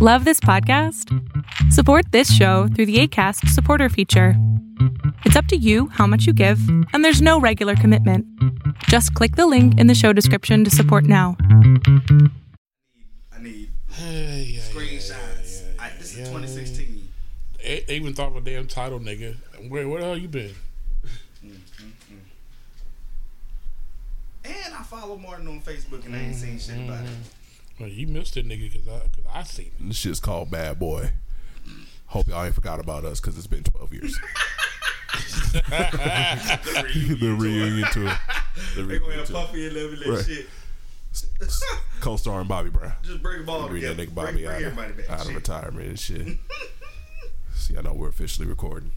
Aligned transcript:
Love 0.00 0.24
this 0.24 0.38
podcast? 0.38 1.12
Support 1.72 2.12
this 2.12 2.32
show 2.32 2.68
through 2.68 2.86
the 2.86 3.00
ACAST 3.06 3.48
supporter 3.48 3.88
feature. 3.88 4.34
It's 5.24 5.34
up 5.34 5.46
to 5.46 5.56
you 5.56 5.88
how 5.88 6.06
much 6.06 6.24
you 6.24 6.32
give, 6.32 6.60
and 6.92 7.04
there's 7.04 7.20
no 7.20 7.40
regular 7.40 7.74
commitment. 7.74 8.24
Just 8.84 9.12
click 9.14 9.34
the 9.34 9.46
link 9.48 9.76
in 9.78 9.88
the 9.88 9.96
show 9.96 10.12
description 10.12 10.62
to 10.62 10.70
support 10.70 11.04
now. 11.04 11.36
I 13.32 13.40
need 13.40 13.70
Hey, 13.90 14.52
yeah, 14.54 14.60
screenshots. 14.60 15.62
yeah, 15.64 15.68
yeah, 15.74 15.82
I, 15.82 15.90
this 15.98 16.16
yeah. 16.16 16.22
is 16.22 16.28
2016. 16.28 17.08
They, 17.58 17.80
they 17.88 17.96
even 17.96 18.14
thought 18.14 18.28
of 18.28 18.36
a 18.36 18.40
damn 18.40 18.68
title, 18.68 19.00
nigga. 19.00 19.34
Where, 19.68 19.88
where 19.88 20.00
the 20.00 20.06
hell 20.06 20.16
you 20.18 20.28
been? 20.28 20.54
Mm-hmm. 21.44 21.88
And 24.44 24.74
I 24.74 24.82
follow 24.84 25.16
Martin 25.16 25.48
on 25.48 25.60
Facebook 25.60 26.06
and 26.06 26.14
I 26.14 26.20
ain't 26.20 26.36
seen 26.36 26.56
shit 26.58 26.76
about 26.76 27.02
it. 27.04 27.08
Mm-hmm. 27.08 27.37
Well, 27.80 27.88
you 27.88 28.06
missed 28.08 28.36
it, 28.36 28.46
nigga, 28.46 28.72
because 28.72 28.88
I, 28.88 28.98
cause 29.00 29.24
I 29.32 29.42
seen 29.44 29.66
it. 29.78 29.88
This 29.88 29.96
shit's 29.96 30.20
called 30.20 30.50
Bad 30.50 30.78
Boy. 30.78 31.12
Hope 32.06 32.26
y'all 32.28 32.42
ain't 32.44 32.54
forgot 32.54 32.80
about 32.80 33.04
us 33.04 33.20
because 33.20 33.36
it's 33.38 33.46
been 33.46 33.62
12 33.62 33.92
years. 33.92 34.18
the 35.52 37.36
reunion 37.38 37.88
tour. 37.92 38.12
The 38.74 38.82
They 38.82 38.98
gonna 38.98 39.10
reunion 39.10 39.18
have 39.20 39.28
tour. 39.28 39.36
Puffy 39.46 39.66
and 39.66 39.74
Levy 39.76 39.96
that 39.96 40.08
Right. 40.08 40.24
shit. 40.26 40.46
Co-starring 42.00 42.46
Bobby 42.48 42.70
Brown. 42.70 42.92
Just 43.02 43.22
bring 43.22 43.40
them 43.40 43.48
all 43.50 43.68
Bring 43.68 43.82
that 43.82 43.96
together. 43.96 44.10
nigga 44.10 44.14
Bring, 44.14 44.26
Bobby 44.26 44.32
bring 44.44 44.46
out, 44.46 44.62
everybody 44.62 44.90
of, 44.90 44.96
back. 44.96 45.10
out 45.10 45.20
of 45.20 45.26
Shit. 45.26 45.34
retirement 45.36 45.88
and 45.88 45.98
shit. 45.98 46.38
See, 47.54 47.76
I 47.76 47.82
know 47.82 47.92
we're 47.94 48.08
officially 48.08 48.46
recording. 48.46 48.92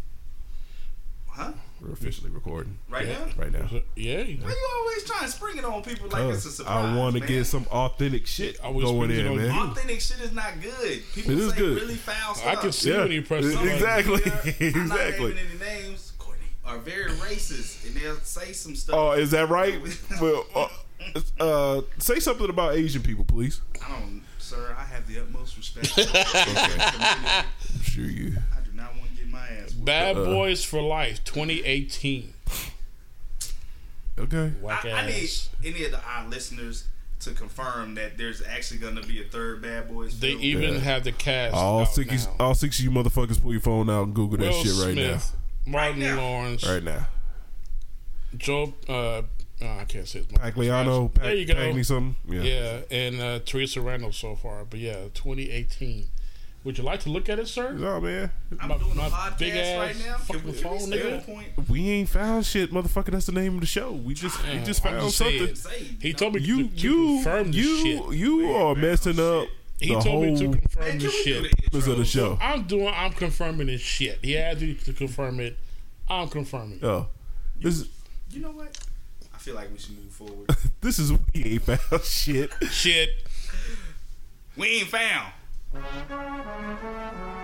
Huh? 1.34 1.53
We're 1.81 1.94
officially 1.94 2.30
recording. 2.30 2.77
Right 2.90 3.08
Yeah. 3.08 3.13
now? 3.26 3.31
Right 3.38 3.52
now. 3.52 3.70
Yeah. 3.95 4.17
Why 4.17 4.26
you 4.52 4.70
always 4.76 5.03
trying 5.05 5.22
to 5.26 5.31
spring 5.31 5.58
it 5.58 5.66
on 5.66 5.81
people 5.81 6.09
like 6.09 6.22
it's 6.34 6.44
a 6.45 6.49
Cause 6.49 6.58
surprise? 6.58 6.85
I 6.85 6.95
want 6.95 7.16
to 7.16 7.22
get 7.22 7.45
some 7.45 7.66
authentic 7.72 8.27
shit 8.27 8.59
I 8.63 8.70
was 8.70 8.84
going 8.84 9.09
speaking 9.09 9.26
in, 9.26 9.31
on 9.31 9.38
man. 9.38 9.55
you. 9.55 9.62
Authentic 9.72 10.02
shit 10.02 10.20
is 10.20 10.31
not 10.34 10.62
good. 10.62 11.02
People 11.13 11.31
It 11.31 11.39
is 11.39 11.52
say 11.53 11.58
good. 11.58 11.81
really 11.81 11.95
foul 11.95 12.36
stuff. 12.36 12.48
I 12.48 12.55
can 12.62 12.72
see 12.72 12.91
Yeah. 12.91 12.99
when 12.99 13.12
you 13.13 13.22
press 13.23 13.45
the 13.45 13.53
button. 13.55 13.70
Exactly. 13.70 14.22
I'm 14.25 14.88
not 14.89 15.00
exactly. 15.00 15.33
naming 15.33 15.45
any 15.61 15.81
names. 15.81 16.11
Courtney 16.20 16.45
are 16.66 16.78
very 16.78 17.11
racist, 17.11 17.86
and 17.88 17.95
they'll 17.95 18.17
say 18.17 18.52
some 18.52 18.75
stuff. 18.75 18.95
Oh, 18.95 19.11
is 19.14 19.31
that 19.31 19.50
right? 19.50 19.81
well, 20.22 20.45
uh, 20.53 20.67
uh, 21.39 21.81
say 21.98 22.20
something 22.20 22.50
about 22.50 22.75
Asian 22.75 23.02
people, 23.02 23.23
please. 23.25 23.61
I 23.83 23.89
don't, 23.89 24.22
sir. 24.38 24.75
I 24.77 24.83
have 24.83 25.08
the 25.08 25.20
utmost 25.22 25.58
respect. 25.58 25.88
for 25.88 26.02
the 26.02 26.05
community. 26.05 27.48
I'm 27.73 27.81
sure 27.83 28.05
you. 28.05 28.38
Bad 29.83 30.17
Uh-uh. 30.17 30.25
Boys 30.25 30.63
for 30.63 30.81
Life 30.81 31.23
2018. 31.23 32.33
Okay. 34.19 34.51
Whack 34.61 34.85
I, 34.85 34.91
I 34.91 35.05
need 35.07 35.29
any 35.65 35.85
of 35.85 35.91
the 35.91 35.99
our 36.05 36.27
listeners 36.27 36.85
to 37.21 37.31
confirm 37.31 37.95
that 37.95 38.17
there's 38.17 38.41
actually 38.41 38.79
going 38.79 38.95
to 38.95 39.03
be 39.07 39.21
a 39.21 39.25
third 39.25 39.61
Bad 39.61 39.89
Boys. 39.89 40.19
They 40.19 40.31
film. 40.31 40.41
even 40.43 40.73
Yeah. 40.75 40.79
have 40.79 41.03
the 41.03 41.11
cast. 41.11 41.55
All 41.55 41.85
six, 41.85 42.25
now. 42.25 42.35
all 42.39 42.55
six 42.55 42.79
of 42.79 42.85
you 42.85 42.91
motherfuckers, 42.91 43.41
pull 43.41 43.52
your 43.52 43.61
phone 43.61 43.89
out 43.89 44.05
and 44.07 44.13
Google 44.15 44.37
that 44.39 44.53
shit 44.53 44.73
right 44.85 44.93
Smith, 44.93 45.35
Martin 45.65 45.99
Right 46.02 46.09
now. 46.09 46.17
Lawrence. 46.21 46.67
Right 46.67 46.83
now. 46.83 47.07
Joe. 48.37 48.73
Uh, 48.87 48.91
oh, 48.93 49.23
I 49.61 49.85
can't 49.87 50.07
say 50.07 50.19
his 50.19 50.27
Pagliano, 50.27 51.13
There 51.15 51.33
you 51.35 51.45
go. 51.45 51.53
Pagney 51.53 51.85
something. 51.85 52.15
Yeah. 52.27 52.41
Yeah, 52.41 52.79
and 52.89 53.21
uh, 53.21 53.39
Theresa 53.45 53.81
Randle 53.81 54.11
so 54.11 54.35
far. 54.35 54.65
But 54.65 54.79
yeah, 54.79 54.95
2018. 55.13 56.07
Would 56.64 56.78
you 56.78 56.84
like 56.84 57.00
to 57.02 57.09
look 57.09 57.28
at 57.28 57.40
it, 57.40 57.48
sir? 57.48 57.73
No 57.73 58.00
man, 58.00 58.30
I'm 58.59 58.70
my- 58.70 58.78
doing 58.78 58.95
my 58.95 59.08
a 59.08 59.09
podcast 59.09 59.38
big 59.40 59.54
ass 59.56 59.78
right 59.80 60.06
now. 60.08 60.17
Fucking 60.17 60.44
we, 60.45 60.52
phone, 60.54 60.78
nigga. 60.92 61.26
point? 61.26 61.48
we 61.67 61.90
ain't 61.90 62.09
found 62.09 62.45
shit, 62.45 62.72
motherfucker. 62.72 63.06
That's 63.12 63.26
the 63.26 63.31
name 63.31 63.56
of 63.56 63.62
the 63.62 63.66
show. 63.66 63.92
We 63.94 64.14
just, 64.14 64.38
we 64.48 64.59
just 64.59 64.84
found 64.84 65.02
just 65.02 65.17
something. 65.17 65.56
saying. 65.56 65.56
Say, 65.56 65.95
He 66.00 66.14
told 66.14 66.36
me 66.36 66.42
You, 66.42 66.67
to, 66.67 66.76
to 66.76 66.76
you, 66.88 67.16
confirm 67.23 67.52
you, 67.52 67.78
shit. 67.82 68.14
you 68.20 68.52
are 68.52 68.76
messing 68.76 69.20
up 69.20 69.48
He 69.80 69.88
the 69.88 69.94
told 69.94 70.06
whole 70.06 70.22
me 70.22 70.38
to 70.38 70.44
confirm 70.59 70.84
Man, 70.84 70.92
can 70.92 71.00
this 71.00 71.23
shit. 71.23 71.72
the 71.72 71.78
of 71.92 71.98
the 71.98 72.06
show. 72.06 72.38
I'm 72.39 72.64
doing. 72.64 72.94
I'm 72.95 73.14
confirming 73.14 73.66
this 73.67 73.82
shit. 73.82 74.20
He 74.23 74.38
asked 74.38 74.62
me 74.62 74.76
to 74.76 74.94
confirm 74.94 75.39
it. 75.39 75.58
I'm 76.08 76.28
confirming. 76.28 76.78
it. 76.78 76.84
Oh, 76.84 77.08
this 77.59 77.80
is 77.80 77.89
You 78.30 78.42
know 78.42 78.52
what? 78.52 78.77
I 79.33 79.38
feel 79.39 79.55
like 79.55 79.71
we 79.71 79.80
should 79.80 79.98
move 79.98 80.11
forward. 80.11 80.48
this 80.82 81.00
is 81.00 81.11
we 81.11 81.44
ain't 81.44 81.64
found 81.64 81.80
shit. 82.04 82.52
Shit. 82.70 83.10
we 84.55 84.67
ain't 84.67 84.89
found. 84.89 85.33
Thank 85.73 86.09
you. 86.09 87.40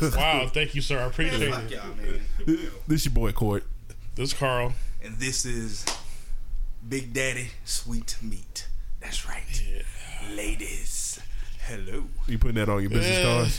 Wow. 0.16 0.48
Thank 0.52 0.74
you, 0.74 0.80
sir. 0.82 0.98
I 0.98 1.02
appreciate 1.06 1.50
Fuck 1.52 1.64
it. 1.64 1.70
y'all, 1.72 1.94
man. 1.94 2.20
Here 2.38 2.46
we 2.46 2.56
go. 2.56 2.68
This 2.86 3.04
your 3.04 3.12
boy 3.14 3.32
Court. 3.32 3.64
This 4.14 4.32
is 4.32 4.38
Carl. 4.38 4.72
And 5.02 5.16
this 5.18 5.44
is 5.44 5.84
Big 6.88 7.12
Daddy 7.12 7.48
Sweet 7.64 8.16
Meat. 8.22 8.66
That's 9.00 9.26
right. 9.28 9.42
Ladies, 10.34 11.20
hello. 11.66 12.04
You 12.26 12.38
putting 12.38 12.56
that 12.56 12.68
on 12.68 12.80
your 12.82 12.90
business 12.90 13.18
Yeah. 13.18 13.24
cards? 13.24 13.58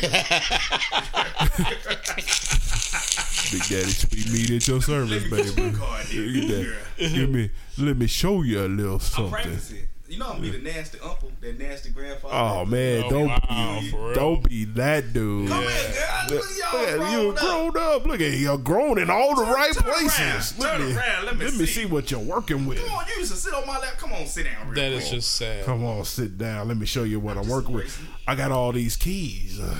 Big 3.52 3.62
Daddy 3.68 3.90
Sweet 3.90 4.30
Meat 4.32 4.50
at 4.50 4.68
your 4.68 4.80
service, 4.80 5.24
baby. 5.24 5.72
Card, 5.76 6.06
Give 6.10 6.32
dude. 6.32 6.50
that. 6.50 6.76
Give 6.98 7.30
me. 7.30 7.50
Let 7.78 7.96
me 7.96 8.06
show 8.06 8.42
you 8.42 8.64
a 8.64 8.68
little 8.68 8.94
I'm 8.94 9.00
something. 9.00 9.32
practicing. 9.32 9.88
You 10.10 10.18
know 10.18 10.26
I'm 10.26 10.40
gonna 10.40 10.42
be 10.42 10.58
the 10.58 10.58
nasty 10.72 10.98
uncle, 10.98 11.30
that 11.40 11.56
nasty 11.56 11.90
grandfather. 11.90 12.34
Oh 12.34 12.64
man, 12.64 13.08
don't 13.08 13.28
wow, 13.28 13.78
be, 13.80 13.90
don't 14.14 14.42
be 14.48 14.64
that 14.64 15.12
dude. 15.12 15.48
Come 15.48 15.62
here, 15.62 15.70
girl. 15.70 16.26
Look 16.30 16.44
at 16.44 16.58
y'all 16.58 16.80
Look 16.80 16.88
at 16.88 16.96
grown 16.98 17.12
you 17.22 17.30
up. 17.30 17.36
grown 17.36 17.76
up. 17.78 18.04
Look 18.06 18.20
at 18.20 18.30
you, 18.32 18.36
you're 18.38 18.58
grown 18.58 18.98
in 18.98 19.08
all 19.08 19.36
the 19.36 19.44
Turn- 19.44 19.54
right 19.54 19.72
turn 19.72 19.82
places. 19.84 20.58
around. 20.60 20.80
Turn 20.80 20.96
around. 20.96 21.24
Let 21.26 21.36
me 21.38 21.44
let 21.44 21.54
me 21.54 21.66
see. 21.66 21.82
see 21.82 21.86
what 21.86 22.10
you're 22.10 22.18
working 22.18 22.66
with. 22.66 22.84
Come 22.84 22.92
on, 22.98 23.04
you 23.06 23.20
used 23.20 23.30
to 23.30 23.38
sit 23.38 23.54
on 23.54 23.64
my 23.68 23.78
lap. 23.78 23.98
Come 23.98 24.12
on, 24.12 24.26
sit 24.26 24.46
down. 24.46 24.66
Real 24.68 24.74
That 24.74 24.90
quick. 24.94 25.02
is 25.04 25.10
just 25.10 25.30
sad. 25.36 25.64
Come 25.64 25.84
on, 25.84 26.04
sit 26.04 26.36
down. 26.36 26.66
Let 26.66 26.76
me 26.76 26.86
show 26.86 27.04
you 27.04 27.20
what 27.20 27.36
I'm 27.36 27.44
just 27.44 27.54
working 27.54 27.74
with. 27.76 27.96
I 28.26 28.34
got 28.34 28.50
all 28.50 28.72
these 28.72 28.96
keys. 28.96 29.60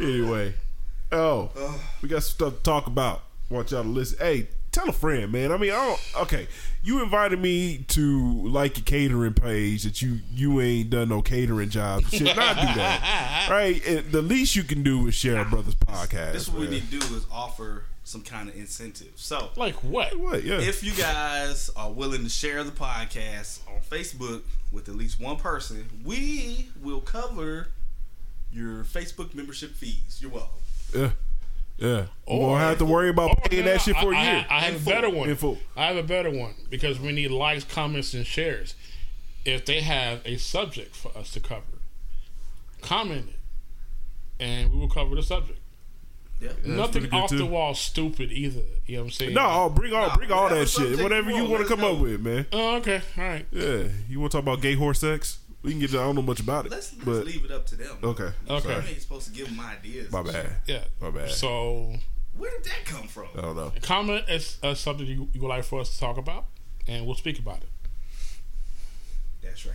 anyway, 0.00 0.54
oh, 1.12 1.50
we 2.02 2.08
got 2.08 2.22
some 2.22 2.34
stuff 2.34 2.56
to 2.56 2.62
talk 2.62 2.86
about. 2.88 3.22
Want 3.48 3.70
y'all 3.70 3.82
to 3.84 3.88
listen. 3.88 4.18
Hey, 4.18 4.48
tell 4.78 4.88
a 4.88 4.92
friend, 4.92 5.32
man. 5.32 5.52
I 5.52 5.56
mean, 5.56 5.70
I 5.70 5.74
don't. 5.86 6.00
Okay, 6.22 6.48
you 6.82 7.02
invited 7.02 7.38
me 7.40 7.84
to 7.88 8.46
like 8.48 8.76
your 8.76 8.84
catering 8.84 9.34
page 9.34 9.82
that 9.84 10.00
you 10.02 10.20
you 10.32 10.60
ain't 10.60 10.90
done 10.90 11.08
no 11.08 11.22
catering 11.22 11.70
job. 11.70 12.04
Should 12.04 12.36
not 12.36 12.56
do 12.56 12.66
that, 12.74 13.48
right? 13.50 13.84
And 13.86 14.10
the 14.12 14.22
least 14.22 14.56
you 14.56 14.62
can 14.62 14.82
do 14.82 15.06
is 15.08 15.14
share 15.14 15.40
a 15.40 15.44
brother's 15.44 15.74
podcast. 15.74 16.32
This 16.32 16.42
is 16.42 16.50
what 16.50 16.60
we 16.60 16.68
need 16.68 16.90
to 16.90 16.98
do 16.98 17.14
is 17.16 17.26
offer 17.32 17.84
some 18.04 18.22
kind 18.22 18.48
of 18.48 18.56
incentive. 18.56 19.12
So 19.16 19.50
Like 19.56 19.74
what? 19.84 20.18
What? 20.18 20.42
Yeah. 20.42 20.60
if 20.60 20.82
you 20.82 20.92
guys 20.92 21.68
are 21.76 21.90
willing 21.92 22.22
to 22.24 22.30
share 22.30 22.64
the 22.64 22.70
podcast 22.70 23.60
on 23.68 23.80
Facebook 23.80 24.42
with 24.72 24.88
at 24.88 24.94
least 24.94 25.20
one 25.20 25.36
person, 25.36 25.86
we 26.04 26.68
will 26.82 27.00
cover 27.02 27.68
your 28.50 28.82
Facebook 28.84 29.34
membership 29.34 29.72
fees. 29.72 30.18
You're 30.20 30.30
welcome. 30.30 30.58
yeah. 30.94 31.10
Yeah. 31.78 32.06
We 32.26 32.34
Or- 32.34 32.40
won't 32.40 32.60
have 32.60 32.78
to 32.78 32.84
worry 32.84 33.08
about 33.08 33.30
Or 33.30 33.36
paying 33.48 33.64
no, 33.64 33.70
that 33.72 33.80
shit 33.82 33.96
for 33.96 34.12
a 34.12 34.16
I, 34.16 34.22
year. 34.24 34.46
I, 34.50 34.56
I 34.56 34.60
have 34.60 34.74
In 34.76 34.82
a 34.82 34.84
better 34.84 35.10
one. 35.10 35.28
In 35.30 35.36
full. 35.36 35.58
I 35.76 35.86
have 35.86 35.96
a 35.96 36.02
better 36.02 36.30
one 36.30 36.54
because 36.68 36.98
we 37.00 37.12
need 37.12 37.30
likes, 37.30 37.64
comments, 37.64 38.14
and 38.14 38.26
shares. 38.26 38.74
If 39.44 39.64
they 39.64 39.80
have 39.80 40.20
a 40.24 40.36
subject 40.36 40.94
for 40.96 41.16
us 41.16 41.30
to 41.32 41.40
cover, 41.40 41.62
comment 42.82 43.28
it, 43.30 44.42
and 44.44 44.72
we 44.72 44.78
will 44.78 44.88
cover 44.88 45.14
the 45.14 45.22
subject. 45.22 45.58
Yeah. 46.40 46.50
Nothing 46.64 47.12
off 47.12 47.30
too. 47.30 47.38
the 47.38 47.46
wall 47.46 47.74
stupid 47.74 48.30
either. 48.30 48.60
You 48.86 48.96
know 48.96 49.02
what 49.02 49.06
I'm 49.06 49.10
saying? 49.10 49.34
No, 49.34 49.70
bring 49.70 49.92
all 49.92 50.08
Nah, 50.08 50.16
bring 50.16 50.30
all 50.30 50.48
that 50.48 50.68
shit. 50.68 51.00
Whatever 51.00 51.30
you 51.30 51.36
you 51.38 51.42
want, 51.42 51.52
want 51.54 51.68
to 51.68 51.76
come 51.76 51.84
up 51.84 51.98
with, 51.98 52.20
man. 52.20 52.46
Oh, 52.52 52.76
okay. 52.76 53.00
All 53.16 53.24
right. 53.24 53.46
Yeah, 53.50 53.84
you 54.08 54.20
want 54.20 54.30
to 54.32 54.38
talk 54.38 54.44
about 54.44 54.60
gay 54.60 54.74
horse 54.74 55.00
sex? 55.00 55.38
We 55.62 55.72
can 55.72 55.80
get. 55.80 55.90
I 55.90 55.94
don't 55.94 56.14
know 56.14 56.22
much 56.22 56.40
about 56.40 56.66
it, 56.66 56.70
Let's, 56.70 56.92
let's 56.92 57.04
but 57.04 57.26
leave 57.26 57.44
it 57.44 57.50
up 57.50 57.66
to 57.66 57.76
them. 57.76 57.96
okay, 58.02 58.30
Okay. 58.48 58.68
You 58.74 58.88
ain't 58.90 59.02
supposed 59.02 59.26
to 59.26 59.32
give 59.32 59.48
them 59.48 59.58
ideas. 59.60 60.10
my 60.12 60.22
bad, 60.22 60.50
Yeah. 60.66 60.84
my 61.00 61.10
bad. 61.10 61.30
So 61.30 61.94
Where 62.36 62.50
did 62.50 62.64
that 62.64 62.84
come 62.84 63.08
from? 63.08 63.26
I 63.36 63.40
don't 63.40 63.56
know. 63.56 63.72
comment 63.82 64.24
is 64.28 64.58
uh, 64.62 64.74
something 64.74 65.04
you, 65.06 65.28
you 65.32 65.40
would 65.40 65.48
like 65.48 65.64
for 65.64 65.80
us 65.80 65.90
to 65.92 65.98
talk 65.98 66.16
about, 66.16 66.46
and 66.86 67.04
we'll 67.06 67.16
speak 67.16 67.38
about 67.40 67.58
it. 67.58 67.68
That's 69.42 69.66
right. 69.66 69.74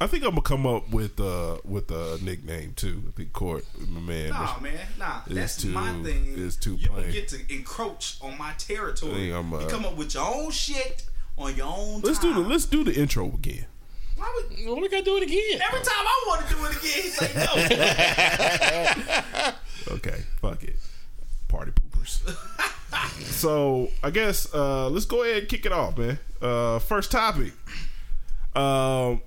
I 0.00 0.06
think 0.08 0.24
I'm 0.24 0.30
gonna 0.30 0.42
come 0.42 0.66
up 0.66 0.90
with 0.90 1.20
uh 1.20 1.58
with 1.64 1.90
a 1.90 2.18
nickname 2.22 2.72
too. 2.74 3.02
I 3.08 3.10
think 3.12 3.32
Court, 3.32 3.64
my 3.88 4.00
man. 4.00 4.30
Nah, 4.30 4.58
man, 4.60 4.78
nah. 4.98 5.20
That's 5.26 5.56
too- 5.62 5.68
my 5.70 5.92
thing. 6.02 6.34
it's 6.36 6.56
too 6.56 6.74
You 6.74 6.88
plain. 6.88 7.12
get 7.12 7.28
to 7.28 7.38
encroach 7.52 8.18
on 8.20 8.36
my 8.36 8.52
territory. 8.58 9.12
I 9.12 9.16
think 9.16 9.34
I'm, 9.34 9.54
uh, 9.54 9.60
you 9.60 9.66
come 9.68 9.84
up 9.86 9.96
with 9.96 10.14
your 10.14 10.24
own 10.32 10.50
shit 10.50 11.04
on 11.38 11.54
your 11.56 11.66
own. 11.66 12.00
Let's 12.02 12.18
do 12.18 12.34
the 12.34 12.40
let's 12.40 12.66
do 12.66 12.82
the 12.84 12.92
intro 12.94 13.26
again. 13.26 13.66
Why 14.16 14.32
would, 14.34 14.56
Well, 14.66 14.80
we 14.80 14.88
gotta 14.88 15.02
do 15.04 15.16
it 15.16 15.22
again. 15.24 15.60
every 15.66 15.80
time 15.80 16.06
I 16.06 16.24
want 16.28 16.46
to 16.46 16.54
do 16.54 16.64
it 16.64 16.76
again, 16.76 17.02
he's 17.02 17.20
like, 17.20 17.34
no. 19.88 19.88
Okay, 19.96 20.22
fuck 20.40 20.62
it. 20.64 20.76
Party 21.48 21.72
poopers. 21.72 22.22
so 23.24 23.90
I 24.02 24.10
guess 24.10 24.52
uh 24.54 24.88
let's 24.88 25.04
go 25.04 25.22
ahead 25.24 25.36
and 25.38 25.48
kick 25.48 25.66
it 25.66 25.72
off, 25.72 25.98
man. 25.98 26.18
Uh 26.40 26.78
first 26.78 27.10
topic. 27.12 27.52
Um 28.56 29.20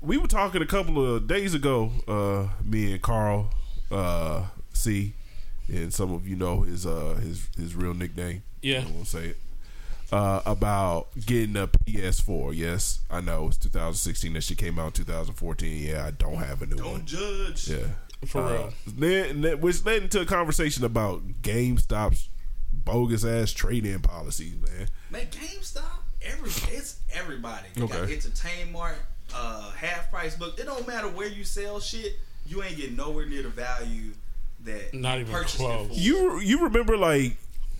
we 0.00 0.16
were 0.16 0.28
talking 0.28 0.62
a 0.62 0.66
couple 0.66 1.16
of 1.16 1.26
days 1.26 1.54
ago, 1.54 1.90
uh, 2.06 2.46
me 2.64 2.92
and 2.92 3.02
Carl, 3.02 3.50
uh, 3.90 4.44
C, 4.72 5.12
and 5.66 5.92
some 5.92 6.12
of 6.14 6.28
you 6.28 6.36
know 6.36 6.60
his 6.62 6.86
uh 6.86 7.18
his 7.20 7.48
his 7.56 7.74
real 7.74 7.94
nickname. 7.94 8.44
Yeah. 8.62 8.84
I 8.86 8.90
won't 8.92 9.08
say 9.08 9.30
it. 9.30 9.36
Uh, 10.10 10.40
about 10.46 11.08
getting 11.26 11.54
a 11.56 11.66
PS4. 11.66 12.56
Yes, 12.56 13.00
I 13.10 13.20
know 13.20 13.48
it's 13.48 13.58
2016. 13.58 14.32
That 14.32 14.42
she 14.42 14.54
came 14.54 14.78
out 14.78 14.86
in 14.98 15.04
2014. 15.04 15.86
Yeah, 15.86 16.06
I 16.06 16.12
don't 16.12 16.36
have 16.36 16.62
a 16.62 16.66
new 16.66 16.76
one. 16.76 16.84
Don't 16.84 17.04
judge. 17.04 17.68
Yeah. 17.68 17.86
For 18.26 18.42
Uh, 18.42 18.50
real. 18.52 18.74
Then, 18.86 19.40
then- 19.42 19.60
which 19.60 19.84
led 19.84 20.02
into 20.04 20.20
a 20.20 20.24
conversation 20.26 20.82
about 20.84 21.42
GameStop's 21.42 22.30
bogus 22.72 23.22
ass 23.24 23.52
trade 23.52 23.84
in 23.84 24.00
policies, 24.00 24.54
man. 24.56 24.88
Man, 25.10 25.26
GameStop, 25.26 25.82
every 26.22 26.50
it's 26.74 26.96
everybody. 27.12 27.66
You 27.76 27.86
got 27.86 27.98
Okay. 27.98 28.14
Entertainment, 28.14 28.96
uh, 29.34 29.70
half 29.72 30.10
price 30.10 30.34
book. 30.36 30.58
It 30.58 30.64
don't 30.64 30.86
matter 30.86 31.08
where 31.08 31.28
you 31.28 31.44
sell 31.44 31.80
shit, 31.80 32.18
you 32.46 32.62
ain't 32.62 32.76
getting 32.76 32.96
nowhere 32.96 33.26
near 33.26 33.42
the 33.42 33.50
value 33.50 34.12
that 34.64 34.94
Not 34.94 35.18
even 35.18 35.34
close. 35.44 35.90
You 35.92 36.40
you 36.40 36.62
remember 36.64 36.96
like 36.96 37.36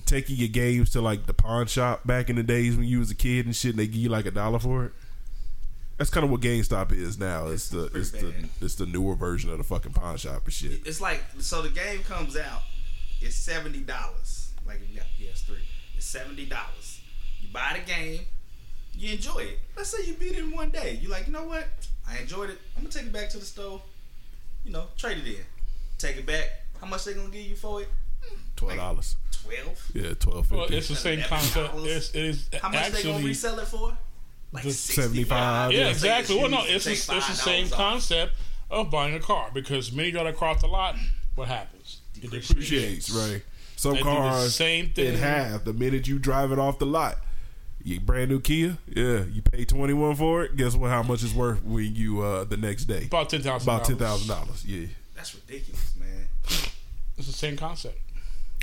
taking 0.08 0.36
your 0.36 0.48
games 0.48 0.90
to 0.90 1.00
like 1.00 1.26
the 1.26 1.34
pawn 1.34 1.66
shop 1.66 2.06
back 2.06 2.30
in 2.30 2.36
the 2.36 2.42
days 2.42 2.76
when 2.76 2.86
you 2.86 2.98
was 2.98 3.10
a 3.10 3.14
kid 3.14 3.46
and 3.46 3.54
shit, 3.54 3.72
and 3.72 3.78
they 3.78 3.86
give 3.86 3.96
you 3.96 4.08
like 4.08 4.26
a 4.26 4.30
dollar 4.30 4.58
for 4.58 4.86
it. 4.86 4.92
That's 5.98 6.10
kind 6.10 6.24
of 6.24 6.30
what 6.30 6.40
GameStop 6.40 6.92
is 6.92 7.18
now. 7.18 7.48
It's 7.48 7.68
the 7.68 7.88
pretty 7.88 7.98
it's 7.98 8.10
the 8.12 8.34
it's 8.60 8.74
the 8.76 8.86
newer 8.86 9.14
version 9.14 9.50
of 9.50 9.58
the 9.58 9.64
fucking 9.64 9.92
pawn 9.92 10.16
shop 10.16 10.44
and 10.44 10.52
shit. 10.52 10.86
It's 10.86 11.00
like 11.00 11.22
so 11.38 11.60
the 11.62 11.68
game 11.68 12.02
comes 12.02 12.36
out, 12.36 12.62
it's 13.20 13.36
seventy 13.36 13.80
dollars. 13.80 14.52
Like 14.66 14.80
if 14.82 14.90
you 14.90 14.96
got 14.96 15.06
PS3, 15.20 15.56
it's 15.96 16.06
seventy 16.06 16.46
dollars. 16.46 17.00
You 17.40 17.48
buy 17.52 17.80
the 17.84 17.92
game, 17.92 18.20
you 18.94 19.12
enjoy 19.12 19.38
it. 19.38 19.58
Let's 19.76 19.90
say 19.90 20.06
you 20.06 20.14
beat 20.14 20.32
it 20.32 20.38
in 20.38 20.52
one 20.52 20.70
day. 20.70 20.98
You 21.02 21.08
like, 21.08 21.26
you 21.26 21.32
know 21.32 21.44
what? 21.44 21.66
I 22.08 22.18
enjoyed 22.18 22.50
it. 22.50 22.58
I'm 22.76 22.82
gonna 22.82 22.92
take 22.92 23.04
it 23.06 23.12
back 23.12 23.28
to 23.30 23.38
the 23.38 23.44
store. 23.44 23.82
You 24.64 24.72
know, 24.72 24.84
trade 24.96 25.18
it 25.18 25.26
in. 25.26 25.44
Take 25.98 26.16
it 26.16 26.26
back. 26.26 26.48
How 26.80 26.86
much 26.86 27.04
they 27.04 27.14
gonna 27.14 27.28
give 27.28 27.42
you 27.42 27.56
for 27.56 27.82
it? 27.82 27.88
Twelve 28.56 28.76
dollars. 28.76 29.16
Twelve. 29.42 29.90
Yeah, 29.94 30.14
twelve 30.14 30.50
Well, 30.50 30.66
it's 30.70 30.88
the 30.88 30.96
same 30.96 31.20
concept. 31.22 31.74
It's, 31.78 32.10
it 32.14 32.24
is 32.24 32.48
How 32.60 32.68
much 32.70 32.90
they 32.90 33.02
gonna 33.02 33.24
resell 33.24 33.58
it 33.58 33.66
for? 33.68 33.96
Like 34.52 34.62
Just 34.64 34.84
65. 34.86 35.72
Yeah, 35.72 35.78
Yeah, 35.78 35.88
exactly. 35.90 36.36
Well, 36.36 36.48
no, 36.48 36.62
it's, 36.64 36.84
Take 36.86 36.98
the- 37.02 37.16
it's 37.16 37.28
the 37.28 37.34
same 37.34 37.66
$5 37.66 37.72
off. 37.72 37.76
concept 37.78 38.32
of 38.70 38.90
buying 38.90 39.14
a 39.14 39.20
car 39.20 39.50
because 39.52 39.92
many 39.92 40.08
you 40.08 40.14
got 40.14 40.26
across 40.26 40.60
the 40.62 40.66
lot, 40.68 40.96
what 41.34 41.48
happens? 41.48 42.00
It 42.22 42.30
depreciates, 42.30 43.10
right. 43.10 43.42
Some 43.76 43.92
They 43.92 43.98
do 43.98 44.04
the 44.04 44.10
cars 44.10 44.54
same 44.54 44.88
thing. 44.90 45.14
in 45.14 45.14
half 45.20 45.64
the 45.64 45.72
minute 45.72 46.08
you 46.08 46.18
drive 46.18 46.50
it 46.50 46.58
off 46.58 46.78
the 46.78 46.86
lot. 46.86 47.18
You 47.84 48.00
brand 48.00 48.30
new 48.30 48.40
Kia, 48.40 48.76
yeah. 48.88 49.24
You 49.24 49.40
pay 49.40 49.64
twenty 49.64 49.92
one 49.94 50.16
for 50.16 50.42
it. 50.42 50.56
Guess 50.56 50.74
what? 50.74 50.90
How 50.90 51.02
much 51.04 51.22
it's 51.22 51.32
worth 51.32 51.62
when 51.62 51.94
you 51.94 52.22
uh 52.22 52.42
the 52.44 52.56
next 52.56 52.84
day? 52.86 53.04
About 53.04 53.30
ten 53.30 53.40
thousand. 53.40 53.68
About 53.68 53.84
ten 53.84 53.96
thousand 53.96 54.28
dollars. 54.28 54.64
Yeah, 54.66 54.86
That's 55.14 55.34
ridiculous, 55.34 55.92
man. 55.98 56.26
It's 57.16 57.26
the 57.28 57.32
same 57.32 57.56
concept. 57.56 57.98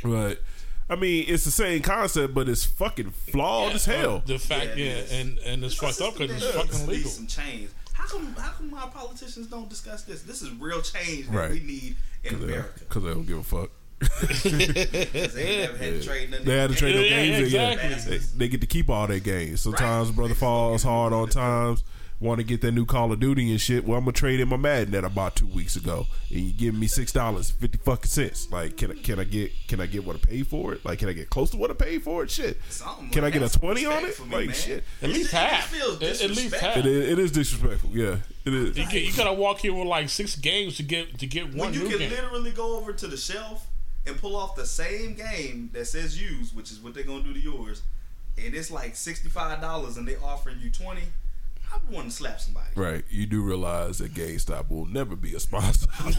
But 0.05 0.41
I 0.89 0.95
mean, 0.95 1.25
it's 1.27 1.43
the 1.45 1.51
same 1.51 1.81
concept, 1.81 2.33
but 2.33 2.47
it's 2.47 2.63
fucking 2.65 3.09
flawed 3.11 3.73
as 3.73 3.85
hell. 3.85 4.17
Uh, 4.17 4.21
the 4.27 4.39
fact, 4.39 4.77
Yeah, 4.77 4.85
yeah, 5.09 5.15
and 5.19 5.39
and 5.39 5.63
it's 5.63 5.81
Our 5.81 5.91
fucked 5.91 6.01
up 6.01 6.17
because 6.17 6.43
it's 6.43 6.55
fucking 6.55 6.87
legal. 6.87 7.09
Some 7.09 7.27
change. 7.27 7.69
How 7.93 8.05
come? 8.07 8.35
How 8.37 8.51
come 8.51 8.73
our 8.73 8.89
politicians 8.89 9.47
don't 9.47 9.69
discuss 9.69 10.03
this? 10.03 10.21
This 10.21 10.41
is 10.41 10.51
real 10.51 10.81
change 10.81 11.27
that 11.27 11.35
Right. 11.35 11.51
we 11.51 11.59
need 11.61 11.95
in 12.23 12.35
America. 12.35 12.69
Because 12.79 13.03
they 13.03 13.13
don't 13.13 13.25
give 13.25 13.37
a 13.37 13.43
fuck. 13.43 13.69
they 14.43 14.49
ain't 14.49 15.71
never 15.71 15.77
had 15.77 15.93
to 15.93 16.03
trade 16.03 16.29
nothing. 16.31 16.45
They 16.45 16.57
had 16.57 16.69
to 16.69 16.75
trade 16.75 16.95
no 16.95 17.01
games. 17.01 17.51
yeah, 17.53 17.61
Yeah, 17.61 17.71
exactly. 17.83 18.17
They, 18.17 18.23
they 18.37 18.47
get 18.49 18.61
to 18.61 18.67
keep 18.67 18.89
all 18.89 19.07
their 19.07 19.19
games. 19.19 19.61
Sometimes 19.61 20.09
Right. 20.09 20.15
brother 20.17 20.33
falls 20.35 20.83
hard 20.83 21.13
on 21.13 21.25
do 21.25 21.29
it. 21.31 21.33
times. 21.33 21.83
Want 22.21 22.39
to 22.39 22.45
get 22.45 22.61
that 22.61 22.71
new 22.71 22.85
Call 22.85 23.11
of 23.11 23.19
Duty 23.19 23.51
and 23.51 23.59
shit. 23.59 23.83
Well, 23.85 23.97
I'm 23.97 24.05
gonna 24.05 24.13
trade 24.13 24.39
in 24.39 24.47
my 24.47 24.55
Madden 24.55 24.91
that 24.93 25.03
I 25.03 25.09
bought 25.09 25.35
two 25.35 25.47
weeks 25.47 25.75
ago, 25.75 26.07
and 26.29 26.39
you 26.39 26.53
give 26.53 26.73
me 26.73 26.87
six 26.87 27.11
dollars 27.11 27.51
fifty 27.51 27.77
fucking 27.77 28.07
cents. 28.09 28.49
Like, 28.49 28.77
can 28.77 28.91
I 28.91 28.95
can 28.95 29.19
I 29.19 29.25
get 29.25 29.51
can 29.67 29.81
I 29.81 29.85
get 29.85 30.05
what 30.05 30.15
I 30.15 30.19
paid 30.19 30.47
for 30.47 30.73
it? 30.73 30.85
Like, 30.85 30.99
can 30.99 31.09
I 31.09 31.13
get 31.13 31.29
close 31.29 31.49
to 31.51 31.57
what 31.57 31.71
I 31.71 31.73
paid 31.73 32.03
for 32.03 32.23
it? 32.23 32.31
Shit. 32.31 32.57
Something 32.69 33.09
Can 33.09 33.25
I 33.25 33.29
get 33.31 33.41
a 33.43 33.49
20 33.49 33.85
on 33.85 34.05
it? 34.05 34.13
for 34.13 34.23
me, 34.25 34.35
Like, 34.35 34.45
man. 34.47 34.55
shit. 34.55 34.83
At 35.01 35.09
least 35.09 35.31
just- 35.31 35.33
it 35.33 35.37
half. 35.37 35.67
feels 35.67 36.01
At- 36.01 36.21
at 36.21 36.29
least 36.29 36.55
half. 36.55 36.77
It 36.77 36.85
is, 36.85 37.09
it 37.09 37.19
is 37.19 37.31
disrespectful. 37.33 37.89
Yeah, 37.93 38.17
it 38.45 38.53
is. 38.53 38.77
You, 38.77 38.85
get, 38.89 39.03
you 39.03 39.11
gotta 39.13 39.33
walk 39.33 39.59
here 39.59 39.73
with 39.73 39.87
like 39.87 40.07
six 40.07 40.37
games 40.37 40.77
to 40.77 40.83
get 40.83 41.19
to 41.19 41.27
get 41.27 41.47
one 41.49 41.57
When 41.57 41.73
you 41.73 41.81
new 41.83 41.89
can 41.89 41.97
game. 41.99 42.11
literally 42.11 42.51
go 42.51 42.77
over 42.77 42.93
to 42.93 43.07
the 43.07 43.17
shelf 43.17 43.67
and 44.07 44.17
pull 44.17 44.37
off 44.37 44.55
the 44.55 44.65
same 44.65 45.15
game 45.15 45.69
that 45.73 45.85
says 45.85 46.19
used, 46.19 46.55
which 46.55 46.71
is 46.71 46.79
what 46.79 46.93
they're 46.93 47.03
gonna 47.03 47.23
do 47.23 47.33
to 47.33 47.39
yours, 47.41 47.81
and 48.37 48.55
it's 48.55 48.71
like 48.71 48.95
sixty 48.95 49.27
five 49.27 49.59
dollars, 49.59 49.97
and 49.97 50.07
they 50.07 50.15
offering 50.15 50.59
you 50.61 50.69
twenty. 50.69 51.03
I 51.73 51.77
want 51.91 52.09
to 52.09 52.15
slap 52.15 52.39
somebody. 52.39 52.67
Right, 52.75 53.03
you 53.09 53.25
do 53.25 53.41
realize 53.41 53.97
that 53.99 54.13
GameStop 54.13 54.69
will 54.69 54.85
never 54.85 55.15
be 55.15 55.35
a 55.35 55.39
sponsor. 55.39 55.87
hey 56.01 56.15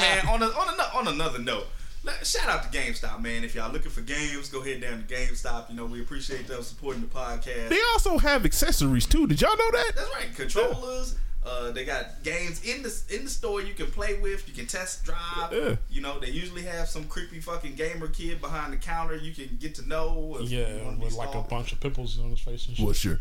man, 0.00 0.26
on 0.28 0.42
a, 0.42 0.46
on, 0.46 0.80
a, 0.80 0.98
on 0.98 1.08
another 1.08 1.38
note, 1.38 1.66
let- 2.02 2.26
shout 2.26 2.48
out 2.48 2.70
to 2.70 2.78
GameStop, 2.78 3.20
man. 3.22 3.44
If 3.44 3.54
y'all 3.54 3.72
looking 3.72 3.90
for 3.90 4.00
games, 4.02 4.48
go 4.48 4.62
head 4.62 4.80
down 4.80 5.04
to 5.06 5.14
GameStop. 5.14 5.70
You 5.70 5.76
know 5.76 5.86
we 5.86 6.00
appreciate 6.00 6.46
them 6.48 6.62
supporting 6.62 7.02
the 7.02 7.08
podcast. 7.08 7.68
they 7.68 7.80
also 7.92 8.18
have 8.18 8.44
accessories 8.44 9.06
too. 9.06 9.26
Did 9.26 9.40
y'all 9.40 9.56
know 9.56 9.70
that? 9.72 9.92
That's 9.96 10.10
right, 10.14 10.34
controllers. 10.34 11.16
Uh, 11.46 11.70
they 11.72 11.84
got 11.84 12.22
games 12.22 12.64
in 12.64 12.82
the 12.82 13.02
in 13.14 13.24
the 13.24 13.30
store 13.30 13.60
you 13.60 13.74
can 13.74 13.86
play 13.86 14.18
with. 14.18 14.48
You 14.48 14.54
can 14.54 14.66
test 14.66 15.04
drive. 15.04 15.52
Yeah. 15.52 15.76
You 15.90 16.00
know 16.00 16.18
they 16.18 16.30
usually 16.30 16.62
have 16.62 16.88
some 16.88 17.04
creepy 17.04 17.38
fucking 17.40 17.74
gamer 17.74 18.08
kid 18.08 18.40
behind 18.40 18.72
the 18.72 18.78
counter. 18.78 19.14
You 19.14 19.34
can 19.34 19.58
get 19.60 19.74
to 19.74 19.86
know. 19.86 20.38
if 20.40 20.50
yeah, 20.50 20.74
you 20.74 20.84
wanna 20.84 20.96
be 20.96 21.04
with 21.04 21.14
like 21.14 21.34
a 21.34 21.42
bunch 21.42 21.72
of 21.72 21.80
pimples 21.80 22.18
on 22.18 22.30
his 22.30 22.40
face 22.40 22.66
and 22.66 22.76
shit. 22.76 22.86
What's 22.86 23.04
your 23.04 23.18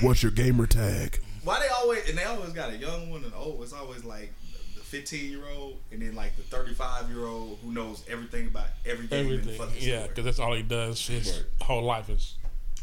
What's 0.00 0.22
your 0.22 0.32
gamer 0.32 0.66
tag? 0.66 1.20
Why 1.44 1.60
they 1.60 1.68
always 1.68 2.08
and 2.08 2.16
they 2.16 2.24
always 2.24 2.52
got 2.52 2.70
a 2.72 2.76
young 2.76 3.10
one 3.10 3.24
and 3.24 3.32
oh, 3.36 3.58
it's 3.62 3.72
always 3.72 4.04
like 4.04 4.32
the 4.74 4.80
fifteen 4.80 5.30
year 5.30 5.42
old 5.54 5.76
and 5.92 6.00
then 6.00 6.14
like 6.14 6.36
the 6.36 6.42
thirty 6.44 6.72
five 6.72 7.10
year 7.10 7.26
old 7.26 7.58
who 7.62 7.72
knows 7.72 8.02
everything 8.08 8.46
about 8.46 8.66
every 8.86 9.06
game 9.08 9.26
in 9.26 9.28
the 9.28 9.34
Everything, 9.36 9.58
fucking 9.58 9.88
yeah, 9.88 10.06
because 10.06 10.24
that's 10.24 10.38
all 10.38 10.54
he 10.54 10.62
does. 10.62 11.06
His 11.06 11.44
whole 11.60 11.82
life 11.82 12.08
is 12.08 12.36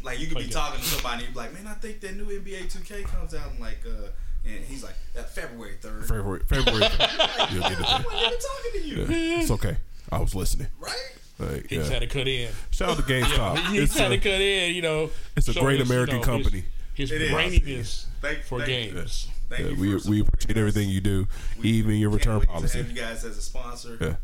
Like 0.03 0.19
you 0.19 0.27
could 0.27 0.37
be 0.37 0.43
Like 0.43 0.51
talking 0.51 0.79
to 0.79 0.85
somebody 0.85 1.25
and 1.25 1.33
be 1.33 1.39
like, 1.39 1.53
man, 1.53 1.65
I 1.65 1.73
think 1.73 2.01
that 2.01 2.15
new 2.15 2.25
NBA 2.25 2.71
2K 2.71 3.05
comes 3.05 3.33
out 3.33 3.51
in 3.53 3.59
like, 3.59 3.79
uh, 3.87 4.09
and 4.45 4.63
he's 4.65 4.83
like, 4.83 4.95
uh, 5.17 5.23
February 5.23 5.75
3rd. 5.81 6.05
February. 6.07 6.41
February. 6.47 6.79
Like, 6.89 7.51
You'll 7.51 7.61
get 7.63 7.71
it 7.73 7.85
I 7.85 7.97
there. 7.97 8.05
wasn't 8.05 8.21
even 8.21 8.39
talking 8.39 8.71
to 8.73 8.87
you, 8.87 8.95
Yeah, 9.05 9.41
it's 9.41 9.51
okay. 9.51 9.77
I 10.11 10.19
was 10.19 10.35
listening. 10.35 10.67
right? 10.79 10.95
Like, 11.39 11.67
he 11.69 11.75
just 11.77 11.89
yeah. 11.91 11.99
had 11.99 12.09
to 12.09 12.17
cut 12.17 12.27
in. 12.27 12.49
Shout 12.71 12.89
out 12.91 12.97
to 12.97 13.03
GameStop. 13.13 13.57
He 13.71 13.77
It's 13.79 13.97
had 13.97 14.07
to 14.09 14.15
a, 14.15 14.17
cut 14.17 14.39
in. 14.41 14.73
You 14.75 14.81
know, 14.81 15.09
it's 15.35 15.47
a 15.49 15.53
show 15.53 15.61
great 15.61 15.79
his, 15.79 15.89
you 15.89 15.93
American 15.93 16.17
know, 16.17 16.23
company. 16.23 16.63
His, 16.93 17.11
It 17.11 17.21
his 17.21 17.31
braininess 17.31 18.05
Thank- 18.21 18.43
for 18.43 18.59
thank 18.59 18.69
you. 18.87 18.91
games. 18.93 19.27
Thank 19.49 19.61
yeah, 19.61 19.67
you 19.71 19.75
we 19.75 19.87
for 19.87 19.93
we 19.93 19.99
supporting 19.99 20.21
appreciate 20.27 20.51
us. 20.51 20.57
everything 20.59 20.89
you 20.89 21.01
do, 21.01 21.27
We 21.61 21.69
even 21.69 21.95
your 21.95 22.09
can't 22.11 22.19
return 22.21 22.39
wait 22.39 22.45
To 22.47 22.53
policy. 22.53 22.77
have 22.79 22.89
you 22.89 22.95
guys 22.95 23.23
as 23.25 23.37
a 23.37 23.41
sponsor. 23.41 23.97
Yeah. 24.01 24.15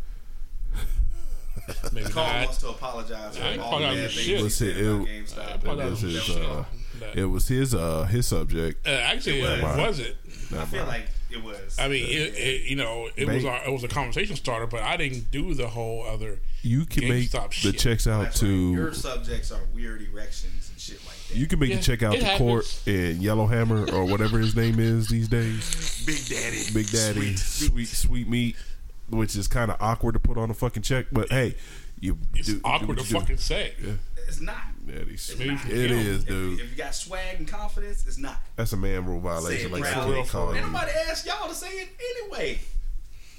Maybe 1.93 2.09
Carl 2.09 2.27
not. 2.27 2.45
wants 2.45 2.57
to 2.59 2.69
apologize 2.69 3.37
for 3.37 3.43
I 3.43 3.57
all 3.57 3.79
the 3.79 3.85
bad 3.85 3.93
for 3.95 3.99
things 3.99 4.11
shit. 4.13 4.37
he 4.37 4.43
Listen, 4.43 4.67
said 4.73 4.77
about 4.85 5.07
it- 5.07 5.25
GameStop. 5.25 5.67
I 5.67 5.85
It 5.85 5.89
was 5.89 6.01
his. 6.01 6.29
Uh, 6.29 6.65
That- 6.99 7.15
it 7.17 7.25
was 7.25 7.47
his. 7.47 7.75
Uh, 7.75 8.03
his 8.03 8.27
subject. 8.27 8.85
Uh, 8.87 8.91
actually, 8.91 9.41
It 9.41 9.59
it, 9.59 9.63
was. 9.63 9.77
wasn't. 9.77 10.15
I 10.57 10.65
feel 10.65 10.85
like 10.85 11.07
it 11.31 11.43
was. 11.43 11.77
I 11.79 11.87
mean, 11.87 12.05
it, 12.05 12.35
it, 12.35 12.69
you 12.69 12.75
know, 12.75 13.09
it 13.15 13.27
was 13.27 13.43
They- 13.43 13.49
our, 13.49 13.65
it 13.67 13.71
was 13.71 13.83
a 13.83 13.87
conversation 13.87 14.35
starter, 14.35 14.67
but 14.67 14.81
I 14.83 14.97
didn't 14.97 15.31
do 15.31 15.53
the 15.53 15.67
whole 15.67 16.03
other. 16.05 16.39
You 16.61 16.85
can 16.85 17.07
make 17.09 17.29
GameStop 17.31 17.47
the 17.49 17.53
shit. 17.53 17.77
checks 17.79 18.05
out 18.07 18.23
That's 18.23 18.43
right. 18.43 18.49
Your 18.49 18.93
subjects 18.93 19.51
are 19.51 19.61
weird 19.73 20.01
erections 20.03 20.69
and 20.69 20.79
shit 20.79 21.03
like 21.07 21.15
that. 21.29 21.35
You 21.37 21.47
can 21.47 21.57
make 21.59 21.69
Yeah, 21.71 21.77
the 21.77 21.81
check 21.81 22.03
out 22.03 22.13
it 22.15 22.19
to 22.21 22.37
Court 22.37 22.65
happens. 22.65 22.83
and 23.15 23.23
Yellowhammer 23.23 23.89
or 23.91 24.05
whatever 24.05 24.37
his 24.37 24.55
name 24.55 24.79
is 24.79 25.07
these 25.07 25.27
days. 25.27 26.03
Big 26.05 26.23
Daddy. 26.27 26.63
Big 26.73 26.87
Daddy, 26.91 27.35
Sweet. 27.35 27.39
sweet 27.39 27.87
sweet 27.87 28.27
meat, 28.29 28.55
which 29.11 29.35
is 29.35 29.47
kind 29.47 29.69
of 29.71 29.77
awkward 29.79 30.13
to 30.13 30.19
put 30.19 30.37
on 30.37 30.49
a 30.49 30.53
fucking 30.53 30.83
check. 30.83 31.07
But 31.11 31.29
hey, 31.29 31.55
you 31.99 32.17
It's 32.35 32.47
do, 32.47 32.55
do 32.55 32.61
awkward 32.63 32.97
what 32.97 33.05
to 33.05 33.13
do. 33.13 33.19
fucking 33.19 33.37
say. 33.37 33.73
It's 34.27 34.41
not. 34.41 34.61
Daddy, 34.87 35.17
sweet. 35.17 35.47
not. 35.47 35.65
It 35.69 35.91
is, 35.91 36.23
If, 36.23 36.27
dude. 36.27 36.59
if 36.59 36.71
you 36.71 36.75
got 36.77 36.95
swag 36.95 37.37
and 37.39 37.47
confidence, 37.47 38.05
it's 38.07 38.17
not. 38.17 38.37
That's 38.55 38.73
a 38.73 38.77
man 38.77 39.05
rule 39.05 39.19
violation. 39.19 39.71
Like 39.71 39.83
proud. 39.83 39.93
somebody 39.93 40.11
For 40.11 40.15
real, 40.15 40.23
for 40.25 40.31
calling 40.31 40.55
Ain't 40.57 40.65
you. 40.65 40.71
nobody 40.71 40.91
asked 41.09 41.25
y'all 41.25 41.47
to 41.49 41.53
say 41.55 41.67
it 41.69 41.89
anyway. 42.23 42.59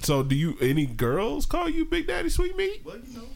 So, 0.01 0.21
do 0.23 0.35
you 0.35 0.55
any 0.61 0.85
girls 0.85 1.45
call 1.45 1.69
you 1.69 1.85
Big 1.85 2.07
Daddy 2.07 2.29
Sweet 2.29 2.55
Meat? 2.57 2.81
Well, 2.85 2.97
you 3.05 3.17
know, 3.17 3.27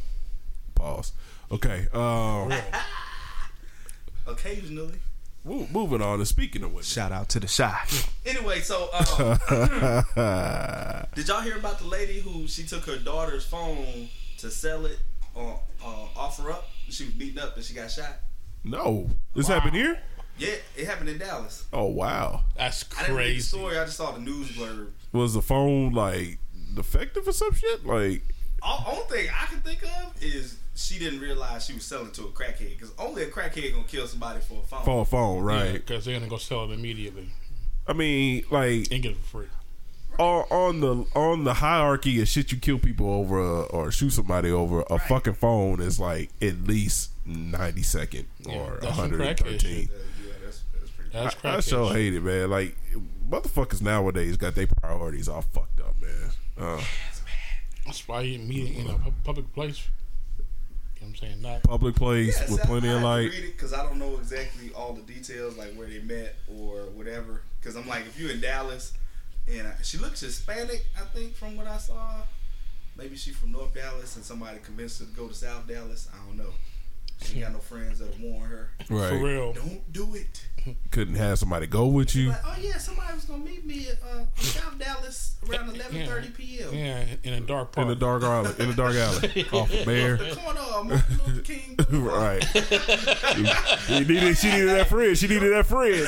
Pause. 0.75 1.13
Okay. 1.51 1.87
Um, 1.93 2.51
occasionally. 4.27 4.99
Mo- 5.47 5.67
moving 5.71 6.01
on. 6.01 6.19
And 6.19 6.27
speaking 6.27 6.63
of 6.63 6.73
which, 6.73 6.85
Shout 6.85 7.11
out 7.11 7.29
to 7.29 7.39
the 7.39 7.47
shy. 7.47 7.79
Anyway, 8.27 8.59
so 8.59 8.89
um, 8.93 9.39
did 11.15 11.27
y'all 11.29 11.39
hear 11.41 11.55
about 11.57 11.79
the 11.79 11.87
lady 11.87 12.19
who 12.19 12.45
she 12.47 12.63
took 12.63 12.85
her 12.85 12.97
daughter's 12.97 13.45
phone 13.45 14.09
to 14.39 14.51
sell 14.51 14.85
it 14.85 14.99
or 15.33 15.59
uh, 15.83 16.05
offer 16.15 16.51
up? 16.51 16.67
She 16.89 17.05
was 17.05 17.13
beaten 17.13 17.39
up 17.39 17.55
and 17.55 17.63
she 17.63 17.73
got 17.73 17.89
shot. 17.89 18.17
no, 18.65 19.09
this 19.33 19.47
happened 19.47 19.75
here. 19.75 19.97
Yeah, 20.37 20.55
it 20.75 20.85
happened 20.87 21.09
in 21.09 21.17
Dallas. 21.19 21.65
Oh 21.73 21.85
wow, 21.85 22.43
That's 22.57 22.83
I 22.97 23.03
didn't 23.03 23.15
read 23.15 23.23
the 23.23 23.29
crazy. 23.31 23.41
story. 23.57 23.77
I 23.79 23.85
just 23.85 23.95
saw 23.97 24.11
the 24.11 24.19
news 24.19 24.49
blurb. 24.49 24.89
was 25.13 25.33
the 25.33 25.41
phone 25.41 25.93
like 25.93 26.39
defective 26.75 27.27
or 27.27 27.31
some 27.31 27.53
shit? 27.53 27.85
Like, 27.85 28.21
All, 28.21 28.36
only 28.87 29.03
thing 29.09 29.29
I 29.41 29.45
can 29.47 29.59
think 29.61 29.83
of 29.83 30.13
is 30.21 30.57
she 30.75 30.99
didn't 30.99 31.19
realize 31.19 31.65
she 31.65 31.73
was 31.73 31.85
selling 31.85 32.11
to 32.11 32.23
a 32.23 32.27
crackhead 32.29 32.69
because 32.69 32.91
only 32.99 33.23
a 33.23 33.27
crackhead 33.27 33.73
gonna 33.73 33.83
kill 33.87 34.07
somebody 34.07 34.39
for 34.41 34.55
a 34.63 34.67
phone. 34.67 34.83
for 34.83 35.01
a 35.01 35.05
phone, 35.05 35.43
right? 35.43 35.73
Because 35.73 36.05
they're 36.05 36.17
gonna 36.19 36.29
go 36.29 36.37
sell 36.37 36.69
it 36.69 36.73
immediately 36.73 37.29
I 37.87 37.93
mean, 37.93 38.43
like 38.51 38.91
and 38.91 39.01
get 39.01 39.11
it 39.13 39.17
for 39.17 39.43
free. 39.43 39.47
on, 40.19 40.43
on 40.49 40.79
the 40.81 41.05
on 41.17 41.43
the 41.45 41.53
hierarchy 41.55 42.21
of 42.21 42.27
shit 42.27 42.51
you 42.51 42.57
kill 42.57 42.79
people 42.79 43.09
over 43.11 43.39
uh, 43.39 43.63
or 43.63 43.91
shoot 43.91 44.11
somebody 44.11 44.51
over, 44.51 44.83
a 44.89 44.99
fucking 44.99 45.35
phone 45.35 45.79
is 45.81 45.99
like 45.99 46.29
at 46.41 46.63
least 46.63 47.11
ninety 47.25 47.83
second 47.83 48.25
Yeah, 48.39 48.55
or 48.55 48.71
that's 48.81 48.85
some 48.87 49.09
hundred 49.09 49.21
and 49.21 49.37
crackhead 49.37 49.43
thirteen. 49.43 49.87
shit. 49.87 49.89
Yeah, 50.25 50.33
that's, 50.43 50.63
that's 50.79 50.91
pretty. 50.91 51.11
That's 51.13 51.35
I, 51.45 51.55
I 51.57 51.59
so 51.61 51.87
hate 51.89 52.13
it, 52.13 52.21
man. 52.23 52.49
Like 52.49 52.75
motherfuckers 53.29 53.81
nowadays 53.81 54.35
got 54.37 54.55
their 54.55 54.67
priorities 54.67 55.27
all 55.29 55.41
fucked 55.41 55.79
up, 55.79 55.95
man. 56.01 56.31
Uh, 56.57 56.81
That's 57.87 58.07
why 58.07 58.21
you 58.21 58.37
meet 58.39 58.75
in 58.75 58.87
a 58.87 58.93
pu- 58.99 59.13
public 59.23 59.51
place. 59.53 59.87
You 60.37 60.43
know 60.43 60.47
what 60.99 61.07
I'm 61.07 61.15
saying? 61.15 61.41
Not 61.41 61.63
public 61.63 61.95
place 61.95 62.37
Yeah, 62.39 62.51
with 62.51 62.61
so 62.61 62.67
plenty 62.67 62.89
I 62.89 62.91
of 62.91 62.97
have 62.99 63.03
light. 63.03 63.31
Because 63.31 63.73
I 63.73 63.83
don't 63.83 63.97
know 63.97 64.17
exactly 64.17 64.71
all 64.75 64.93
the 64.93 65.01
details, 65.01 65.57
like 65.57 65.73
where 65.73 65.87
they 65.87 65.99
met 65.99 66.35
or 66.47 66.81
whatever. 66.93 67.41
Because 67.59 67.75
I'm 67.75 67.87
like, 67.87 68.01
if 68.05 68.19
you're 68.19 68.31
in 68.31 68.41
Dallas, 68.41 68.93
and 69.47 69.67
I, 69.67 69.73
she 69.83 69.97
looks 69.97 70.19
Hispanic, 70.21 70.85
I 70.97 71.05
think 71.17 71.33
from 71.35 71.55
what 71.57 71.67
I 71.67 71.77
saw. 71.77 72.21
Maybe 72.97 73.15
she's 73.15 73.35
from 73.37 73.51
North 73.51 73.73
Dallas, 73.73 74.15
and 74.15 74.25
somebody 74.25 74.57
convinced 74.63 74.99
her 74.99 75.05
to 75.05 75.11
go 75.11 75.27
to 75.27 75.33
South 75.33 75.67
Dallas. 75.67 76.09
I 76.13 76.25
don't 76.27 76.37
know. 76.37 76.51
She 77.23 77.39
got 77.41 77.51
no 77.51 77.59
friends 77.59 77.99
that'll 77.99 78.15
warn 78.21 78.49
her. 78.49 78.69
for 78.85 78.93
Right. 78.95 79.21
real. 79.21 79.53
Don't 79.53 79.91
do 79.91 80.15
it. 80.15 80.43
Couldn't 80.91 81.15
have 81.15 81.39
somebody 81.39 81.65
go 81.65 81.87
with 81.87 82.13
you. 82.13 82.29
Like, 82.29 82.41
oh 82.45 82.55
yeah, 82.59 82.77
somebody 82.77 83.13
was 83.13 83.23
gonna 83.23 83.43
meet 83.43 83.65
me 83.65 83.87
at 83.87 83.99
uh, 84.03 84.25
South 84.35 84.77
Dallas 84.77 85.35
around 85.49 85.73
11:30 85.73 86.35
p.m. 86.35 86.73
Yeah, 86.73 87.05
in 87.23 87.33
a 87.33 87.39
dark 87.39 87.71
park. 87.71 87.83
In 87.85 87.87
the 87.89 87.95
dark 87.95 88.21
alley, 88.23 88.51
in 88.59 88.67
the 88.69 88.75
dark 88.75 88.93
alley, 88.95 89.45
off 89.53 89.73
of 89.73 89.85
Bear. 89.85 90.17
The 90.17 90.35
corner 90.35 90.59
of 90.59 90.85
Martin 90.87 91.19
Luther 91.25 91.41
King. 91.41 91.75
Boulevard. 91.89 92.43
right. 92.53 93.79
She 93.87 93.99
needed, 94.03 94.37
she 94.37 94.51
needed 94.51 94.69
that 94.69 94.87
friend. 94.89 95.17
She 95.17 95.27
needed 95.29 95.53
that 95.53 95.65
friend. 95.67 96.05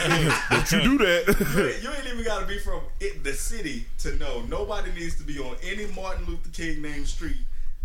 Don't 0.49 0.71
you 0.73 0.81
do 0.81 0.97
that? 1.05 1.79
You 1.81 1.89
ain't 1.91 2.05
even 2.13 2.25
got 2.25 2.41
to 2.41 2.45
be 2.45 2.59
from 2.59 2.81
it, 2.99 3.23
the 3.23 3.33
city 3.33 3.85
to 3.99 4.15
know. 4.17 4.41
Nobody 4.41 4.91
needs 4.91 5.15
to 5.19 5.23
be 5.23 5.39
on 5.39 5.55
any 5.63 5.85
Martin 5.95 6.25
Luther 6.25 6.49
King 6.49 6.81
named 6.81 7.07
street. 7.07 7.37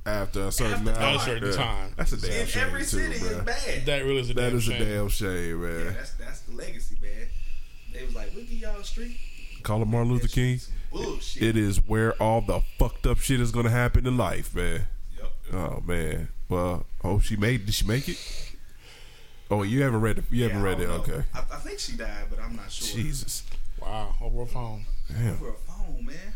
After 0.06 0.48
a 0.48 0.52
certain 0.52 0.86
After 0.88 1.00
hour. 1.02 1.16
a 1.16 1.20
certain 1.20 1.48
Yeah. 1.50 1.56
time. 1.56 1.94
That's 1.96 2.12
a 2.12 2.16
damn 2.18 2.30
In 2.42 2.46
shame 2.46 2.62
every 2.64 2.80
too, 2.80 2.86
city 2.86 3.18
bro. 3.20 3.28
is 3.28 3.44
bad. 3.44 3.86
That 3.86 4.04
really 4.04 4.20
is 4.20 4.30
a 4.30 4.34
That 4.34 4.40
damn 4.50 4.56
is 4.58 4.64
shame. 4.64 4.82
a 4.82 4.84
damn 4.84 5.08
shame, 5.08 5.62
yeah, 5.62 5.68
man. 5.68 5.94
that's 5.94 6.10
that's 6.12 6.40
the 6.40 6.52
legacy, 6.52 6.96
man. 7.00 7.26
They 7.92 8.04
was 8.04 8.14
like, 8.14 8.34
"We 8.34 8.42
give 8.42 8.58
y'all 8.58 8.82
street." 8.82 9.18
Call 9.62 9.80
it 9.80 9.86
Martin 9.88 10.12
Luther 10.12 10.28
King. 10.28 10.60
Bullshit. 10.92 11.42
It 11.42 11.56
is 11.56 11.78
where 11.88 12.12
all 12.22 12.42
the 12.42 12.60
fucked 12.78 13.06
up 13.06 13.18
shit 13.18 13.40
is 13.40 13.50
gonna 13.50 13.70
happen 13.70 14.06
in 14.06 14.16
life, 14.18 14.54
man. 14.54 14.86
Yep. 15.16 15.32
Oh 15.54 15.82
man. 15.86 16.28
Well, 16.50 16.84
oh, 17.02 17.18
she 17.20 17.36
made. 17.36 17.64
Did 17.64 17.74
she 17.74 17.86
make 17.86 18.06
it? 18.08 18.18
Oh, 19.50 19.62
you 19.62 19.82
haven't 19.82 20.00
read 20.02 20.18
it. 20.18 20.24
You 20.30 20.42
haven't 20.44 20.62
read 20.62 20.80
it. 20.80 20.88
know. 20.88 20.96
Okay. 20.96 21.22
I, 21.32 21.38
I 21.38 21.56
think 21.60 21.78
she 21.78 21.92
died, 21.96 22.26
but 22.28 22.38
I'm 22.40 22.56
not 22.56 22.70
sure. 22.70 22.94
Jesus. 22.94 23.42
Wow, 23.80 24.14
over 24.20 24.42
a 24.42 24.46
phone. 24.46 24.84
Damn. 25.08 25.34
Over 25.34 25.50
a 25.50 25.52
phone, 25.54 26.04
man. 26.06 26.32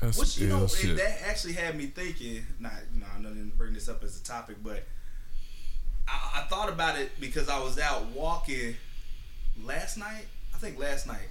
That's 0.00 0.18
Which 0.18 0.38
you 0.38 0.48
know, 0.48 0.66
shit. 0.66 0.96
that 0.96 1.18
actually 1.26 1.52
had 1.52 1.76
me 1.76 1.86
thinking. 1.86 2.46
Not, 2.58 2.72
you 2.94 3.00
know, 3.00 3.06
I'm 3.14 3.22
not 3.22 3.32
even 3.32 3.52
bring 3.56 3.74
this 3.74 3.88
up 3.88 4.02
as 4.02 4.18
a 4.18 4.24
topic, 4.24 4.56
but 4.62 4.84
I, 6.08 6.40
I 6.40 6.46
thought 6.48 6.70
about 6.70 6.98
it 6.98 7.12
because 7.20 7.48
I 7.48 7.60
was 7.62 7.78
out 7.78 8.06
walking 8.06 8.76
last 9.62 9.98
night. 9.98 10.24
I 10.54 10.58
think 10.58 10.78
last 10.78 11.06
night, 11.06 11.28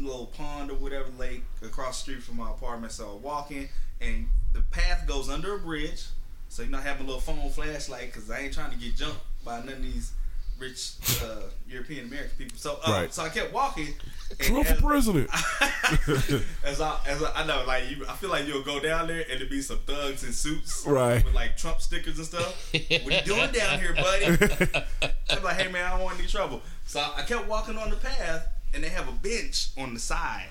little 0.00 0.26
pond 0.26 0.70
or 0.70 0.74
whatever 0.74 1.08
lake 1.18 1.42
across 1.62 1.98
the 1.98 2.12
street 2.12 2.22
from 2.22 2.36
my 2.36 2.50
apartment. 2.50 2.92
So 2.92 3.08
I'm 3.16 3.22
walking, 3.22 3.68
and 4.00 4.28
the 4.52 4.62
path 4.62 5.06
goes 5.06 5.28
under 5.28 5.54
a 5.54 5.58
bridge. 5.58 6.06
So 6.48 6.62
you're 6.62 6.70
not 6.70 6.82
having 6.82 7.02
a 7.02 7.06
little 7.06 7.20
phone 7.20 7.50
flashlight 7.50 8.12
because 8.12 8.30
I 8.30 8.40
ain't 8.40 8.54
trying 8.54 8.70
to 8.70 8.78
get 8.78 8.96
jumped 8.96 9.20
by 9.44 9.58
none 9.60 9.68
of 9.68 9.82
these 9.82 10.12
rich 10.58 10.92
uh, 11.22 11.42
European 11.68 12.06
American 12.06 12.32
people. 12.36 12.58
So, 12.58 12.78
uh, 12.84 12.90
Right. 12.92 13.14
so 13.14 13.22
I 13.22 13.28
kept 13.28 13.52
walking. 13.52 13.94
and 14.30 14.38
Trump 14.40 14.66
for 14.66 14.74
president. 14.82 15.30
as 16.64 16.80
I, 16.80 16.98
as 17.06 17.22
I, 17.22 17.32
I 17.42 17.46
know, 17.46 17.64
like 17.66 17.88
you, 17.90 18.04
I 18.08 18.14
feel 18.14 18.30
like 18.30 18.46
you'll 18.46 18.62
go 18.64 18.80
down 18.80 19.06
there 19.08 19.24
and 19.30 19.40
there 19.40 19.48
be 19.48 19.62
some 19.62 19.78
thugs 19.86 20.24
in 20.24 20.32
suits, 20.32 20.84
Right. 20.86 21.24
with 21.24 21.34
like 21.34 21.56
Trump 21.56 21.80
stickers 21.80 22.18
and 22.18 22.26
stuff. 22.26 22.70
what 22.72 22.82
you 22.92 23.20
doing 23.34 23.52
down 23.52 23.78
here, 23.80 23.94
buddy? 23.94 24.26
I'm 25.30 25.42
like, 25.42 25.56
hey 25.60 25.70
man, 25.70 25.84
I 25.84 25.90
don't 25.90 26.02
want 26.02 26.18
any 26.18 26.28
trouble. 26.28 26.60
So 26.86 27.00
I 27.00 27.22
kept 27.22 27.46
walking 27.46 27.76
on 27.78 27.90
the 27.90 27.96
path, 27.96 28.48
and 28.74 28.82
they 28.82 28.88
have 28.88 29.08
a 29.08 29.12
bench 29.12 29.68
on 29.78 29.94
the 29.94 30.00
side. 30.00 30.48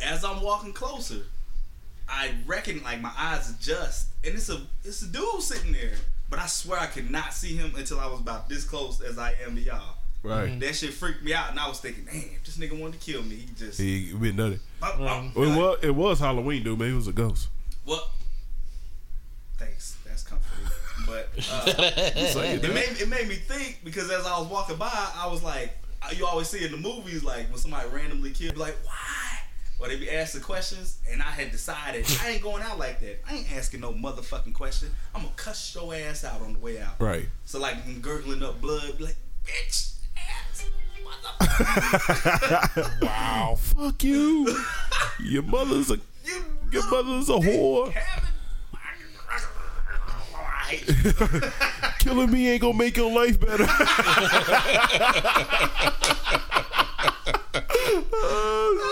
As 0.00 0.24
I'm 0.24 0.42
walking 0.42 0.72
closer, 0.72 1.22
I 2.08 2.34
reckon 2.46 2.82
like 2.82 3.00
my 3.00 3.12
eyes 3.16 3.50
adjust, 3.50 4.08
and 4.24 4.34
it's 4.34 4.48
a 4.48 4.60
it's 4.84 5.02
a 5.02 5.06
dude 5.06 5.42
sitting 5.42 5.72
there. 5.72 5.94
But 6.32 6.40
I 6.40 6.46
swear 6.46 6.80
I 6.80 6.86
could 6.86 7.10
not 7.10 7.34
see 7.34 7.56
him 7.56 7.74
until 7.76 8.00
I 8.00 8.06
was 8.06 8.18
about 8.18 8.48
this 8.48 8.64
close 8.64 9.02
as 9.02 9.18
I 9.18 9.34
am 9.44 9.54
to 9.54 9.60
y'all. 9.60 9.96
right. 10.22 10.58
That 10.60 10.74
shit 10.74 10.94
freaked 10.94 11.22
me 11.22 11.34
out, 11.34 11.50
and 11.50 11.60
I 11.60 11.68
was 11.68 11.78
thinking, 11.78 12.06
damn, 12.06 12.14
if 12.22 12.42
this 12.42 12.56
nigga 12.56 12.72
wanted 12.72 12.98
to 12.98 13.12
kill 13.12 13.22
me. 13.22 13.34
He 13.34 13.48
just 13.54 13.78
He 13.78 14.14
been 14.14 14.36
done 14.36 14.54
it. 14.54 14.60
Well, 14.80 15.30
it 15.36 15.58
was, 15.58 15.78
it 15.82 15.94
was 15.94 16.20
Halloween, 16.20 16.62
dude. 16.62 16.78
Maybe 16.78 16.92
it 16.92 16.96
was 16.96 17.06
a 17.06 17.12
ghost. 17.12 17.48
Well, 17.84 18.10
thanks. 19.58 19.98
That's 20.06 20.22
comforting. 20.22 20.68
But 21.04 21.28
uh, 21.52 21.64
it, 21.76 22.64
it 22.64 22.72
made 22.72 23.02
it 23.02 23.08
made 23.10 23.28
me 23.28 23.34
think 23.34 23.80
because 23.84 24.10
as 24.10 24.24
I 24.24 24.38
was 24.38 24.48
walking 24.48 24.76
by, 24.76 24.90
I 24.90 25.26
was 25.26 25.42
like, 25.42 25.76
you 26.16 26.24
always 26.26 26.48
see 26.48 26.64
in 26.64 26.70
the 26.70 26.78
movies 26.78 27.22
like 27.22 27.50
when 27.50 27.58
somebody 27.58 27.90
randomly 27.90 28.30
killed, 28.30 28.56
like, 28.56 28.78
why? 28.86 29.21
Or 29.82 29.88
they 29.88 29.96
be 29.96 30.08
asking 30.08 30.42
questions, 30.42 30.98
and 31.10 31.20
I 31.20 31.24
had 31.24 31.50
decided 31.50 32.06
I 32.22 32.30
ain't 32.30 32.42
going 32.42 32.62
out 32.62 32.78
like 32.78 33.00
that. 33.00 33.20
I 33.28 33.34
ain't 33.34 33.52
asking 33.52 33.80
no 33.80 33.92
motherfucking 33.92 34.54
question. 34.54 34.90
I'm 35.12 35.22
gonna 35.22 35.34
cuss 35.34 35.74
your 35.74 35.92
ass 35.92 36.24
out 36.24 36.40
on 36.40 36.52
the 36.52 36.60
way 36.60 36.80
out. 36.80 37.00
Right. 37.00 37.26
So 37.46 37.58
like 37.58 37.74
I'm 37.84 38.00
gurgling 38.00 38.44
up 38.44 38.60
blood, 38.60 38.96
be 38.96 39.04
like, 39.06 39.16
bitch, 39.44 39.94
ass, 40.16 40.70
motherfucker. 41.04 43.02
Wow. 43.02 43.56
Fuck 43.58 44.04
you. 44.04 44.56
Your 45.18 45.42
mother's 45.42 45.90
a 45.90 45.96
You 46.24 46.44
your 46.70 46.88
mother's 46.88 47.28
a 47.28 47.32
whore. 47.32 47.92
Killing 51.98 52.30
me 52.30 52.50
ain't 52.50 52.62
gonna 52.62 52.78
make 52.78 52.96
your 52.96 53.10
life 53.12 53.40
better. 53.40 53.66
Oh, 58.24 58.91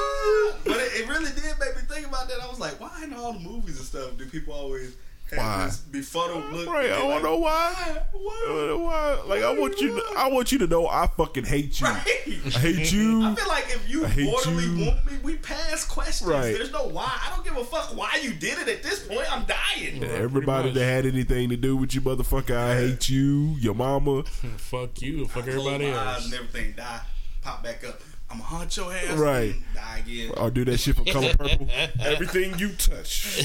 But 1.06 1.16
it, 1.16 1.16
it 1.16 1.18
really 1.18 1.30
did 1.32 1.58
make 1.58 1.76
me 1.76 1.82
think 1.88 2.06
about 2.06 2.28
that. 2.28 2.40
I 2.42 2.48
was 2.48 2.60
like, 2.60 2.80
why 2.80 3.00
in 3.04 3.12
all 3.14 3.32
the 3.32 3.40
movies 3.40 3.76
and 3.78 3.86
stuff 3.86 4.16
do 4.16 4.26
people 4.26 4.52
always 4.54 4.96
have 5.30 5.38
Why? 5.38 5.64
this 5.66 5.76
befuddled 5.78 6.52
look? 6.52 6.68
right. 6.68 6.86
I 6.86 6.98
don't 6.98 7.10
like, 7.10 7.22
know 7.22 7.36
why. 7.36 7.72
I 7.76 7.98
Why? 8.12 8.44
don't 8.48 8.66
know 8.66 8.78
why. 8.78 9.20
Like 9.26 9.42
I 9.44 9.52
want 9.56 9.80
you. 9.80 9.94
To, 9.94 10.04
I 10.16 10.28
want 10.28 10.50
you 10.50 10.58
to 10.58 10.66
know 10.66 10.88
I 10.88 11.06
fucking 11.06 11.44
hate 11.44 11.80
you. 11.80 11.86
Right. 11.86 12.02
I 12.06 12.58
hate 12.58 12.92
you. 12.92 13.22
I 13.26 13.34
feel 13.36 13.46
like 13.48 13.64
if 13.68 13.88
you 13.88 14.04
I 14.06 14.16
mortally 14.24 14.64
you. 14.64 14.86
want 14.86 15.10
me, 15.10 15.18
we 15.22 15.36
pass 15.36 15.84
questions. 15.84 16.28
Right. 16.28 16.52
There's 16.52 16.72
no 16.72 16.88
why. 16.88 17.16
I 17.24 17.30
don't 17.32 17.44
give 17.44 17.56
a 17.56 17.62
fuck 17.64 17.96
why 17.96 18.18
you 18.20 18.32
did 18.34 18.58
it 18.58 18.68
at 18.68 18.82
this 18.82 19.06
point. 19.06 19.32
I'm 19.32 19.44
dying. 19.46 20.02
Everybody 20.02 20.72
that 20.72 20.84
had 20.84 21.06
anything 21.06 21.48
to 21.50 21.56
do 21.56 21.76
with 21.76 21.94
you, 21.94 22.00
motherfucker, 22.00 22.56
I 22.56 22.74
hate 22.76 23.08
you. 23.08 23.54
Your 23.60 23.74
mama. 23.74 24.24
fuck 24.56 25.00
you. 25.00 25.26
Fuck 25.28 25.44
Close 25.44 25.48
everybody 25.56 25.92
my 25.92 25.96
eyes 25.98 26.14
else. 26.16 26.24
and 26.24 26.34
everything. 26.34 26.74
Die. 26.76 27.00
Pop 27.42 27.62
back 27.62 27.84
up. 27.86 28.00
I'm 28.30 28.38
gonna 28.38 28.48
hunt 28.48 28.76
your 28.76 28.92
ass. 28.92 29.18
Right. 29.18 29.56
Die 29.74 29.98
again. 29.98 30.32
I'll 30.36 30.50
do 30.50 30.64
that 30.66 30.78
shit 30.78 30.94
for 30.96 31.04
Color 31.04 31.34
Purple. 31.34 31.68
Everything 32.00 32.56
you 32.58 32.68
touch. 32.74 33.44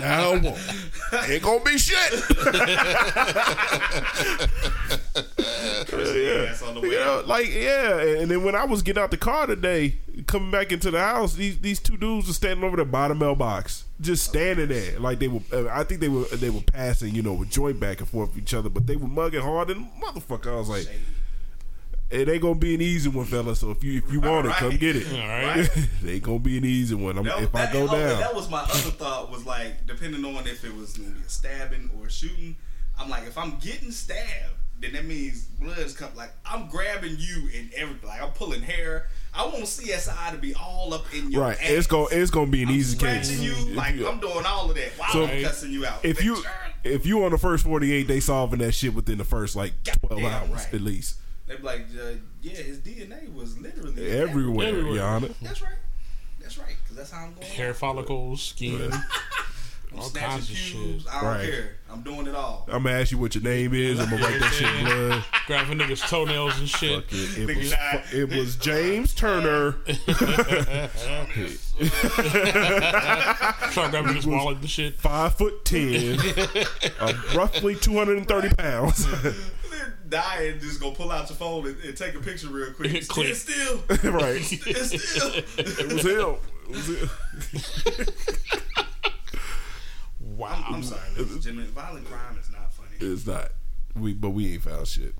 now 0.00 0.32
I 0.32 0.38
won't. 0.38 0.58
Ain't 1.28 1.42
gonna 1.42 1.64
be 1.64 1.76
shit. 1.76 2.12
yeah. 5.92 6.54
On 6.66 6.74
the 6.74 6.80
way 6.82 6.88
You 6.88 6.98
know, 7.00 7.22
like 7.26 7.52
yeah, 7.52 8.00
and 8.00 8.30
then 8.30 8.44
when 8.44 8.54
I 8.54 8.64
was 8.64 8.82
getting 8.82 9.02
out 9.02 9.10
the 9.10 9.16
car 9.16 9.46
today, 9.48 9.96
coming 10.26 10.50
back 10.52 10.70
into 10.70 10.90
the 10.92 11.00
house, 11.00 11.34
these 11.34 11.58
these 11.58 11.80
two 11.80 11.96
dudes 11.96 12.28
were 12.28 12.32
standing 12.32 12.64
over 12.64 12.76
the 12.76 12.84
bottom 12.84 13.18
mailbox, 13.18 13.84
just 14.00 14.24
standing 14.24 14.68
there, 14.68 14.98
like 15.00 15.18
they 15.18 15.28
were. 15.28 15.40
I 15.70 15.82
think 15.84 16.00
they 16.00 16.08
were 16.08 16.24
they 16.26 16.50
were 16.50 16.60
passing, 16.62 17.14
you 17.14 17.22
know, 17.22 17.42
a 17.42 17.46
joint 17.46 17.80
back 17.80 17.98
and 18.00 18.08
forth 18.08 18.34
with 18.34 18.42
each 18.44 18.54
other, 18.54 18.68
but 18.68 18.86
they 18.86 18.94
were 18.96 19.08
mugging 19.08 19.42
hard 19.42 19.70
and 19.70 19.88
motherfucker. 20.00 20.52
I 20.52 20.56
was 20.58 20.68
like, 20.68 20.88
it 22.14 22.28
ain't 22.28 22.42
gonna 22.42 22.54
be 22.54 22.74
an 22.74 22.80
easy 22.80 23.08
one, 23.08 23.24
fella. 23.26 23.54
So 23.56 23.70
if 23.70 23.82
you 23.84 23.98
if 24.04 24.12
you 24.12 24.20
want 24.20 24.46
it, 24.46 24.52
come 24.52 24.76
get 24.76 24.96
it. 24.96 25.06
All 25.12 25.18
Right. 25.18 25.56
right. 25.56 25.70
it 26.04 26.08
ain't 26.08 26.22
gonna 26.22 26.38
be 26.38 26.56
an 26.58 26.64
easy 26.64 26.94
one. 26.94 27.18
I'm, 27.18 27.24
That- 27.24 27.42
if 27.42 27.54
I 27.54 27.72
go 27.72 27.84
oh, 27.84 27.86
down, 27.88 28.20
That 28.20 28.34
was 28.34 28.48
my 28.50 28.60
other 28.60 28.90
thought 28.90 29.30
was 29.30 29.44
like, 29.44 29.86
depending 29.86 30.24
on 30.24 30.46
if 30.46 30.64
it 30.64 30.74
was 30.74 30.96
gonna 30.96 31.10
be 31.10 31.20
a 31.26 31.28
stabbing 31.28 31.90
or 31.98 32.06
a 32.06 32.10
shooting, 32.10 32.56
I'm 32.98 33.08
like, 33.10 33.24
if 33.26 33.36
I'm 33.36 33.56
getting 33.60 33.90
stabbed, 33.90 34.54
then 34.80 34.92
that 34.92 35.04
means 35.04 35.44
blood's 35.44 35.94
coming. 35.94 36.16
Like 36.16 36.32
I'm 36.44 36.68
grabbing 36.68 37.16
you 37.18 37.48
and 37.56 37.72
everything. 37.74 38.08
Like 38.08 38.22
I'm 38.22 38.30
pulling 38.30 38.62
hair. 38.62 39.08
I 39.36 39.44
want 39.46 39.64
CSI 39.64 40.30
to 40.32 40.36
be 40.38 40.54
all 40.54 40.94
up 40.94 41.06
in 41.12 41.32
your 41.32 41.42
Right. 41.42 41.56
ass. 41.60 41.70
It's 41.70 41.86
going 41.88 42.08
it's 42.12 42.30
gonna 42.30 42.50
be 42.50 42.62
an 42.62 42.68
I'm 42.68 42.74
easy 42.76 42.96
case. 42.98 43.30
you. 43.40 43.52
If 43.52 43.76
Like 43.76 43.94
you- 43.96 44.08
I'm 44.08 44.20
doing 44.20 44.44
all 44.46 44.70
of 44.70 44.76
that 44.76 44.92
while 44.96 45.10
So, 45.12 45.26
I'm 45.26 45.42
cussing 45.42 45.72
you 45.72 45.86
out. 45.86 46.04
if 46.04 46.22
you 46.22 46.42
if 46.84 47.06
you 47.06 47.24
on 47.24 47.30
the 47.32 47.38
first 47.38 47.64
forty 47.64 47.92
eight, 47.92 48.06
they 48.08 48.20
solving 48.20 48.58
that 48.60 48.72
shit 48.72 48.94
within 48.94 49.18
the 49.18 49.24
first 49.24 49.56
like 49.56 49.72
twelve 49.84 50.20
Goddamn 50.22 50.50
hours 50.50 50.64
right. 50.64 50.74
at 50.74 50.80
least. 50.80 51.16
They 51.46 51.56
be 51.56 51.62
like, 51.62 51.86
uh, 52.00 52.12
yeah, 52.42 52.52
his 52.52 52.78
DNA 52.78 53.32
was 53.34 53.58
literally 53.58 54.10
Everywhere, 54.10 54.68
Everywhere. 54.68 54.94
Your 54.94 55.04
Honor. 55.04 55.28
That's 55.42 55.60
right. 55.62 55.72
That's 56.40 56.58
right. 56.58 56.76
Because 56.82 56.96
that's 56.96 57.10
how 57.10 57.24
I'm 57.26 57.34
going. 57.34 57.46
Hair 57.46 57.74
follicles, 57.74 58.42
skin, 58.42 58.92
I'm 59.92 59.98
all 60.00 60.10
kinds 60.10 60.50
of 60.50 60.56
pubes. 60.56 61.04
shit. 61.04 61.12
I 61.12 61.20
don't 61.20 61.30
Right. 61.30 61.50
care. 61.50 61.70
I'm 61.90 62.02
doing 62.02 62.26
it 62.26 62.34
all. 62.34 62.64
I'm 62.70 62.82
gonna 62.82 62.96
ask 62.98 63.12
you 63.12 63.18
what 63.18 63.34
your 63.36 63.44
name 63.44 63.72
is. 63.74 64.00
I'm 64.00 64.10
gonna 64.10 64.22
write 64.24 64.40
that 64.40 64.52
shit 64.52 64.68
in 64.74 64.84
blood. 65.10 65.24
grabbing 65.46 65.78
niggas' 65.78 66.08
toenails 66.08 66.58
and 66.58 66.68
shit. 66.68 67.04
Fuck 67.04 67.12
it. 67.12 67.38
It 67.38 67.48
Nigga 67.48 67.56
was, 67.58 67.70
died. 67.70 68.04
it 68.12 68.28
was 68.36 68.56
James 68.56 69.14
Turner. 69.14 69.76
Start 73.70 73.90
grabbing 73.90 74.14
his 74.16 74.26
wallet 74.26 74.58
and 74.58 74.68
shit. 74.70 74.94
five 74.98 75.34
foot 75.36 75.64
ten, 75.64 76.18
uh, 77.00 77.12
roughly 77.34 77.74
two 77.76 77.94
hundred 77.96 78.18
and 78.18 78.26
thirty 78.28 78.52
pounds. 78.54 79.06
Then 80.08 80.20
die 80.20 80.42
and 80.52 80.60
just 80.60 80.80
go 80.80 80.90
pull 80.90 81.10
out 81.10 81.28
your 81.28 81.36
phone 81.36 81.66
and, 81.66 81.78
and 81.80 81.96
take 81.96 82.14
a 82.14 82.20
picture 82.20 82.48
real 82.48 82.72
quick. 82.72 83.06
Click. 83.08 83.28
It's 83.28 83.40
still. 83.40 83.78
right, 84.12 84.36
It's 84.36 85.10
still. 85.12 85.32
it 85.58 85.92
was 85.92 86.04
him. 86.04 86.36
It 86.68 86.70
was 86.70 86.86
him. 87.98 88.06
Wow. 90.20 90.64
I'm 90.68 90.82
sorry, 90.82 91.00
ladies 91.16 91.32
and 91.32 91.42
gentlemen. 91.42 91.70
Violent 91.70 92.06
crime 92.06 92.36
is 92.38 92.50
not 92.50 92.72
funny 92.72 92.88
It's 93.00 93.26
not. 93.26 93.50
We 93.94 94.12
but 94.14 94.30
we 94.30 94.54
ain't 94.54 94.62
found 94.62 94.88
shit. 94.88 95.14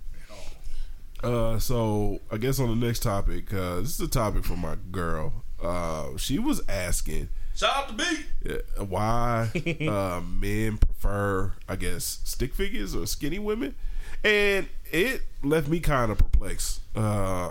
at 1.22 1.24
all. 1.24 1.54
Uh, 1.54 1.58
so 1.60 2.20
I 2.32 2.36
guess 2.38 2.58
on 2.58 2.68
the 2.80 2.86
next 2.86 3.00
topic, 3.04 3.52
uh, 3.54 3.76
this 3.76 3.90
is 3.94 4.00
a 4.00 4.08
topic 4.08 4.44
for 4.44 4.56
my 4.56 4.76
girl. 4.90 5.44
Uh, 5.62 6.16
she 6.16 6.38
was 6.38 6.62
asking 6.68 7.28
Shout 7.54 7.76
out 7.76 7.88
to 7.90 7.94
B. 7.94 8.50
uh, 8.78 8.84
why 8.84 9.50
uh, 9.88 10.20
men 10.20 10.78
prefer, 10.78 11.52
I 11.68 11.76
guess, 11.76 12.18
stick 12.24 12.52
figures 12.54 12.96
or 12.96 13.06
skinny 13.06 13.38
women, 13.38 13.76
and 14.24 14.68
it 14.90 15.22
left 15.42 15.68
me 15.68 15.80
kind 15.80 16.10
of 16.10 16.18
perplexed. 16.18 16.80
Uh, 16.96 17.50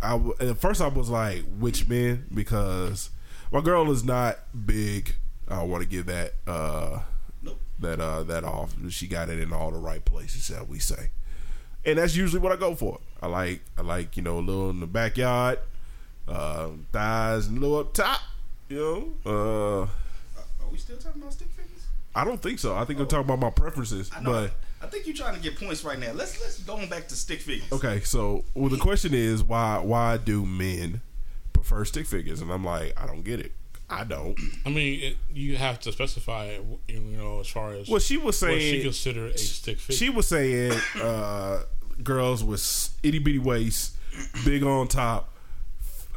I 0.00 0.10
w- 0.12 0.34
at 0.40 0.56
first 0.58 0.80
I 0.80 0.88
was 0.88 1.08
like, 1.10 1.42
which 1.58 1.88
men? 1.88 2.26
Because 2.32 3.10
my 3.50 3.60
girl 3.60 3.90
is 3.90 4.04
not 4.04 4.38
big. 4.66 5.14
I 5.48 5.62
want 5.64 5.82
to 5.82 5.88
give 5.88 6.06
that 6.06 6.34
uh, 6.46 7.00
Nope. 7.42 7.58
that 7.80 8.00
uh, 8.00 8.22
that 8.24 8.44
off. 8.44 8.74
She 8.90 9.06
got 9.08 9.28
it 9.28 9.40
in 9.40 9.52
all 9.52 9.70
the 9.70 9.78
right 9.78 10.04
places, 10.04 10.44
shall 10.44 10.66
we 10.66 10.78
say? 10.78 11.10
And 11.84 11.98
that's 11.98 12.14
usually 12.14 12.40
what 12.40 12.52
I 12.52 12.56
go 12.56 12.74
for. 12.74 13.00
I 13.22 13.26
like 13.26 13.62
I 13.76 13.82
like 13.82 14.16
you 14.16 14.22
know 14.22 14.38
a 14.38 14.40
little 14.40 14.70
in 14.70 14.78
the 14.80 14.86
backyard, 14.86 15.58
uh, 16.28 16.68
thighs 16.92 17.46
and 17.46 17.58
a 17.58 17.60
little 17.60 17.78
up 17.78 17.92
top. 17.94 18.20
You 18.68 18.76
know, 18.76 19.12
uh, 19.26 19.82
are 19.82 20.70
we 20.70 20.76
still 20.78 20.98
talking 20.98 21.22
about 21.22 21.32
stick 21.32 21.48
figures? 21.48 21.86
I 22.14 22.24
don't 22.24 22.40
think 22.42 22.58
so. 22.58 22.76
I 22.76 22.84
think 22.84 23.00
I'm 23.00 23.06
talking 23.06 23.24
about 23.24 23.40
my 23.40 23.50
preferences. 23.50 24.10
I 24.14 24.20
know. 24.20 24.50
But 24.80 24.86
I 24.86 24.90
think 24.90 25.06
you're 25.06 25.16
trying 25.16 25.34
to 25.34 25.40
get 25.40 25.58
points 25.58 25.84
right 25.84 25.98
now. 25.98 26.12
Let's 26.12 26.40
let's 26.40 26.60
go 26.60 26.76
on 26.76 26.88
back 26.88 27.08
to 27.08 27.14
stick 27.14 27.40
figures. 27.40 27.70
okay, 27.72 28.00
so 28.00 28.44
well, 28.54 28.68
the 28.68 28.78
question 28.78 29.14
is 29.14 29.42
why 29.42 29.78
why 29.78 30.16
do 30.16 30.44
men 30.46 31.00
prefer 31.52 31.84
stick 31.84 32.06
figures? 32.06 32.40
And 32.40 32.50
I'm 32.50 32.64
like, 32.64 32.92
I 33.00 33.06
don't 33.06 33.22
get 33.22 33.40
it. 33.40 33.52
I 33.90 34.04
don't. 34.04 34.38
I 34.66 34.70
mean, 34.70 35.00
it, 35.00 35.16
you 35.32 35.56
have 35.56 35.80
to 35.80 35.92
specify, 35.92 36.58
you 36.86 37.00
know, 37.16 37.40
as 37.40 37.48
far 37.48 37.72
as 37.72 37.88
Well, 37.88 38.00
she 38.00 38.16
was 38.16 38.40
what 38.40 38.50
saying 38.50 38.74
she 38.74 38.82
consider 38.82 39.26
a 39.26 39.38
stick 39.38 39.78
figure. 39.78 39.96
She 39.96 40.10
was 40.10 40.28
saying 40.28 40.78
uh, 41.02 41.62
girls 42.02 42.44
with 42.44 42.90
itty 43.02 43.18
bitty 43.18 43.38
waist, 43.38 43.96
big 44.44 44.62
on 44.62 44.88
top, 44.88 45.32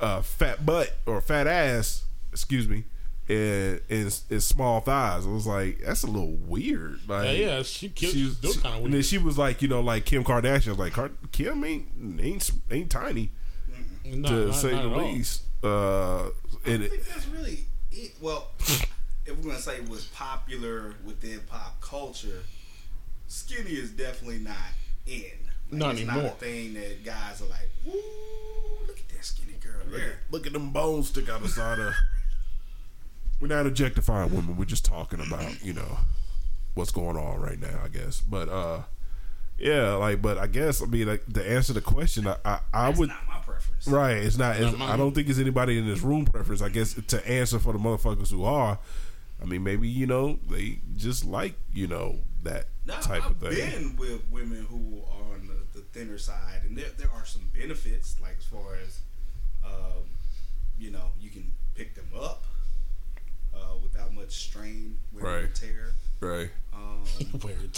uh, 0.02 0.22
fat 0.22 0.66
butt 0.66 0.94
or 1.06 1.22
fat 1.22 1.48
ass, 1.48 2.04
excuse 2.32 2.68
me, 2.68 2.84
and, 3.32 3.82
and, 3.90 4.20
and 4.30 4.44
small 4.44 4.82
thighs. 4.82 5.26
I 5.26 5.30
was 5.30 5.48
like, 5.48 5.80
that's 5.86 6.04
a 6.04 6.08
little 6.08 6.34
weird. 6.36 7.00
Like, 7.08 7.26
yeah, 7.38 7.46
yeah, 7.58 7.64
she 7.64 7.90
killed. 7.90 8.14
She, 8.14 8.30
She, 8.42 8.52
she- 8.54 8.60
kind 8.60 8.80
of 8.80 8.86
and 8.86 8.94
then 8.94 9.02
she 9.04 9.18
was 9.18 9.38
like, 9.38 9.62
you 9.62 9.68
know, 9.68 9.82
like 9.82 10.06
Kim 10.06 10.24
Kardashian. 10.24 10.68
I 10.68 10.72
was 10.72 10.98
like, 10.98 11.32
Kim 11.32 11.64
ain't 11.64 11.88
ain't 12.20 12.52
ain't 12.70 12.90
tiny 12.92 13.32
no, 14.06 14.28
to 14.30 14.46
not- 14.48 14.56
say 14.56 14.72
not 14.72 14.84
the 14.84 14.90
at 14.90 14.94
all. 14.98 15.12
least. 15.12 15.42
Uh, 15.64 16.24
and 16.66 16.82
I 16.82 16.86
it, 16.86 16.90
think 16.92 17.06
that's 17.06 17.28
really 17.28 17.60
it. 17.92 18.12
Well, 18.20 18.48
if 18.60 19.38
we're 19.38 19.44
gonna 19.52 19.60
say 19.60 19.76
it 19.78 19.88
was 19.90 20.06
popular 20.06 20.96
within 21.06 21.40
pop 21.48 21.80
culture, 21.82 22.44
skinny 23.28 23.72
is 23.72 23.92
definitely 23.92 24.40
not 24.40 24.56
in. 25.06 25.22
Like, 25.70 25.80
Not 25.80 25.92
it's 25.94 26.02
anymore. 26.02 26.24
Not 26.24 26.32
a 26.34 26.36
thing 26.36 26.74
that 26.74 27.06
guys 27.06 27.42
are 27.42 27.46
like, 27.46 27.70
"Woo, 27.86 27.94
look 28.88 29.00
at 29.00 29.08
that 29.10 29.24
skinny 29.24 29.54
girl 29.64 29.82
Look, 29.90 30.00
there." 30.00 30.20
look 30.32 30.48
at 30.48 30.54
them 30.54 30.72
bones 30.72 31.10
stick 31.10 31.30
out 31.30 31.42
the 31.42 31.48
side 31.50 31.80
of. 31.80 31.94
We're 33.42 33.48
not 33.48 33.66
objectifying 33.66 34.34
women. 34.36 34.56
We're 34.56 34.66
just 34.66 34.86
talking 34.86 35.20
about 35.20 35.64
you 35.64 35.74
know 35.74 35.98
what's 36.76 36.92
going 36.92 37.18
on 37.18 37.42
right 37.42 37.60
now. 37.60 37.82
I 37.84 37.88
guess, 37.88 38.22
but 38.22 38.48
uh, 38.50 38.82
yeah, 39.58 39.94
like, 39.96 40.22
but 40.22 40.38
I 40.38 40.48
guess 40.48 40.82
I 40.82 40.86
mean, 40.86 41.08
like, 41.08 41.26
to 41.34 41.48
answer 41.50 41.74
the 41.74 41.82
question, 41.82 42.28
I 42.28 42.38
I, 42.46 42.60
I 42.74 42.88
That's 42.88 43.00
would 43.00 43.10
not 43.10 43.28
my 43.28 43.40
preference. 43.40 43.88
right. 43.88 44.18
It's 44.18 44.38
not. 44.38 44.58
It's, 44.58 44.78
Not. 44.78 44.90
I 44.90 44.98
don't 44.98 45.14
think 45.14 45.28
it's 45.28 45.40
anybody 45.40 45.78
in 45.80 45.88
this 45.88 46.02
room 46.02 46.26
preference. 46.26 46.62
I 46.62 46.70
guess 46.70 46.94
to 47.08 47.28
answer 47.30 47.58
for 47.60 47.74
the 47.74 47.80
motherfuckers 47.80 48.32
who 48.32 48.44
are. 48.46 48.78
I 49.42 49.46
mean, 49.46 49.64
maybe 49.64 49.88
you 49.90 50.06
know 50.06 50.38
they 50.50 50.80
just 50.98 51.26
like 51.26 51.56
you 51.74 51.88
know 51.88 52.18
that 52.44 52.66
Now, 52.86 53.00
type 53.00 53.24
I've 53.26 53.32
of 53.32 53.38
thing. 53.56 53.72
been 53.72 53.96
with 53.98 54.22
women 54.30 54.68
who 54.70 55.02
are 55.12 55.34
on 55.34 55.48
the, 55.48 55.80
the 55.80 55.84
thinner 55.86 56.20
side, 56.20 56.62
and 56.64 56.78
there 56.78 56.90
there 56.96 57.10
are 57.12 57.26
some 57.26 57.50
benefits, 57.52 58.18
like 58.22 58.36
as 58.38 58.46
far 58.46 58.76
as, 58.86 59.00
um, 59.66 60.04
you 60.80 60.92
know, 60.92 61.06
you 61.20 61.32
can 61.32 61.52
pick 61.74 61.96
them 61.96 62.10
up 62.20 62.44
uh, 63.54 63.76
without 63.82 64.14
much 64.14 64.32
strain, 64.32 64.98
wear 65.12 65.40
and 65.40 65.56
tear. 65.56 65.92
Right. 66.20 66.50
Um, 66.74 67.04
Weird. 67.44 67.78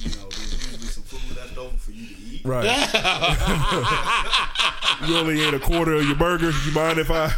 you 0.00 0.10
know, 0.10 0.28
there's 0.28 0.52
usually 0.52 0.86
some 0.88 1.04
food 1.04 1.36
left 1.36 1.56
over 1.56 1.76
for 1.76 1.92
you 1.92 2.06
to 2.08 2.14
eat. 2.22 2.42
Right. 2.44 2.64
you 5.08 5.16
only 5.16 5.40
ate 5.42 5.54
a 5.54 5.60
quarter 5.60 5.94
of 5.94 6.04
your 6.06 6.16
burger. 6.16 6.50
You 6.50 6.72
mind 6.72 6.98
if 6.98 7.10
I? 7.10 7.32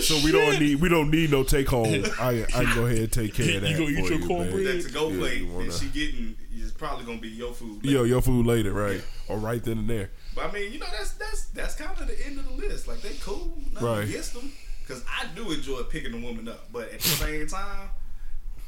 So 0.00 0.18
we 0.24 0.32
don't 0.32 0.58
need 0.58 0.80
we 0.80 0.88
don't 0.88 1.10
need 1.10 1.30
no 1.30 1.44
take 1.44 1.68
home. 1.68 2.04
I 2.18 2.44
I 2.54 2.64
can 2.64 2.74
go 2.74 2.86
ahead 2.86 2.98
and 2.98 3.12
take 3.12 3.34
care 3.34 3.56
of 3.56 3.62
that. 3.62 3.70
You 3.70 3.76
gonna 3.76 3.90
eat 3.90 4.08
your 4.10 4.20
you, 4.20 4.26
cornbread? 4.26 4.66
That's 4.66 4.86
a 4.86 4.90
go 4.90 5.10
Yeah, 5.10 5.18
plate 5.18 5.40
you 5.42 5.48
wanna- 5.52 5.70
that 5.70 5.78
she 5.78 5.86
getting 5.88 6.36
is 6.54 6.72
probably 6.72 7.04
gonna 7.04 7.20
be 7.20 7.28
your 7.28 7.52
food. 7.52 7.84
Yo, 7.84 8.04
your 8.04 8.22
food 8.22 8.46
later, 8.46 8.72
right? 8.72 9.02
Or 9.28 9.38
right 9.38 9.62
then 9.62 9.78
and 9.78 9.90
there. 9.90 10.10
But 10.34 10.46
I 10.46 10.52
mean, 10.52 10.72
you 10.72 10.78
know, 10.78 10.86
that's 10.90 11.12
that's 11.12 11.44
that's 11.46 11.74
kind 11.76 11.98
of 12.00 12.06
the 12.06 12.26
end 12.26 12.38
of 12.38 12.46
the 12.46 12.54
list. 12.54 12.88
Like 12.88 13.02
they 13.02 13.14
cool, 13.20 13.58
nothing 13.72 13.86
Right. 13.88 14.04
against 14.08 14.32
them, 14.34 14.50
because 14.86 15.04
I 15.08 15.26
do 15.34 15.50
enjoy 15.50 15.82
picking 15.84 16.12
the 16.12 16.18
woman 16.26 16.48
up. 16.48 16.72
But 16.72 16.92
at 16.92 17.00
the 17.00 17.08
same 17.08 17.46
time, 17.46 17.88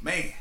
man, 0.01 0.31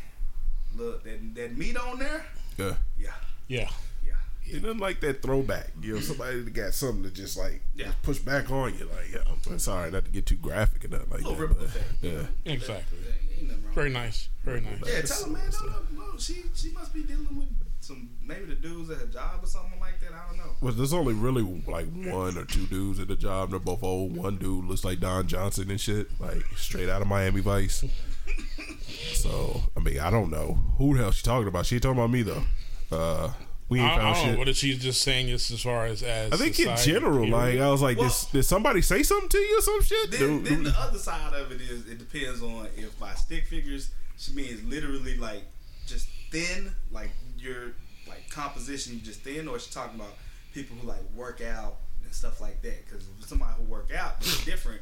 look 0.76 1.04
that 1.04 1.34
that 1.34 1.56
meat 1.56 1.76
on 1.76 1.98
there, 1.98 2.24
Yeah. 2.58 2.74
yeah, 2.98 3.10
Yeah. 3.48 3.68
yeah. 4.06 4.12
It 4.56 4.62
doesn't 4.62 4.78
like 4.78 5.00
that 5.00 5.22
throwback. 5.22 5.68
You 5.82 5.94
know, 5.94 6.00
somebody 6.00 6.40
that 6.42 6.52
got 6.54 6.72
something 6.74 7.02
to 7.04 7.10
just 7.10 7.36
like 7.36 7.62
Yeah. 7.74 7.86
just 7.86 8.02
push 8.02 8.18
back 8.18 8.50
on 8.50 8.78
you. 8.78 8.84
Like, 8.86 9.12
yeah, 9.12 9.34
I'm 9.50 9.58
sorry 9.58 9.90
not 9.90 10.04
to 10.04 10.10
get 10.10 10.26
too 10.26 10.36
graphic 10.36 10.84
and 10.84 10.92
nothing 10.92 11.10
like 11.10 11.22
Little 11.22 11.34
that. 11.34 11.48
ripple 11.48 11.66
but, 11.66 11.82
yeah. 12.10 12.26
Exactly. 12.52 12.98
Ain't- 13.40 13.50
ain't 13.52 13.64
wrong. 13.64 13.74
Very 13.74 13.90
nice. 13.90 14.28
Very 14.44 14.60
nice. 14.60 14.80
Yeah, 14.86 15.00
tell 15.02 15.24
her, 15.24 15.30
man. 15.32 15.50
No, 15.60 15.66
no, 15.68 16.12
no. 16.12 16.18
She 16.18 16.44
she 16.54 16.70
must 16.70 16.94
be 16.94 17.02
dealing 17.02 17.36
with 17.36 17.48
some 17.86 18.10
maybe 18.24 18.44
the 18.46 18.54
dudes 18.54 18.90
at 18.90 18.98
her 18.98 19.06
job 19.06 19.42
or 19.42 19.46
something 19.46 19.78
like 19.80 20.00
that. 20.00 20.10
I 20.12 20.28
don't 20.28 20.38
know. 20.38 20.52
Well, 20.60 20.72
there's 20.72 20.92
only 20.92 21.14
really 21.14 21.42
like 21.66 21.86
one 21.92 22.36
or 22.36 22.44
two 22.44 22.66
dudes 22.66 22.98
at 23.00 23.08
the 23.08 23.16
job. 23.16 23.50
They're 23.50 23.58
both 23.58 23.82
old. 23.82 24.16
One 24.16 24.36
dude 24.36 24.64
looks 24.64 24.84
like 24.84 25.00
Don 25.00 25.26
Johnson 25.28 25.70
and 25.70 25.80
shit, 25.80 26.08
like 26.20 26.42
straight 26.56 26.88
out 26.88 27.02
of 27.02 27.08
Miami 27.08 27.40
Vice. 27.40 27.84
so, 29.14 29.62
I 29.76 29.80
mean, 29.80 29.98
I 29.98 30.10
don't 30.10 30.30
know 30.30 30.58
who 30.78 30.96
the 30.96 31.02
hell 31.02 31.12
she 31.12 31.22
talking 31.22 31.48
about. 31.48 31.66
She 31.66 31.80
talking 31.80 31.98
about 31.98 32.10
me 32.10 32.22
though. 32.22 32.42
Uh, 32.90 33.32
we 33.68 33.80
ain't 33.80 33.88
I, 33.90 33.94
I 33.94 33.96
found 33.96 34.14
don't 34.14 34.24
know 34.26 34.30
shit. 34.32 34.38
what 34.38 34.48
is 34.48 34.56
she 34.58 34.78
just 34.78 35.02
saying 35.02 35.26
this 35.26 35.50
as 35.50 35.62
far 35.62 35.86
as 35.86 36.02
as 36.02 36.32
I 36.32 36.36
think 36.36 36.58
in 36.60 36.76
general, 36.76 37.24
period? 37.26 37.32
like 37.32 37.58
I 37.58 37.70
was 37.70 37.82
like, 37.82 37.98
Well- 37.98 38.08
did, 38.08 38.32
did 38.32 38.42
somebody 38.44 38.80
say 38.82 39.02
something 39.02 39.28
to 39.28 39.38
you 39.38 39.58
or 39.58 39.62
some 39.62 39.82
shit? 39.82 40.10
Then, 40.12 40.20
Dude, 40.20 40.44
then 40.44 40.62
the 40.64 40.74
other 40.78 40.98
side 40.98 41.32
of 41.34 41.50
it 41.50 41.60
is 41.60 41.88
it 41.88 41.98
depends 41.98 42.42
on 42.42 42.68
if 42.76 42.98
by 43.00 43.14
stick 43.14 43.46
figures 43.46 43.90
she 44.18 44.32
means 44.34 44.62
literally 44.64 45.16
like 45.16 45.42
just 45.86 46.08
thin, 46.30 46.72
like 46.92 47.10
your 47.46 47.72
like 48.08 48.28
composition 48.30 48.94
you 48.94 49.00
just 49.00 49.20
thin, 49.20 49.48
or 49.48 49.58
she 49.58 49.70
talking 49.72 49.98
about 49.98 50.14
people 50.54 50.76
who 50.80 50.86
like 50.88 51.02
work 51.14 51.40
out 51.40 51.76
and 52.04 52.12
stuff 52.12 52.40
like 52.40 52.60
that. 52.62 52.84
Because 52.86 53.06
somebody 53.26 53.52
who 53.58 53.64
work 53.64 53.90
out 53.96 54.20
is 54.24 54.44
different. 54.44 54.80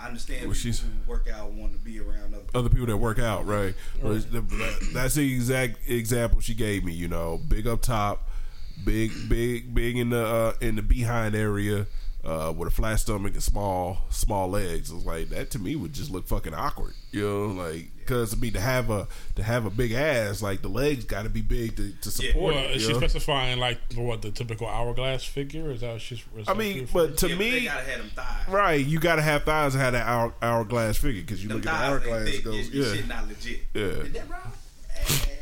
I 0.00 0.06
understand 0.06 0.42
Well, 0.46 0.54
people 0.54 0.54
she's- 0.54 0.78
who 0.80 1.10
work 1.10 1.26
out 1.28 1.50
want 1.50 1.72
to 1.72 1.78
be 1.78 1.98
around 1.98 2.32
other. 2.34 2.44
other 2.54 2.68
people 2.68 2.86
that 2.86 2.96
work 2.98 3.18
out, 3.18 3.46
right? 3.46 3.74
Is 4.02 4.26
the- 4.26 4.42
That's 4.94 5.14
the 5.14 5.34
exact 5.34 5.78
example 5.88 6.40
she 6.40 6.54
gave 6.54 6.84
me. 6.84 6.92
You 6.92 7.08
know, 7.08 7.38
big 7.48 7.66
up 7.66 7.82
top, 7.82 8.28
big, 8.84 9.10
big, 9.28 9.74
big 9.74 9.96
in 9.96 10.10
the 10.10 10.24
uh, 10.24 10.52
in 10.60 10.76
the 10.76 10.82
behind 10.82 11.34
area, 11.34 11.86
uh, 12.24 12.52
with 12.56 12.68
a 12.68 12.70
flat 12.70 12.96
stomach 12.96 13.34
and 13.34 13.42
small 13.42 13.98
small 14.10 14.48
legs. 14.48 14.90
It 14.90 14.94
was 14.94 15.06
like 15.06 15.28
that 15.30 15.50
to 15.52 15.58
me 15.58 15.76
would 15.76 15.92
just 15.92 16.10
look 16.10 16.26
fucking 16.26 16.52
awkward, 16.54 16.94
you 17.12 17.22
know, 17.22 17.46
like 17.62 17.90
because 17.98 18.34
I 18.34 18.36
mean 18.36 18.52
to 18.54 18.60
have 18.60 18.90
a 18.90 19.06
to 19.36 19.42
have 19.42 19.66
a 19.66 19.70
big 19.70 19.92
ass, 19.92 20.42
like 20.42 20.60
the 20.62 20.68
legs 20.68 21.04
got 21.04 21.22
to 21.22 21.28
be 21.28 21.40
big 21.42 21.76
to, 21.76 21.92
to 21.92 22.10
support 22.10 22.54
Well, 22.54 22.64
it. 22.64 22.70
is 22.76 22.82
you 22.82 22.88
she 22.88 22.92
know? 22.94 22.98
specifying 22.98 23.58
like 23.60 23.78
what 23.94 24.22
the 24.22 24.30
typical 24.30 24.66
hourglass 24.66 25.24
figure? 25.24 25.70
Is 25.70 25.80
that 25.82 26.00
she's? 26.00 26.18
is 26.36 26.48
I 26.48 26.52
that 26.52 26.56
mean, 26.58 26.88
but 26.92 27.16
to 27.18 27.28
Yeah, 27.28 27.34
but 27.34 27.38
they 27.38 27.50
me, 27.52 27.64
gotta 27.66 27.84
have 27.84 27.98
them 27.98 28.10
thighs. 28.14 28.48
right, 28.48 28.84
you 28.84 28.98
got 28.98 29.16
to 29.16 29.22
have 29.22 29.44
thighs 29.44 29.72
to 29.74 29.78
have 29.78 29.92
that 29.92 30.06
hour, 30.06 30.34
hourglass 30.42 30.96
figure 30.96 31.22
because 31.22 31.42
you 31.42 31.48
Them 31.48 31.58
look 31.58 31.66
at 31.66 31.72
the 31.78 31.84
hourglass, 31.86 32.28
it 32.28 32.32
thick. 32.32 32.44
goes, 32.44 32.68
Your- 32.70 32.84
your 32.84 32.86
yeah. 32.94 33.00
shit 33.00 33.08
not 33.08 33.28
legit. 33.28 33.60
Yeah. 33.74 33.82
Is 33.82 34.12
that 34.12 34.30
wrong? 34.30 34.52
Hey. 34.94 35.34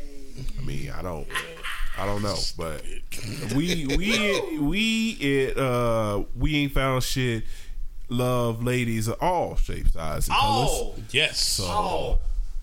I 0.59 0.63
mean, 0.63 0.91
I 0.91 1.01
don't, 1.01 1.27
I 1.31 1.56
don't 2.05 2.21
know, 2.21 2.35
but 2.57 2.83
we 3.55 3.87
we 3.87 4.59
we 4.59 5.09
it 5.19 5.57
uh 5.57 6.23
we 6.37 6.55
ain't 6.57 6.71
found 6.73 7.03
shit. 7.03 7.43
Love 8.09 8.63
ladies 8.63 9.07
of 9.09 9.17
all 9.21 9.57
shapes, 9.57 9.91
sizes, 9.93 10.29
and 10.29 10.37
colors. 10.37 10.69
Oh, 10.71 10.95
yes, 11.11 11.59
oh, 11.61 12.19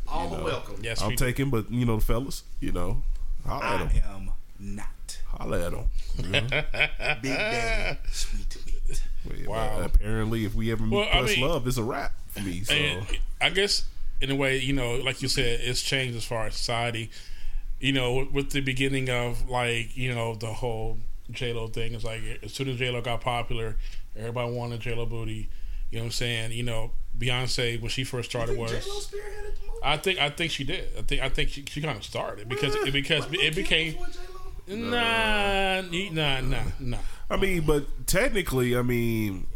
all 0.08 0.28
the 0.30 0.42
welcome. 0.42 0.76
yes, 0.82 1.02
I'm 1.02 1.08
we 1.10 1.16
do. 1.16 1.24
taking, 1.26 1.50
but 1.50 1.70
you 1.70 1.84
know 1.84 1.96
the 1.98 2.04
fellas, 2.04 2.44
you 2.60 2.72
know, 2.72 3.02
holla 3.46 3.62
I 3.62 3.74
at 3.74 3.92
them, 3.92 4.00
am 4.08 4.30
not 4.58 5.18
holla 5.28 5.66
at 5.66 5.72
them. 5.72 5.90
Big 7.20 7.22
Daddy 7.22 7.98
Sweet 8.10 8.56
Meat. 9.28 9.46
Wow. 9.48 9.82
apparently, 9.82 10.44
if 10.46 10.54
we 10.54 10.72
ever 10.72 10.82
meet 10.82 10.96
Well, 10.96 11.08
I 11.10 11.18
plus 11.18 11.36
mean- 11.36 11.40
love, 11.46 11.66
it's 11.66 11.76
a 11.76 11.82
wrap 11.82 12.12
for 12.28 12.40
me. 12.40 12.62
So 12.64 12.74
I 13.40 13.50
guess 13.50 13.84
in 14.22 14.30
a 14.30 14.34
way, 14.36 14.58
you 14.58 14.72
know, 14.72 14.94
like 14.96 15.20
you 15.20 15.28
said, 15.28 15.60
it's 15.62 15.82
changed 15.82 16.16
as 16.16 16.24
far 16.24 16.46
as 16.46 16.54
society. 16.54 17.10
You 17.80 17.92
know, 17.92 18.26
with 18.32 18.50
the 18.50 18.60
beginning 18.60 19.10
of 19.10 19.48
like 19.48 19.96
you 19.96 20.14
know 20.14 20.34
the 20.34 20.46
whole 20.46 20.98
J 21.30 21.52
Lo 21.52 21.66
thing, 21.66 21.94
it's 21.94 22.04
like 22.04 22.22
as 22.42 22.52
soon 22.52 22.68
as 22.68 22.76
J 22.78 22.90
Lo 22.90 23.00
got 23.00 23.20
popular, 23.20 23.76
everybody 24.16 24.52
wanted 24.52 24.80
J 24.80 24.94
Lo 24.94 25.06
booty. 25.06 25.48
You 25.90 25.98
know 25.98 26.04
what 26.04 26.06
I'm 26.06 26.12
saying? 26.12 26.52
You 26.52 26.64
know, 26.64 26.90
Beyonce 27.16 27.80
when 27.80 27.88
she 27.88 28.04
first 28.04 28.30
started 28.30 28.56
was. 28.56 28.70
J-Lo 28.72 28.96
spearheaded 28.96 29.54
the 29.54 29.66
movie? 29.66 29.78
I 29.82 29.96
think 29.96 30.18
I 30.18 30.30
think 30.30 30.50
she 30.50 30.64
did. 30.64 30.88
I 30.98 31.02
think 31.02 31.22
I 31.22 31.28
think 31.28 31.50
she, 31.50 31.64
she 31.68 31.80
kind 31.80 31.96
of 31.96 32.04
started 32.04 32.48
because 32.48 32.74
it, 32.74 32.92
because 32.92 33.26
it 33.30 33.54
became 33.54 33.96
nah 34.66 35.82
nah 35.82 36.40
nah 36.40 36.62
nah. 36.80 36.98
I 37.30 37.36
mean, 37.36 37.62
but 37.62 38.06
technically, 38.06 38.76
I 38.76 38.82
mean, 38.82 39.46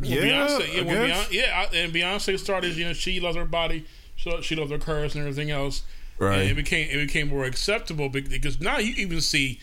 Well, 0.00 0.10
yeah, 0.10 0.22
Beyonce, 0.22 0.74
yeah, 0.74 0.80
I 0.80 0.84
guess. 0.84 1.28
Beyonce, 1.28 1.32
yeah, 1.32 1.68
and 1.74 1.92
Beyonce 1.92 2.38
started. 2.38 2.76
You 2.76 2.86
know, 2.86 2.92
she 2.92 3.18
loves 3.20 3.36
her 3.36 3.44
body, 3.44 3.86
she, 4.16 4.40
she 4.42 4.56
loves 4.56 4.70
her 4.70 4.78
curves 4.78 5.14
and 5.14 5.22
everything 5.26 5.50
else. 5.50 5.82
Right. 6.22 6.38
And 6.40 6.50
it 6.50 6.54
became 6.54 6.88
it 6.90 7.06
became 7.06 7.28
more 7.28 7.44
acceptable 7.44 8.08
because 8.08 8.60
now 8.60 8.78
you 8.78 8.94
even 8.96 9.20
see 9.20 9.58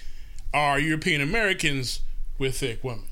our 0.54 0.80
European 0.80 1.22
Americans 1.22 2.02
with 2.38 2.58
thick 2.58 2.84
women. 2.84 3.04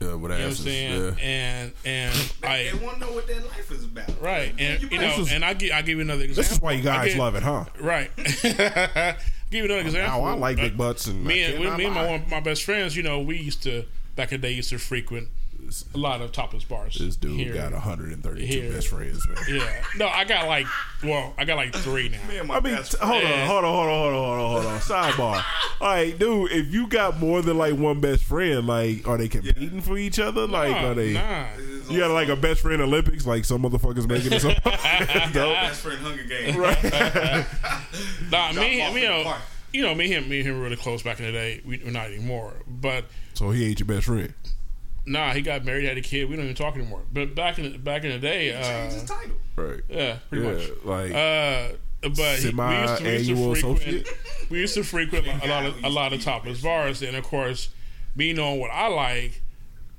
yeah, 0.00 0.14
with 0.14 0.22
You 0.22 0.28
know 0.28 0.34
what 0.34 0.46
I'm 0.46 0.52
saying? 0.54 1.02
yeah. 1.18 1.24
And 1.24 1.72
and 1.84 2.14
They 2.42 2.70
I 2.70 2.72
want 2.82 2.98
to 3.00 3.06
know 3.06 3.12
what 3.12 3.26
their 3.26 3.40
life 3.40 3.70
is 3.70 3.84
about. 3.84 4.20
right 4.22 4.54
and 4.58 4.82
you 4.90 4.98
know 4.98 5.20
is- 5.20 5.32
and 5.32 5.44
I 5.44 5.54
give 5.54 5.72
I 5.72 5.82
give 5.82 5.96
you 5.98 6.02
another 6.02 6.22
example. 6.24 6.42
This 6.42 6.52
is 6.52 6.60
why 6.60 6.72
you 6.72 6.82
guys 6.82 7.08
give- 7.10 7.18
love 7.18 7.34
it, 7.36 7.42
huh? 7.42 7.64
Right. 7.80 8.10
give 8.16 9.16
you 9.50 9.64
another 9.64 9.80
example. 9.80 10.20
Now 10.20 10.24
I 10.24 10.32
like 10.34 10.56
big 10.56 10.74
Uh, 10.74 10.76
butts 10.76 11.06
and 11.06 11.24
me 11.24 11.42
and, 11.42 11.58
cannot 11.58 11.78
me 11.78 11.84
and 11.86 11.94
my 11.94 12.22
my 12.28 12.40
best 12.40 12.64
friends, 12.64 12.96
you 12.96 13.02
know, 13.02 13.20
we 13.20 13.36
used 13.38 13.62
to 13.64 13.84
back 14.16 14.32
in 14.32 14.40
the 14.40 14.48
day 14.48 14.54
used 14.54 14.70
to 14.70 14.78
frequent 14.78 15.28
a 15.94 15.98
lot 15.98 16.20
of 16.20 16.32
topless 16.32 16.64
bars. 16.64 16.94
This 16.94 17.16
dude 17.16 17.38
here. 17.38 17.52
got 17.54 17.72
132 17.72 18.46
Here. 18.46 18.72
best 18.72 18.88
friends, 18.88 19.26
man. 19.28 19.36
Yeah. 19.48 19.84
No, 19.96 20.06
I 20.08 20.24
got 20.24 20.46
like 20.48 20.66
well, 21.02 21.34
I 21.36 21.44
got 21.44 21.56
like 21.56 21.74
three 21.74 22.08
now. 22.08 22.18
Me 22.28 22.38
and 22.38 22.48
my 22.48 22.56
I 22.56 22.60
mean, 22.60 22.76
t- 22.82 22.96
hold 23.00 23.22
on, 23.22 23.46
hold 23.46 23.64
on, 23.64 23.74
hold 23.74 23.88
on, 23.88 23.98
hold 23.98 24.14
on, 24.14 24.14
hold 24.14 24.38
on, 24.38 24.62
hold 24.62 24.66
on. 24.66 24.80
Sidebar. 24.80 25.44
All 25.80 25.88
right, 25.88 26.18
dude, 26.18 26.52
if 26.52 26.72
you 26.72 26.86
got 26.88 27.18
more 27.18 27.42
than 27.42 27.58
like 27.58 27.74
one 27.74 28.00
best 28.00 28.24
friend, 28.24 28.66
like, 28.66 29.06
are 29.06 29.18
they 29.18 29.28
competing 29.28 29.80
for 29.80 29.96
each 29.98 30.18
other? 30.18 30.46
Like, 30.46 30.70
Nah, 30.70 30.88
are 30.88 30.94
they? 30.94 31.12
nah. 31.12 31.46
You 31.90 32.00
got 32.00 32.10
like 32.10 32.28
a 32.28 32.36
best 32.36 32.60
friend 32.60 32.82
Olympics, 32.82 33.26
like 33.26 33.44
some 33.44 33.62
motherfuckers 33.62 34.08
making 34.08 34.32
it. 34.32 34.40
Some, 34.40 34.54
best 35.32 35.80
friend 35.80 35.98
Hunger 36.00 36.24
Games. 36.24 36.56
Right? 36.56 36.82
nah, 38.30 38.52
me, 38.52 38.82
off 38.82 38.94
me, 38.94 39.02
you 39.02 39.08
know, 39.08 39.36
you 39.72 39.82
know, 39.82 39.94
me 39.94 40.12
and 40.14 40.24
him, 40.24 40.30
me 40.30 40.38
and 40.40 40.48
him 40.48 40.56
were 40.58 40.64
really 40.64 40.76
close 40.76 41.02
back 41.02 41.18
in 41.20 41.26
the 41.26 41.32
day. 41.32 41.62
We, 41.64 41.80
we're 41.84 41.90
not 41.90 42.06
anymore. 42.06 42.54
But 42.66 43.06
so 43.34 43.50
he 43.50 43.66
ain't 43.68 43.80
your 43.80 43.86
best 43.86 44.06
friend. 44.06 44.32
Nah, 45.08 45.32
he 45.32 45.40
got 45.42 45.64
married, 45.64 45.84
had 45.84 45.96
a 45.98 46.00
kid. 46.02 46.28
We 46.28 46.36
don't 46.36 46.44
even 46.44 46.56
talk 46.56 46.74
anymore. 46.76 47.02
But 47.12 47.34
back 47.34 47.58
in 47.58 47.72
the, 47.72 47.78
back 47.78 48.04
in 48.04 48.10
the 48.12 48.18
day, 48.18 48.52
Change 48.52 48.92
his 48.92 49.10
uh, 49.10 49.14
title. 49.14 49.36
Right. 49.56 49.80
yeah, 49.88 50.18
pretty 50.28 50.44
Yeah. 50.46 50.52
much. 50.52 50.70
Like, 50.84 51.12
Uh, 51.12 51.76
but 52.02 52.38
he, 52.38 52.50
we, 52.50 52.76
used 52.76 52.96
to, 52.98 53.04
we 53.04 53.10
used 53.18 53.24
to 53.34 53.74
frequent. 53.74 54.08
We 54.50 54.58
used 54.60 54.74
to 54.74 54.82
frequent 54.84 55.26
a 55.26 55.46
lot 55.48 55.66
of 55.66 55.84
a 55.84 55.88
lot 55.88 56.12
of 56.12 56.22
topless 56.22 56.62
bars, 56.62 57.02
and 57.02 57.16
of 57.16 57.24
course, 57.24 57.68
me 58.16 58.32
knowing 58.32 58.60
what 58.60 58.70
I 58.70 58.86
like, 58.88 59.42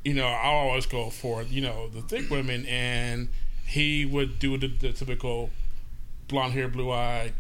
you 0.06 0.14
know, 0.14 0.26
I 0.28 0.46
always 0.48 0.86
go 0.86 1.10
for 1.10 1.44
you 1.44 1.62
know 1.62 1.88
the 1.90 2.02
thick 2.02 2.30
women, 2.32 2.66
and 2.66 3.28
he 3.66 4.06
would 4.06 4.40
do 4.40 4.58
the, 4.58 4.68
the 4.68 4.92
typical 4.94 5.50
blonde 6.30 6.54
hair, 6.54 6.68
blue 6.68 6.92
eye, 6.92 7.34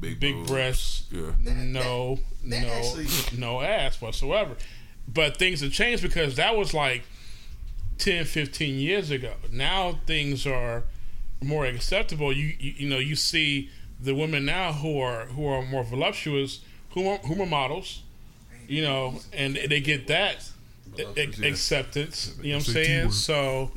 big, 0.00 0.18
big 0.20 0.46
breasts, 0.46 1.04
Yeah. 1.10 1.30
no, 1.40 2.16
that 2.44 2.60
no, 2.62 2.68
actually- 2.68 3.06
no 3.38 3.60
ass 3.62 4.00
whatsoever. 4.02 4.56
But 5.12 5.36
things 5.36 5.60
have 5.60 5.72
changed 5.72 6.02
because 6.02 6.36
that 6.36 6.56
was 6.56 6.72
like 6.72 7.02
10, 7.98 8.24
15 8.24 8.78
years 8.78 9.10
ago. 9.10 9.34
Now 9.50 9.98
things 10.06 10.46
are 10.46 10.84
more 11.42 11.66
acceptable. 11.66 12.32
You, 12.32 12.54
you 12.58 12.74
you 12.78 12.88
know 12.88 12.98
you 12.98 13.16
see 13.16 13.70
the 14.00 14.14
women 14.14 14.44
now 14.44 14.72
who 14.72 15.00
are 15.00 15.26
who 15.26 15.46
are 15.46 15.62
more 15.62 15.84
voluptuous, 15.84 16.60
who 16.90 17.08
are, 17.08 17.18
who 17.18 17.40
are 17.42 17.46
models, 17.46 18.02
you 18.68 18.82
know, 18.82 19.20
and 19.32 19.56
they 19.56 19.80
get 19.80 20.06
that 20.08 20.48
a- 20.98 21.46
acceptance. 21.46 22.34
You 22.42 22.52
know 22.52 22.58
what 22.58 22.68
I'm 22.68 22.72
saying? 22.74 23.10
So, 23.12 23.70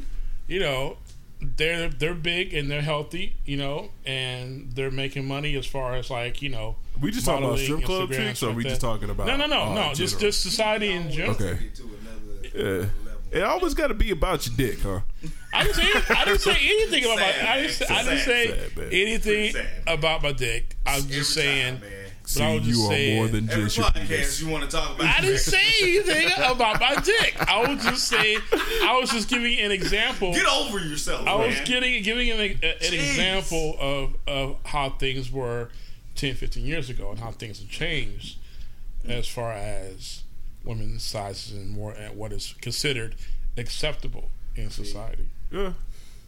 you 0.48 0.60
know, 0.60 0.98
they're 1.42 1.90
they're 1.90 2.14
big 2.16 2.54
and 2.54 2.70
they're 2.70 2.82
healthy, 2.82 3.36
you 3.46 3.58
know, 3.58 3.90
and 4.06 4.72
they're 4.74 4.92
making 4.92 5.28
money 5.28 5.56
as 5.56 5.66
far 5.66 5.96
as 5.96 6.10
like 6.10 6.42
you 6.42 6.50
know. 6.50 6.76
We 7.02 7.12
just 7.12 7.26
talking 7.26 7.46
about 7.46 7.60
strip 7.60 7.84
club 7.84 8.10
Instagram, 8.10 8.16
chicks, 8.16 8.44
or 8.44 8.52
we 8.52 8.64
just 8.64 8.82
talking 8.82 9.10
about? 9.10 9.28
No, 9.28 9.36
no, 9.36 9.46
no, 9.48 9.62
uh, 9.64 9.74
no. 9.76 9.94
Just 9.94 10.16
general? 10.16 10.32
just 10.32 10.42
society 10.44 10.92
in 10.92 11.12
general. 11.12 11.36
Okay. 11.36 11.58
Get 11.64 11.76
to 11.76 11.84
another 12.54 12.80
Yeah. 12.82 12.86
It 13.32 13.44
always 13.44 13.74
got 13.74 13.88
to 13.88 13.94
be 13.94 14.12
about 14.12 14.48
your 14.48 14.56
dick, 14.56 14.80
huh? 14.82 15.02
I 15.54 15.64
didn't 15.64 15.76
say 15.76 16.16
I 16.16 16.26
didn't 16.26 16.40
say 16.42 16.52
anything 16.52 17.04
about 17.06 17.18
my. 17.18 17.32
Sad, 17.32 17.46
I 17.48 17.58
didn't 17.58 17.72
say, 17.72 17.86
I 17.90 18.04
didn't 18.04 18.20
say 18.24 18.48
Sad, 18.76 18.94
anything 18.94 19.52
Sad. 19.54 19.68
about 19.88 20.24
my 20.24 20.32
dick. 20.32 20.76
I 20.86 20.96
was 20.96 21.04
Every 21.06 21.16
just 21.18 21.34
saying. 21.34 21.80
time. 21.80 21.90
See, 22.28 22.42
I 22.44 22.56
was 22.56 22.64
just 22.64 22.80
you 22.80 22.86
are 22.86 22.90
saying- 22.90 23.16
more 23.18 23.28
than 23.28 23.48
just 23.48 23.78
your 23.78 23.92
penis. 23.92 24.42
you 24.42 24.48
want 24.50 24.64
to 24.64 24.70
talk 24.76 24.96
about. 24.96 25.06
I 25.18 25.22
didn't 25.22 25.40
say 25.40 25.62
anything 25.82 26.28
about 26.38 26.80
my 26.80 26.96
dick. 27.04 27.36
I 27.48 27.68
was 27.68 27.84
just 27.84 28.08
saying. 28.08 28.40
I 28.84 28.98
was 29.00 29.10
just 29.12 29.28
giving 29.30 29.60
an 29.60 29.72
example. 29.72 30.34
Get 30.34 30.46
over 30.48 30.80
yourself, 30.80 31.28
I 31.28 31.36
was 31.36 31.60
getting 31.66 32.02
giving 32.04 32.32
an, 32.32 32.40
a- 32.40 32.42
an 32.88 32.94
example 32.94 33.76
of, 33.80 34.16
of 34.28 34.56
how 34.66 34.90
things 34.92 35.30
were 35.32 35.70
10, 36.16 36.36
15 36.36 36.66
years 36.66 36.90
ago 36.90 37.12
and 37.12 37.20
how 37.20 37.32
things 37.32 37.60
have 37.60 37.70
changed 37.70 38.38
as 39.08 39.28
far 39.28 39.54
as 39.54 40.24
women's 40.64 41.04
sizes 41.04 41.54
and 41.54 41.70
more 41.70 41.92
and 41.92 42.18
what 42.18 42.32
is 42.32 42.56
considered 42.62 43.16
acceptable 43.58 44.30
in 44.56 44.70
society. 44.70 45.28
Yeah. 45.52 45.74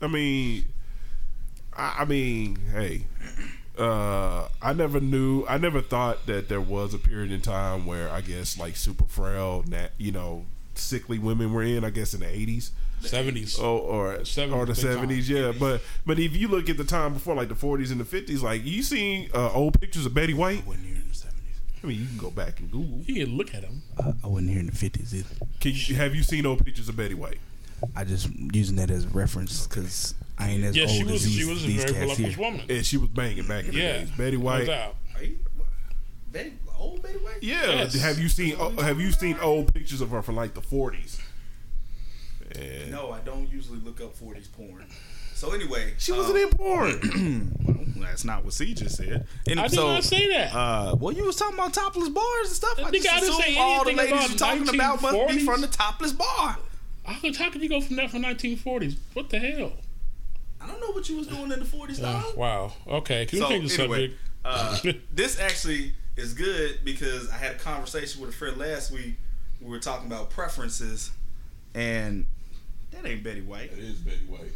I 0.01 0.07
mean, 0.07 0.65
I, 1.75 1.95
I 1.99 2.05
mean, 2.05 2.57
hey, 2.71 3.05
uh, 3.77 4.47
I 4.61 4.73
never 4.73 4.99
knew, 4.99 5.45
I 5.47 5.57
never 5.57 5.81
thought 5.81 6.25
that 6.27 6.49
there 6.49 6.61
was 6.61 6.93
a 6.93 6.99
period 6.99 7.31
in 7.31 7.41
time 7.41 7.85
where 7.85 8.09
I 8.09 8.21
guess 8.21 8.57
like 8.59 8.75
super 8.75 9.05
frail, 9.05 9.63
you 9.97 10.11
know, 10.11 10.45
sickly 10.75 11.17
women 11.19 11.53
were 11.53 11.63
in, 11.63 11.83
I 11.83 11.89
guess 11.89 12.13
in 12.13 12.19
the 12.19 12.27
80s 12.27 12.71
seventies 13.01 13.59
oh, 13.59 13.77
or, 13.77 14.13
or 14.15 14.65
the 14.65 14.75
seventies. 14.75 15.29
Yeah, 15.29 15.53
but 15.57 15.81
but 16.05 16.19
if 16.19 16.35
you 16.35 16.47
look 16.47 16.69
at 16.69 16.77
the 16.77 16.83
time 16.83 17.13
before, 17.13 17.35
like 17.35 17.49
the 17.49 17.55
forties 17.55 17.91
and 17.91 17.99
the 17.99 18.05
fifties, 18.05 18.43
like 18.43 18.65
you 18.65 18.83
seen 18.83 19.29
uh, 19.33 19.51
old 19.51 19.79
pictures 19.79 20.05
of 20.05 20.13
Betty 20.13 20.33
White. 20.33 20.63
I 20.63 20.67
wasn't 20.67 20.85
here 20.85 20.95
in 20.95 21.07
the 21.07 21.15
seventies. 21.15 21.61
I 21.83 21.87
mean, 21.87 21.99
you 21.99 22.05
can 22.07 22.17
go 22.17 22.31
back 22.31 22.59
and 22.59 22.71
Google. 22.71 23.01
You 23.05 23.25
can 23.25 23.37
look 23.37 23.53
at 23.53 23.61
them. 23.61 23.83
I, 23.99 24.09
uh, 24.09 24.13
I 24.23 24.27
wasn't 24.27 24.49
here 24.49 24.59
in 24.59 24.67
the 24.67 24.75
fifties 24.75 25.13
either. 25.13 25.35
Can 25.59 25.73
you, 25.75 25.95
have 25.95 26.15
you 26.15 26.23
seen 26.23 26.45
old 26.45 26.65
pictures 26.65 26.89
of 26.89 26.95
Betty 26.95 27.13
White? 27.13 27.39
I 27.95 28.03
just 28.03 28.29
using 28.53 28.77
that 28.77 28.89
as 28.89 29.05
a 29.05 29.09
reference 29.09 29.67
because 29.67 30.15
I 30.39 30.49
ain't 30.49 30.63
as 30.63 30.75
yeah, 30.75 30.83
old 30.83 30.91
she 30.91 31.03
was, 31.03 31.13
as 31.13 31.23
these, 31.25 31.33
she 31.37 31.45
was 31.45 31.63
a 31.63 31.67
very 31.67 32.07
cats 32.07 32.17
here. 32.17 32.37
woman. 32.37 32.65
Yeah, 32.67 32.81
she 32.81 32.97
was 32.97 33.09
banging 33.09 33.47
back 33.47 33.65
in 33.65 33.71
the 33.71 33.79
yeah, 33.79 33.97
days. 33.99 34.11
Betty 34.11 34.37
White. 34.37 34.67
Betty, 36.31 36.53
old 36.77 37.01
Betty 37.01 37.17
White. 37.19 37.41
Yeah. 37.41 37.65
Yes. 37.65 37.93
Have 37.95 38.19
you 38.19 38.29
seen 38.29 38.55
uh, 38.59 38.69
Have 38.81 38.99
you 38.99 39.11
seen 39.11 39.37
old 39.39 39.73
pictures 39.73 40.01
of 40.01 40.09
her 40.09 40.21
from 40.21 40.35
like 40.35 40.53
the 40.53 40.61
forties? 40.61 41.21
And 42.55 42.91
No, 42.91 43.11
I 43.11 43.19
don't 43.19 43.49
usually 43.49 43.79
look 43.79 43.99
up 44.01 44.15
40s 44.17 44.51
porn. 44.51 44.85
So 45.33 45.51
anyway, 45.51 45.93
she 45.97 46.11
wasn't 46.11 46.37
in 46.39 46.49
porn. 46.49 47.53
Well, 47.97 48.05
that's 48.05 48.25
not 48.25 48.43
what 48.45 48.53
C 48.53 48.75
just 48.75 48.95
said. 48.97 49.25
And 49.47 49.59
I 49.59 49.63
did 49.67 49.75
so, 49.75 49.87
not 49.87 50.03
say 50.03 50.27
that. 50.29 50.53
Uh, 50.53 50.95
well, 50.99 51.11
you 51.11 51.23
was 51.25 51.35
talking 51.35 51.55
about 51.55 51.73
topless 51.73 52.09
bars 52.09 52.47
and 52.47 52.49
stuff. 52.55 52.77
I 52.77 52.91
Nigga, 52.91 52.93
just 52.93 53.09
I 53.09 53.19
didn't 53.21 53.29
assumed 53.29 53.43
say 53.43 53.57
all 53.57 53.83
the 53.85 53.89
anything 53.91 54.11
ladies 54.15 54.29
you're 54.29 54.37
talking 54.37 54.69
about 54.75 55.01
must 55.01 55.27
be 55.29 55.39
from 55.43 55.61
the 55.61 55.67
topless 55.67 56.11
bar. 56.11 56.57
How 57.05 57.19
could, 57.19 57.35
how 57.35 57.49
could 57.49 57.63
you 57.63 57.69
go 57.69 57.81
from 57.81 57.95
that 57.95 58.11
from 58.11 58.21
1940s? 58.21 58.97
What 59.13 59.31
the 59.31 59.39
hell? 59.39 59.71
I 60.61 60.67
don't 60.67 60.79
know 60.79 60.91
what 60.91 61.09
you 61.09 61.17
was 61.17 61.25
doing 61.25 61.51
in 61.51 61.57
the 61.59 61.65
40s, 61.65 61.97
Uh, 62.03 62.21
dog. 62.21 62.37
wow. 62.37 62.73
Okay. 62.87 63.25
Can 63.25 63.39
we 63.39 63.41
So 63.45 63.49
change 63.49 63.75
the 63.75 63.83
anyway, 63.83 64.13
subject? 64.43 65.01
uh, 65.01 65.01
this 65.15 65.39
actually 65.39 65.93
is 66.17 66.35
good 66.35 66.81
because 66.83 67.31
I 67.31 67.37
had 67.37 67.55
a 67.55 67.59
conversation 67.59 68.21
with 68.21 68.29
a 68.29 68.33
friend 68.33 68.57
last 68.57 68.91
week. 68.91 69.15
We 69.59 69.71
were 69.71 69.79
talking 69.79 70.05
about 70.05 70.29
preferences, 70.29 71.09
and 71.73 72.27
That 73.01 73.07
ain't 73.07 73.23
Betty 73.23 73.41
White. 73.41 73.71
It 73.73 73.79
is 73.79 73.99
Betty 73.99 74.25
White. 74.27 74.51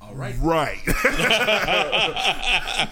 All 0.00 0.14
right. 0.14 0.34
Right. 0.40 0.80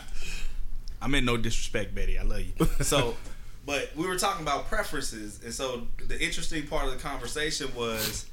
I 1.02 1.08
meant 1.08 1.24
no 1.24 1.36
disrespect, 1.36 1.94
Betty. 1.94 2.18
I 2.18 2.22
love 2.22 2.42
you. 2.42 2.52
So, 2.82 3.16
but 3.64 3.90
we 3.96 4.06
were 4.06 4.16
talking 4.16 4.42
about 4.42 4.68
preferences, 4.68 5.40
and 5.44 5.54
so 5.54 5.86
the 6.06 6.20
interesting 6.20 6.66
part 6.66 6.86
of 6.86 6.92
the 6.92 6.98
conversation 6.98 7.72
was 7.74 8.26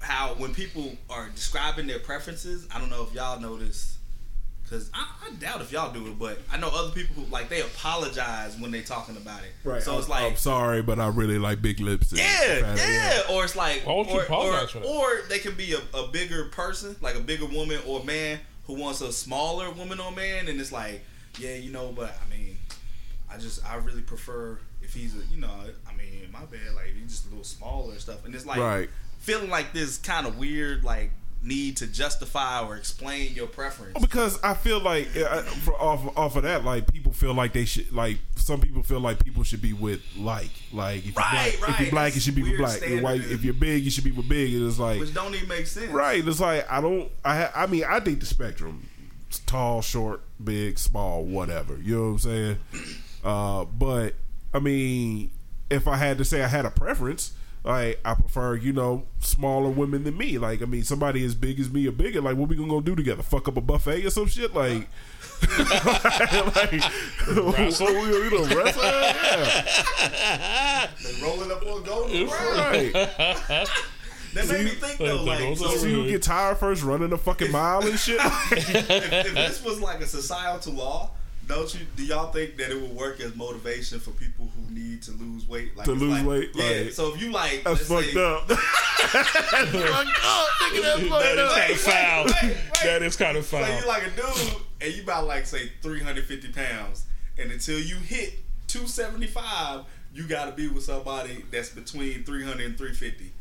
how 0.00 0.34
when 0.34 0.54
people 0.54 0.96
are 1.10 1.28
describing 1.28 1.86
their 1.86 1.98
preferences. 1.98 2.66
I 2.74 2.78
don't 2.78 2.90
know 2.90 3.04
if 3.04 3.14
y'all 3.14 3.38
notice, 3.38 3.98
because 4.72 4.90
I, 4.94 5.06
I 5.26 5.30
doubt 5.34 5.60
if 5.60 5.70
y'all 5.70 5.92
do 5.92 6.06
it, 6.06 6.18
but 6.18 6.38
I 6.50 6.56
know 6.56 6.70
other 6.72 6.90
people 6.92 7.14
who 7.22 7.30
like 7.30 7.48
they 7.50 7.60
apologize 7.60 8.58
when 8.58 8.70
they 8.70 8.80
talking 8.80 9.16
about 9.16 9.40
it. 9.42 9.52
right. 9.68 9.82
So 9.82 9.98
it's 9.98 10.08
like, 10.08 10.24
I'm 10.24 10.36
sorry, 10.36 10.80
but 10.82 10.98
I 10.98 11.08
really 11.08 11.38
like 11.38 11.60
big 11.60 11.78
lips. 11.80 12.10
and 12.10 12.18
yeah, 12.20 12.74
yeah, 12.76 13.20
Or 13.30 13.44
it's 13.44 13.54
like, 13.54 13.86
Why 13.86 13.94
would 13.96 14.06
you 14.08 14.14
or, 14.20 14.22
apologize 14.22 14.64
or, 14.64 14.68
for 14.68 14.78
that? 14.80 14.86
or 14.86 15.28
they 15.28 15.38
can 15.38 15.54
be 15.54 15.74
a, 15.74 15.96
a 15.98 16.08
bigger 16.08 16.46
person, 16.46 16.96
like 17.02 17.16
a 17.16 17.20
bigger 17.20 17.46
woman 17.46 17.80
or 17.86 18.02
man 18.04 18.38
who 18.66 18.74
wants 18.74 19.00
a 19.02 19.12
smaller 19.12 19.70
woman 19.70 20.00
or 20.00 20.10
man, 20.12 20.48
and 20.48 20.58
it's 20.60 20.72
like, 20.72 21.02
yeah, 21.38 21.54
you 21.56 21.70
know, 21.70 21.92
but 21.94 22.14
I 22.26 22.34
mean, 22.34 22.56
I 23.30 23.36
just 23.38 23.64
I 23.68 23.76
really 23.76 24.02
prefer 24.02 24.58
if 24.80 24.94
he's 24.94 25.14
a, 25.14 25.20
you 25.32 25.40
know, 25.40 25.50
I 25.88 25.94
mean, 25.94 26.28
my 26.32 26.40
bad, 26.46 26.74
like 26.74 26.94
he's 26.98 27.10
just 27.10 27.26
a 27.26 27.28
little 27.28 27.44
smaller 27.44 27.92
and 27.92 28.00
stuff, 28.00 28.24
and 28.24 28.34
it's 28.34 28.46
like 28.46 28.58
Right. 28.58 28.88
feeling 29.18 29.50
like 29.50 29.72
this 29.72 29.98
kind 29.98 30.26
of 30.26 30.38
weird 30.38 30.82
like 30.84 31.10
need 31.42 31.76
to 31.78 31.86
justify 31.86 32.62
or 32.64 32.76
explain 32.76 33.34
your 33.34 33.46
preference. 33.46 33.98
Because 34.00 34.38
I 34.42 34.54
feel 34.54 34.80
like 34.80 35.08
uh, 35.16 35.42
for, 35.42 35.74
off 35.74 36.16
off 36.16 36.36
of 36.36 36.44
that, 36.44 36.64
like 36.64 36.92
people 36.92 37.12
feel 37.12 37.34
like 37.34 37.52
they 37.52 37.64
should 37.64 37.92
like 37.92 38.18
some 38.36 38.60
people 38.60 38.82
feel 38.82 39.00
like 39.00 39.24
people 39.24 39.42
should 39.42 39.62
be 39.62 39.72
with 39.72 40.00
like 40.16 40.50
like 40.72 40.98
if 40.98 41.14
you're 41.14 41.22
Right, 41.22 41.56
black, 41.58 41.70
if 41.70 41.80
you're 41.80 41.90
black, 41.90 42.14
you 42.14 42.20
should 42.20 42.34
be 42.34 42.42
with 42.42 42.58
black. 42.58 42.80
You're 42.86 43.02
white, 43.02 43.20
if 43.20 43.44
you're 43.44 43.54
big, 43.54 43.84
you 43.84 43.90
should 43.90 44.04
be 44.04 44.10
with 44.12 44.28
big. 44.28 44.54
And 44.54 44.68
it's 44.68 44.78
like 44.78 45.00
Which 45.00 45.14
don't 45.14 45.34
even 45.34 45.48
make 45.48 45.66
sense. 45.66 45.90
right. 45.90 46.26
It's 46.26 46.40
like 46.40 46.70
I 46.70 46.80
don't. 46.80 47.10
I 47.24 47.36
ha- 47.42 47.52
I 47.54 47.66
mean 47.66 47.84
I 47.86 48.00
think 48.00 48.20
the 48.20 48.26
spectrum, 48.26 48.88
It's 49.28 49.38
tall, 49.40 49.82
short, 49.82 50.22
big, 50.42 50.78
small, 50.78 51.24
whatever. 51.24 51.76
You 51.78 51.96
know 51.96 52.02
what 52.02 52.08
I'm 52.12 52.18
saying? 52.18 52.58
Uh, 53.24 53.64
but 53.64 54.14
I 54.54 54.58
mean, 54.58 55.30
if 55.70 55.88
I 55.88 55.96
had 55.96 56.18
to 56.18 56.24
say 56.24 56.42
I 56.42 56.48
had 56.48 56.64
a 56.66 56.70
preference. 56.70 57.32
Like 57.64 58.00
I 58.04 58.14
prefer, 58.14 58.56
you 58.56 58.72
know, 58.72 59.04
smaller 59.20 59.70
women 59.70 60.04
than 60.04 60.16
me. 60.16 60.38
Like 60.38 60.62
I 60.62 60.64
mean, 60.64 60.82
somebody 60.82 61.24
as 61.24 61.34
big 61.34 61.60
as 61.60 61.70
me 61.70 61.86
or 61.86 61.92
bigger. 61.92 62.20
Like 62.20 62.36
what 62.36 62.48
we 62.48 62.56
gonna 62.56 62.68
go 62.68 62.80
do 62.80 62.96
together? 62.96 63.22
Fuck 63.22 63.48
up 63.48 63.56
a 63.56 63.60
buffet 63.60 64.04
or 64.04 64.10
some 64.10 64.26
shit? 64.26 64.54
Like, 64.54 64.88
like 65.58 66.72
Wrestle? 67.28 67.86
we, 67.86 67.94
we 68.22 68.30
gonna 68.30 68.56
wrestle? 68.56 68.82
Yeah, 68.82 70.88
They 71.04 71.22
rolling 71.22 71.52
up 71.52 71.64
on 71.66 71.82
golden. 71.84 72.26
right. 72.28 72.92
That 74.34 74.48
made 74.48 74.64
me 74.64 74.70
think 74.70 74.98
though, 74.98 75.22
Like, 75.22 75.40
like, 75.40 75.48
those 75.50 75.60
so 75.60 75.74
are 75.74 75.78
So 75.78 75.86
you 75.86 76.08
get 76.08 76.22
tired 76.22 76.56
first 76.58 76.82
running 76.82 77.12
a 77.12 77.18
fucking 77.18 77.52
mile 77.52 77.86
and 77.86 77.98
shit. 77.98 78.18
if, 78.50 78.90
if 78.90 79.34
this 79.34 79.62
was 79.62 79.78
like 79.80 80.00
a 80.00 80.06
societal 80.06 80.72
law, 80.72 81.10
don't 81.54 81.74
you? 81.74 81.80
Do 81.96 82.04
y'all 82.04 82.30
think 82.32 82.56
that 82.56 82.70
it 82.70 82.80
would 82.80 82.92
work 82.94 83.20
as 83.20 83.34
motivation 83.36 83.98
for 84.00 84.10
people 84.12 84.48
who 84.54 84.72
need 84.74 85.02
to 85.02 85.12
lose 85.12 85.46
weight? 85.48 85.76
Like 85.76 85.84
To 85.86 85.92
lose 85.92 86.18
like- 86.18 86.26
weight, 86.26 86.50
Yeah. 86.54 86.64
like- 86.84 86.92
so 86.92 87.14
if 87.14 87.20
you 87.22 87.30
like, 87.32 87.62
That's 87.64 87.88
let's 87.90 88.04
fucked 88.04 88.14
say, 88.14 88.24
up. 88.24 88.48
That's 89.12 89.28
fucked 89.30 89.44
up, 89.54 89.68
nigga. 89.70 90.82
That's 90.82 91.02
fucked 91.08 91.24
is 91.44 91.44
kind 91.54 91.70
of 91.70 91.80
foul. 91.80 92.24
wait, 92.24 92.34
wait. 92.42 92.56
That 92.84 93.02
is 93.02 93.16
kind 93.16 93.36
of 93.36 93.46
So 93.46 93.58
you 93.58 93.86
like 93.86 94.02
a 94.06 94.10
dude, 94.10 94.56
and 94.80 94.94
you 94.94 95.02
about 95.02 95.26
like 95.26 95.46
say 95.46 95.70
350 95.82 96.48
pounds, 96.52 97.04
and 97.38 97.50
until 97.52 97.78
you 97.78 97.96
hit 97.96 98.34
275, 98.68 99.84
you 100.14 100.26
got 100.28 100.46
to 100.46 100.52
be 100.52 100.68
with 100.68 100.84
somebody 100.84 101.44
that's 101.50 101.70
between 101.70 102.24
300 102.24 102.64
and 102.64 102.76
350. 102.78 103.32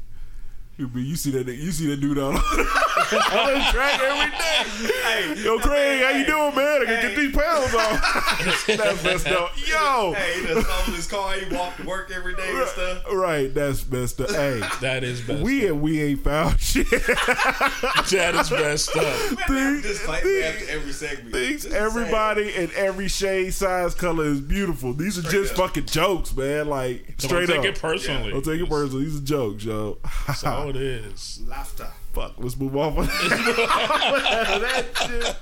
You 0.78 0.88
be- 0.88 1.04
You 1.04 1.16
see 1.16 1.32
that? 1.32 1.46
You 1.48 1.72
see 1.72 1.88
that 1.88 1.98
dude 2.02 2.18
out 2.18 2.34
on 2.34 2.34
the 2.56 3.68
track 3.72 4.00
every 4.02 4.32
day. 4.32 4.94
Hey, 5.04 5.44
Yo, 5.44 5.60
Craig, 5.60 6.02
how 6.02 6.10
you 6.18 6.26
doing, 6.26 6.56
man? 6.56 6.82
I 6.82 6.86
can 6.86 6.96
Hey. 6.96 7.02
get 7.02 7.16
these 7.18 7.36
pounds 7.36 7.76
off. 7.76 8.66
That's 8.68 9.04
messed 9.04 9.28
up. 9.28 9.52
Yo, 9.68 10.14
Hey, 10.14 10.40
he 10.42 10.48
done 10.48 10.64
sold 10.64 10.96
his 10.96 11.08
car. 11.08 11.34
He 11.34 11.56
walked 11.56 11.78
to 11.82 11.86
work 11.86 12.10
every 12.12 12.34
day 12.36 12.50
and 12.50 12.68
stuff. 12.70 13.04
right? 13.12 13.54
That's 13.54 13.88
messed 13.92 14.22
up. 14.22 14.32
Hey, 14.32 14.62
that 14.80 15.04
is 15.04 15.22
best. 15.22 15.44
we 15.44 15.68
and 15.68 15.82
we 15.82 16.02
ain't 16.02 16.24
found 16.24 16.60
shit. 16.60 16.90
that 16.90 18.32
is 18.40 18.50
best 18.50 18.96
up. 18.96 19.50
Man, 19.50 19.82
just 19.84 20.02
claim 20.04 20.24
these- 20.24 20.44
after 20.46 20.70
every 20.72 20.94
segment. 20.94 21.32
Things, 21.34 21.62
Just 21.64 21.74
saying. 21.74 21.86
everybody 21.86 22.56
in 22.56 22.72
every 22.76 23.08
shade, 23.10 23.54
size, 23.54 23.94
color 23.94 24.26
is 24.26 24.40
beautiful. 24.42 24.94
These 24.94 25.18
are 25.20 25.22
Straight 25.22 25.32
just 25.42 25.52
up. 25.54 25.58
fucking 25.68 25.86
jokes, 25.88 26.36
man. 26.36 26.68
Like 26.70 27.06
straight 27.18 27.48
Don't 27.48 27.58
up. 27.60 27.64
take 27.66 27.76
it 27.76 27.82
personally. 27.82 28.32
Don't 28.32 28.46
take 28.46 28.62
it 28.62 28.70
personally. 28.70 29.06
These 29.06 29.18
are 29.18 29.26
jokes, 29.26 29.64
yo. 29.66 29.98
That's 30.28 30.44
it 30.70 30.76
is. 30.76 31.42
laughter. 31.48 31.88
Fuck. 32.14 32.34
Let's 32.38 32.58
move 32.58 32.76
on 32.76 32.98
of 33.00 33.06
that 33.08 34.86
shit. 34.96 35.36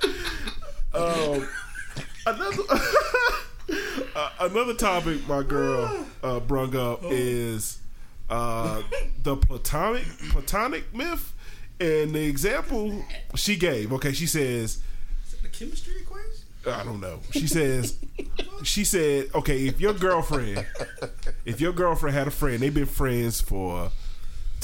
Um, 0.94 1.48
another 2.26 2.62
uh, 4.16 4.30
another 4.40 4.74
topic 4.74 5.26
my 5.28 5.42
girl 5.42 6.06
uh, 6.22 6.40
brung 6.40 6.74
up 6.76 7.00
is 7.04 7.78
uh, 8.28 8.82
the 9.22 9.36
platonic 9.36 10.04
platonic 10.30 10.92
myth, 10.94 11.32
and 11.80 12.14
the 12.14 12.24
example 12.24 13.04
she 13.34 13.56
gave. 13.56 13.92
Okay, 13.92 14.12
she 14.12 14.26
says. 14.26 14.82
Is 15.24 15.32
that 15.32 15.42
the 15.42 15.48
chemistry 15.48 15.94
equation? 16.02 16.26
I 16.66 16.84
don't 16.84 17.00
know. 17.00 17.20
She 17.30 17.46
says, 17.46 17.96
she 18.64 18.84
said, 18.84 19.28
okay, 19.34 19.66
if 19.66 19.80
your 19.80 19.94
girlfriend, 19.94 20.66
if 21.46 21.58
your 21.58 21.72
girlfriend 21.72 22.14
had 22.14 22.26
a 22.28 22.30
friend, 22.30 22.58
they've 22.60 22.74
been 22.74 22.84
friends 22.84 23.40
for 23.40 23.90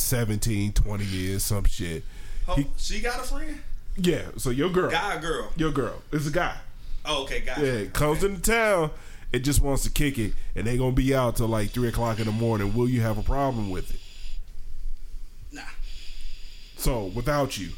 17, 0.01 0.73
20 0.73 1.05
years, 1.05 1.43
some 1.45 1.65
shit. 1.65 2.05
Oh, 2.49 2.55
He- 2.55 2.67
she 2.77 3.01
got 3.01 3.21
a 3.21 3.23
friend? 3.23 3.61
Yeah, 3.97 4.27
so 4.37 4.51
your 4.51 4.69
girl, 4.71 4.91
Guy 4.91 5.19
girl? 5.21 5.51
your 5.57 5.71
girl, 5.73 6.03
is 6.13 6.27
a 6.27 6.31
guy. 6.31 6.57
Oh, 7.05 7.23
okay, 7.25 7.41
guy. 7.41 7.61
Yeah, 7.63 7.85
comes 7.87 8.23
into 8.25 8.41
town 8.43 8.91
and 9.33 9.43
just 9.45 9.61
wants 9.63 9.85
to 9.85 9.91
kick 9.91 10.19
it, 10.19 10.33
and 10.55 10.67
they 10.67 10.77
gonna 10.77 10.93
be 10.93 11.15
out 11.15 11.37
till 11.37 11.49
like 11.49 11.71
three 11.71 11.89
o'clock 11.89 12.19
in 12.19 12.27
the 12.27 12.33
morning. 12.33 12.75
Will 12.75 12.89
you 12.89 13.01
have 13.01 13.17
a 13.19 13.23
problem 13.23 13.71
with 13.71 13.91
it? 13.95 14.01
Nah. 15.53 15.63
So 16.77 17.05
without 17.07 17.57
you, 17.59 17.71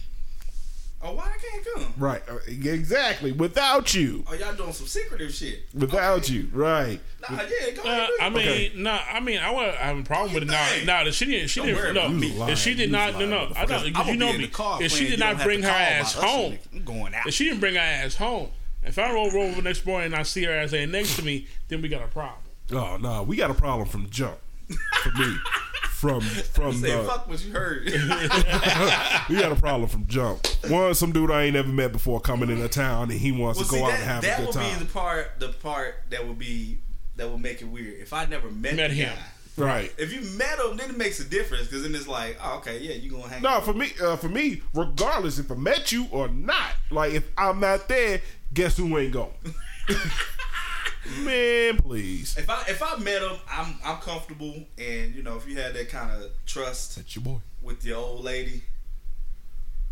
Oh, 1.01 1.13
why 1.15 1.27
I 1.33 1.39
can't 1.39 1.65
come? 1.77 1.95
right? 1.97 2.23
uh, 2.29 2.39
Exactly, 2.49 3.31
without 3.31 3.95
you, 3.95 4.25
Oh, 4.27 4.35
y'all 4.35 4.53
doing 4.55 4.73
some 4.73 4.89
secretive 4.89 5.33
shit. 5.33 5.67
without 5.73 6.25
Okay. 6.25 6.33
you, 6.35 6.49
right? 6.53 6.99
Nah, 7.31 7.41
yeah, 7.43 7.71
go 7.71 7.83
Uh, 7.83 7.87
ahead. 7.87 8.09
do 8.09 8.17
I 8.21 8.29
mean, 8.31 8.39
Okay. 8.49 8.73
no, 8.75 8.91
I 9.13 9.21
mean, 9.21 9.39
I 9.39 9.51
would 9.53 9.75
have 9.77 9.99
a 9.99 10.03
problem 10.03 10.35
with 10.35 10.43
it 10.43 10.47
now. 10.47 10.65
think? 10.67 10.87
Now, 10.87 11.05
if 11.07 11.15
she 11.15 11.27
didn't, 11.27 11.49
she 11.51 11.61
Don't 11.61 11.69
didn't. 11.69 11.95
No, 11.95 12.09
me. 12.09 12.27
You 12.29 12.43
if 12.49 12.59
she 12.59 12.75
did 12.75 12.91
not, 12.91 13.13
no, 13.13 13.19
lying, 13.19 13.31
no, 13.31 13.53
I 13.57 13.65
don't. 13.65 13.97
I'm 13.97 14.09
You 14.09 14.17
know 14.17 14.33
me. 14.33 14.47
the 14.47 14.79
If 14.85 14.91
she 14.93 15.07
did 15.09 15.21
not 15.21 15.41
bring 15.41 15.63
her 15.63 15.69
ass 15.71 16.15
home. 16.15 16.59
I'm 16.75 16.83
going 16.85 17.15
out. 17.15 17.27
if 17.29 17.35
she 17.35 17.45
didn't 17.45 17.61
bring 17.61 17.75
her 17.75 17.81
ass 17.81 18.17
home, 18.17 18.49
if 18.83 18.99
I 18.99 19.13
roll 19.13 19.27
over 19.27 19.55
the 19.57 19.63
next 19.63 19.87
morning 19.87 20.07
and 20.07 20.17
I 20.17 20.25
see 20.25 20.43
her 20.45 20.53
ass 20.53 20.73
laying 20.73 20.91
next 20.91 21.15
to 21.17 21.25
me, 21.25 21.47
then 21.69 21.81
we 21.81 21.89
got 21.89 22.03
a 22.03 22.09
problem. 22.09 22.41
Oh 22.73 22.97
no, 22.97 23.23
we 23.23 23.37
got 23.37 23.51
a 23.53 23.55
problem 23.55 23.87
from 23.89 24.03
the 24.03 24.11
jump. 24.11 24.39
For 25.03 25.11
me, 25.13 25.37
from 25.99 26.21
from 26.21 26.75
Say, 26.75 26.97
the, 26.97 27.05
fuck 27.05 27.29
what 27.29 27.45
you 27.45 27.53
heard. 27.53 27.85
we 29.29 29.41
got 29.41 29.53
a 29.53 29.57
problem 29.59 29.89
from 29.89 30.07
jump. 30.07 30.47
One, 30.69 30.95
some 30.95 31.13
dude 31.13 31.31
I 31.31 31.45
ain't 31.45 31.55
never 31.55 31.69
met 31.69 31.93
before 31.93 32.21
coming 32.21 32.51
into 32.51 32.69
town 32.69 33.11
and 33.11 33.19
he 33.19 33.33
wants 33.33 33.59
well, 33.59 33.69
to 33.69 33.71
go 33.73 33.77
see, 33.79 33.83
out 33.83 33.91
that, 33.91 34.01
and 34.01 34.05
have 34.05 34.23
that 34.23 34.35
a 34.35 34.37
good 34.43 34.47
would 34.47 34.55
time. 34.55 34.79
be 34.79 34.85
the 34.85 34.93
part, 34.93 35.33
the 35.41 35.49
part 35.49 35.97
that 36.11 36.27
would 36.27 36.39
be 36.39 36.79
that 37.17 37.29
would 37.29 37.41
make 37.41 37.61
it 37.63 37.67
weird. 37.67 38.01
If 38.01 38.13
I 38.13 38.27
never 38.27 38.51
met, 38.51 38.77
Met 38.77 38.93
him. 38.93 39.13
guy. 39.57 39.65
right. 39.65 39.95
If 39.99 40.13
you 40.13 40.21
met 40.39 40.59
him, 40.61 40.77
then 40.77 40.91
it 40.91 40.97
makes 40.97 41.19
a 41.19 41.25
difference 41.25 41.67
because 41.67 41.83
then 41.83 41.95
it's 41.95 42.07
like, 42.07 42.39
oh, 42.43 42.59
okay, 42.59 42.79
yeah, 42.79 42.95
you 42.95 43.11
gonna 43.11 43.29
hang. 43.29 43.43
No, 43.43 43.61
for 43.61 43.75
me, 43.75 43.91
uh, 44.01 44.17
for 44.17 44.29
me, 44.29 44.63
regardless 44.75 45.39
if 45.41 45.51
I 45.51 45.57
met 45.57 45.91
you 45.91 46.07
or 46.13 46.29
not, 46.29 46.75
like 46.91 47.13
if 47.15 47.29
I'm 47.37 47.59
not 47.59 47.89
there, 47.89 48.21
guess 48.55 48.77
who 48.77 48.97
ain't 48.99 49.13
going? 49.13 49.33
Man, 51.21 51.79
please. 51.79 52.37
If 52.37 52.51
I 52.51 52.63
if 52.69 52.83
I 52.83 52.97
met 52.99 53.23
him, 53.23 53.37
I'm 53.51 53.77
I'm 53.85 53.99
comfortable, 53.99 54.55
and 54.79 55.15
you 55.15 55.23
know, 55.23 55.37
if 55.37 55.49
you 55.49 55.57
had 55.59 55.75
that 55.75 55.89
kind 55.89 56.11
of 56.11 56.31
trust 56.47 56.97
That's 56.97 57.15
your 57.17 57.23
boy. 57.25 57.39
with 57.63 57.85
your 57.85 57.99
old 57.99 58.25
lady. 58.25 58.63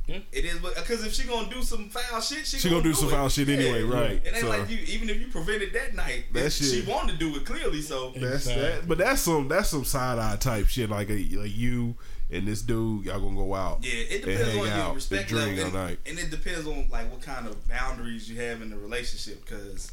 Yeah. 0.06 0.18
It 0.30 0.44
is 0.44 0.58
because 0.60 1.04
if 1.04 1.14
she 1.14 1.26
gonna 1.26 1.50
do 1.52 1.62
some 1.62 1.88
foul 1.88 2.20
shit, 2.20 2.46
she, 2.46 2.58
She 2.58 2.70
gonna 2.70 2.80
do 2.82 2.94
some 2.94 3.08
it. 3.08 3.10
foul 3.10 3.28
shit 3.28 3.48
anyway, 3.48 3.82
right. 3.82 4.10
It 4.24 4.26
ain't 4.26 4.36
So- 4.38 4.48
like 4.48 4.70
you. 4.70 4.78
Even 4.86 5.10
if 5.10 5.18
you 5.20 5.26
prevented 5.26 5.72
that 5.72 5.94
night, 5.96 6.26
That 6.32 6.44
if 6.46 6.52
she 6.52 6.82
wanted 6.82 7.14
to 7.14 7.18
do 7.18 7.34
it 7.36 7.44
clearly. 7.44 7.82
So 7.82 8.10
That's 8.14 8.46
Exactly. 8.46 8.62
that, 8.62 8.86
but 8.88 8.98
that's 8.98 9.22
some 9.22 9.48
that's 9.48 9.68
some 9.70 9.84
side 9.84 10.20
eye 10.20 10.36
type 10.36 10.66
shit. 10.68 10.90
Like, 10.90 11.10
a, 11.10 11.14
like 11.36 11.56
you 11.56 11.96
and 12.30 12.46
this 12.46 12.62
dude, 12.62 13.04
y'all 13.06 13.18
gonna 13.20 13.34
go 13.34 13.52
out. 13.54 13.78
yeah, 13.82 13.92
it 13.94 14.12
and 14.12 14.24
depends 14.26 14.48
hang 14.52 14.60
on 14.60 14.68
out 14.68 14.86
your 14.86 14.94
respect 14.94 15.28
drink 15.28 15.46
level, 15.58 15.64
and, 15.64 15.74
night. 15.74 15.98
and 16.06 16.18
it 16.20 16.30
depends 16.30 16.66
on 16.68 16.86
like 16.88 17.10
what 17.10 17.22
kind 17.22 17.48
of 17.48 17.66
boundaries 17.68 18.30
you 18.30 18.40
have 18.40 18.62
in 18.62 18.70
the 18.70 18.78
relationship. 18.78 19.44
Because 19.44 19.90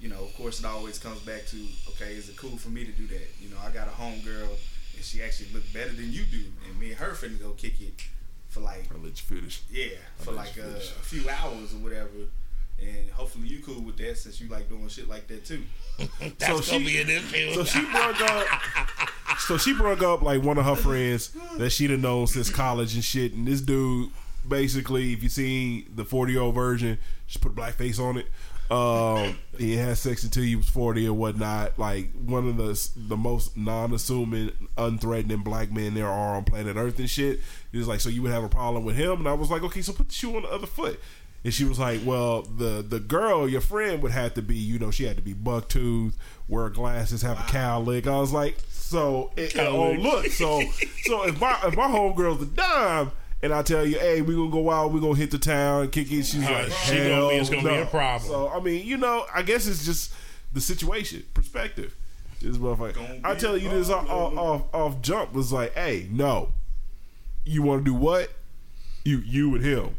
you 0.00 0.08
know, 0.08 0.22
of 0.22 0.34
course, 0.36 0.58
it 0.60 0.66
always 0.66 0.98
comes 0.98 1.20
back 1.20 1.46
to 1.46 1.56
okay, 1.90 2.12
is 2.14 2.28
it 2.28 2.36
cool 2.36 2.56
for 2.56 2.68
me 2.70 2.84
to 2.84 2.92
do 2.92 3.06
that? 3.08 3.28
You 3.40 3.50
know, 3.50 3.56
I 3.64 3.70
got 3.70 3.88
a 3.88 3.90
homegirl 3.92 4.48
and 4.96 5.04
she 5.04 5.22
actually 5.22 5.48
look 5.52 5.64
better 5.72 5.92
than 5.92 6.12
you 6.12 6.24
do, 6.24 6.42
and 6.68 6.78
me 6.78 6.88
and 6.90 6.96
her 6.98 7.12
finna 7.12 7.40
go 7.40 7.50
kick 7.50 7.80
it 7.80 7.94
for 8.48 8.60
like 8.60 8.86
I'll 8.94 9.00
let 9.00 9.10
you 9.20 9.36
finish. 9.38 9.62
Yeah, 9.70 9.88
for 10.18 10.30
I'll 10.30 10.36
like 10.36 10.56
let 10.56 10.66
uh, 10.66 10.70
a 10.76 10.80
few 11.04 11.28
hours 11.28 11.72
or 11.74 11.78
whatever. 11.78 12.08
And 12.82 13.08
hopefully 13.10 13.46
you 13.46 13.62
cool 13.62 13.80
with 13.82 13.96
that 13.98 14.18
since 14.18 14.40
you 14.40 14.48
like 14.48 14.68
doing 14.68 14.88
shit 14.88 15.08
like 15.08 15.28
that 15.28 15.44
too. 15.46 15.62
That's 16.38 16.64
she- 16.66 16.72
gonna 16.72 16.84
be 16.84 17.00
an 17.00 17.08
issue. 17.08 17.54
So 17.54 17.64
she 17.64 17.80
brought 17.92 18.20
up. 18.20 19.08
so 19.38 19.56
she 19.56 19.72
broke 19.74 20.02
up 20.02 20.22
like 20.22 20.42
one 20.42 20.58
of 20.58 20.64
her 20.64 20.74
friends 20.74 21.30
that 21.56 21.70
she'd 21.70 21.90
have 21.90 22.00
known 22.00 22.26
since 22.26 22.50
college 22.50 22.94
and 22.94 23.04
shit. 23.04 23.32
And 23.32 23.46
this 23.46 23.60
dude, 23.60 24.10
basically, 24.46 25.12
if 25.12 25.22
you 25.22 25.28
seen 25.28 25.86
the 25.94 26.04
forty 26.04 26.32
year 26.32 26.42
old 26.42 26.56
version, 26.56 26.98
she 27.26 27.38
put 27.38 27.52
a 27.52 27.54
black 27.54 27.74
face 27.74 27.98
on 28.00 28.18
it. 28.18 28.26
Um, 28.70 29.38
he 29.58 29.76
had 29.76 29.98
sex 29.98 30.24
until 30.24 30.42
he 30.42 30.56
was 30.56 30.68
forty 30.68 31.06
or 31.06 31.12
whatnot. 31.12 31.78
Like 31.78 32.12
one 32.14 32.48
of 32.48 32.56
the 32.56 32.88
the 32.96 33.16
most 33.16 33.56
non-assuming, 33.56 34.52
unthreatening 34.76 35.44
black 35.44 35.70
men 35.70 35.94
there 35.94 36.08
are 36.08 36.36
on 36.36 36.44
planet 36.44 36.76
Earth 36.76 36.98
and 36.98 37.10
shit. 37.10 37.40
He 37.72 37.78
was 37.78 37.88
like, 37.88 38.00
so 38.00 38.08
you 38.08 38.22
would 38.22 38.30
have 38.30 38.44
a 38.44 38.48
problem 38.48 38.84
with 38.84 38.96
him? 38.96 39.18
And 39.18 39.28
I 39.28 39.34
was 39.34 39.50
like, 39.50 39.62
okay, 39.62 39.82
so 39.82 39.92
put 39.92 40.08
the 40.08 40.14
shoe 40.14 40.36
on 40.36 40.42
the 40.42 40.48
other 40.48 40.66
foot. 40.66 41.00
And 41.44 41.52
she 41.52 41.64
was 41.64 41.78
like, 41.78 42.00
"Well, 42.06 42.40
the 42.40 42.80
the 42.80 42.98
girl, 42.98 43.46
your 43.46 43.60
friend, 43.60 44.02
would 44.02 44.12
have 44.12 44.32
to 44.34 44.42
be, 44.42 44.56
you 44.56 44.78
know, 44.78 44.90
she 44.90 45.04
had 45.04 45.16
to 45.16 45.22
be 45.22 45.34
buck 45.34 45.68
tooth, 45.68 46.16
wear 46.48 46.70
glasses, 46.70 47.20
have 47.20 47.38
a 47.38 47.42
cow 47.42 47.80
lick." 47.80 48.06
I 48.06 48.18
was 48.18 48.32
like, 48.32 48.56
"So, 48.70 49.30
it, 49.36 49.54
oh 49.58 49.92
look, 49.92 50.28
so 50.28 50.62
so 51.02 51.24
if 51.24 51.38
my 51.38 51.58
if 51.64 51.76
my 51.76 51.86
homegirl's 51.86 52.40
a 52.40 52.46
dime, 52.46 53.12
and 53.44 53.52
I 53.54 53.62
tell 53.62 53.86
you, 53.86 53.98
hey, 53.98 54.22
we 54.22 54.34
gonna 54.34 54.50
go 54.50 54.70
out, 54.70 54.90
we 54.90 55.00
gonna 55.00 55.14
hit 55.14 55.30
the 55.30 55.38
town, 55.38 55.82
and 55.82 55.92
kick 55.92 56.10
it," 56.10 56.24
she's 56.24 56.42
Uh, 56.44 56.50
like, 56.50 56.72
she 56.72 56.96
gonna 56.96 57.28
be- 57.28 57.34
it's 57.36 57.50
gonna 57.50 57.62
be 57.62 57.68
no." 57.68 57.82
a 57.82 57.86
problem. 57.86 58.28
So 58.30 58.48
I 58.48 58.60
mean, 58.60 58.84
you 58.86 58.96
know, 58.96 59.26
I 59.32 59.42
guess 59.42 59.66
it's 59.66 59.84
just 59.84 60.12
the 60.52 60.60
situation, 60.60 61.22
perspective. 61.34 61.94
This 62.40 62.56
motherfucker, 62.58 63.20
I 63.24 63.34
tell 63.36 63.56
you 63.56 63.70
this 63.70 63.88
off, 63.88 64.08
off, 64.10 64.36
off 64.36 64.62
off 64.74 65.00
jump 65.02 65.32
was 65.32 65.50
like, 65.52 65.72
hey, 65.74 66.08
no, 66.10 66.50
you 67.44 67.62
want 67.62 67.84
to 67.84 67.90
do 67.90 67.94
what? 67.94 68.30
You 69.04 69.18
you 69.18 69.54
and 69.54 69.64
him 69.64 69.96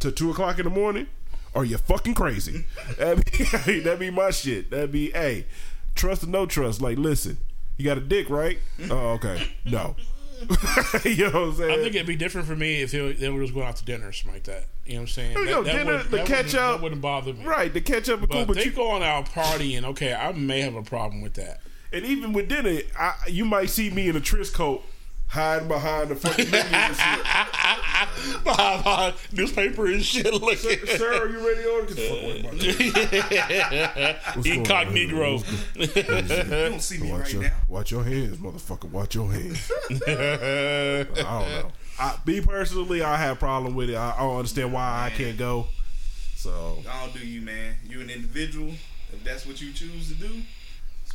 to 0.00 0.10
two 0.10 0.30
o'clock 0.30 0.58
in 0.58 0.64
the 0.64 0.70
morning? 0.70 1.06
Are 1.54 1.64
you 1.64 1.78
fucking 1.78 2.14
crazy? 2.14 2.64
That'd 2.98 3.24
be, 3.24 3.44
that'd 3.80 3.98
be 3.98 4.10
my 4.10 4.30
shit. 4.30 4.70
That'd 4.70 4.92
be, 4.92 5.10
hey, 5.10 5.46
trust 5.94 6.22
or 6.22 6.26
no 6.28 6.46
trust. 6.46 6.80
Like, 6.80 6.96
listen, 6.98 7.38
you 7.76 7.84
got 7.84 7.98
a 7.98 8.00
dick, 8.02 8.30
right? 8.30 8.58
Oh, 8.90 9.12
okay. 9.18 9.48
No. 9.64 9.96
you 11.04 11.30
know 11.30 11.40
what 11.40 11.48
I'm 11.48 11.54
saying? 11.54 11.70
I 11.70 11.82
think 11.82 11.94
it'd 11.94 12.06
be 12.06 12.16
different 12.16 12.46
for 12.46 12.56
me 12.56 12.82
if 12.82 12.90
they, 12.92 13.12
they 13.12 13.28
were 13.28 13.42
just 13.42 13.52
going 13.54 13.66
out 13.66 13.76
to 13.76 13.84
dinner 13.84 14.08
or 14.08 14.12
something 14.12 14.34
like 14.34 14.44
that. 14.44 14.64
You 14.86 14.94
know 14.94 15.00
what 15.00 15.02
I'm 15.02 15.08
saying? 15.08 15.34
There 15.34 15.44
you 15.44 15.50
go, 15.50 15.64
dinner, 15.64 15.96
would- 15.98 16.06
the 16.10 16.16
that 16.18 16.26
catch 16.26 16.54
up. 16.54 16.76
That 16.76 16.82
wouldn't 16.82 17.02
bother 17.02 17.34
me. 17.34 17.44
right, 17.44 17.72
the 17.72 17.80
catch 17.80 18.08
up 18.08 18.20
and 18.20 18.30
cool, 18.30 18.40
But 18.40 18.48
but 18.48 18.56
they 18.56 18.64
you, 18.66 18.72
going 18.72 19.02
out 19.02 19.26
partying, 19.26 19.84
okay, 19.84 20.14
I 20.14 20.32
may 20.32 20.60
have 20.60 20.74
a 20.74 20.82
problem 20.82 21.20
with 21.20 21.34
that. 21.34 21.60
and 21.92 22.04
even 22.04 22.32
with 22.32 22.48
dinner, 22.48 22.80
I, 22.98 23.14
you 23.28 23.44
might 23.44 23.70
see 23.70 23.90
me 23.90 24.08
in 24.08 24.16
a 24.16 24.20
tris 24.20 24.50
coat 24.50 24.82
hiding 25.30 25.68
behind 25.68 26.10
the 26.10 26.16
fucking 26.16 26.50
menu 26.50 26.74
and 26.74 26.96
shit. 26.96 27.20
Newspaper 29.32 29.86
and 29.86 30.04
shit. 30.04 30.32
Look 30.32 30.64
at 30.64 30.88
Sir, 30.88 31.22
are 31.22 31.28
you 31.28 31.38
ready 31.46 31.62
to 31.62 31.70
order? 31.70 31.86
Get 31.86 31.96
the 31.96 32.02
fuck 32.02 32.22
away 32.22 32.42
from 32.42 32.42
my 32.42 32.48
What's 34.34 34.46
going 34.46 34.58
incognito. 34.58 35.40
You 35.76 35.86
don't 36.70 36.80
see 36.80 36.98
me 36.98 37.10
Watch 37.10 37.20
right 37.20 37.32
your, 37.32 37.42
now. 37.42 37.52
watch 37.68 37.90
your 37.90 38.04
hands, 38.04 38.36
motherfucker. 38.38 38.90
Watch 38.90 39.14
your 39.14 39.30
hands. 39.32 39.70
I 39.90 41.06
don't 41.14 41.16
know. 41.16 41.70
I, 41.98 42.16
me 42.26 42.40
personally, 42.40 43.02
I 43.02 43.16
have 43.16 43.36
a 43.36 43.38
problem 43.38 43.74
with 43.74 43.90
it. 43.90 43.94
I, 43.94 44.14
I 44.16 44.20
don't 44.20 44.36
understand 44.36 44.72
why 44.72 45.06
I 45.06 45.10
can't 45.16 45.36
go. 45.38 45.66
So 46.36 46.78
I 46.90 47.04
don't 47.04 47.14
do 47.14 47.20
you, 47.26 47.40
man. 47.42 47.76
You 47.88 48.00
an 48.00 48.10
individual. 48.10 48.72
If 49.12 49.24
that's 49.24 49.44
what 49.46 49.60
you 49.60 49.72
choose 49.72 50.08
to 50.08 50.14
do, 50.14 50.30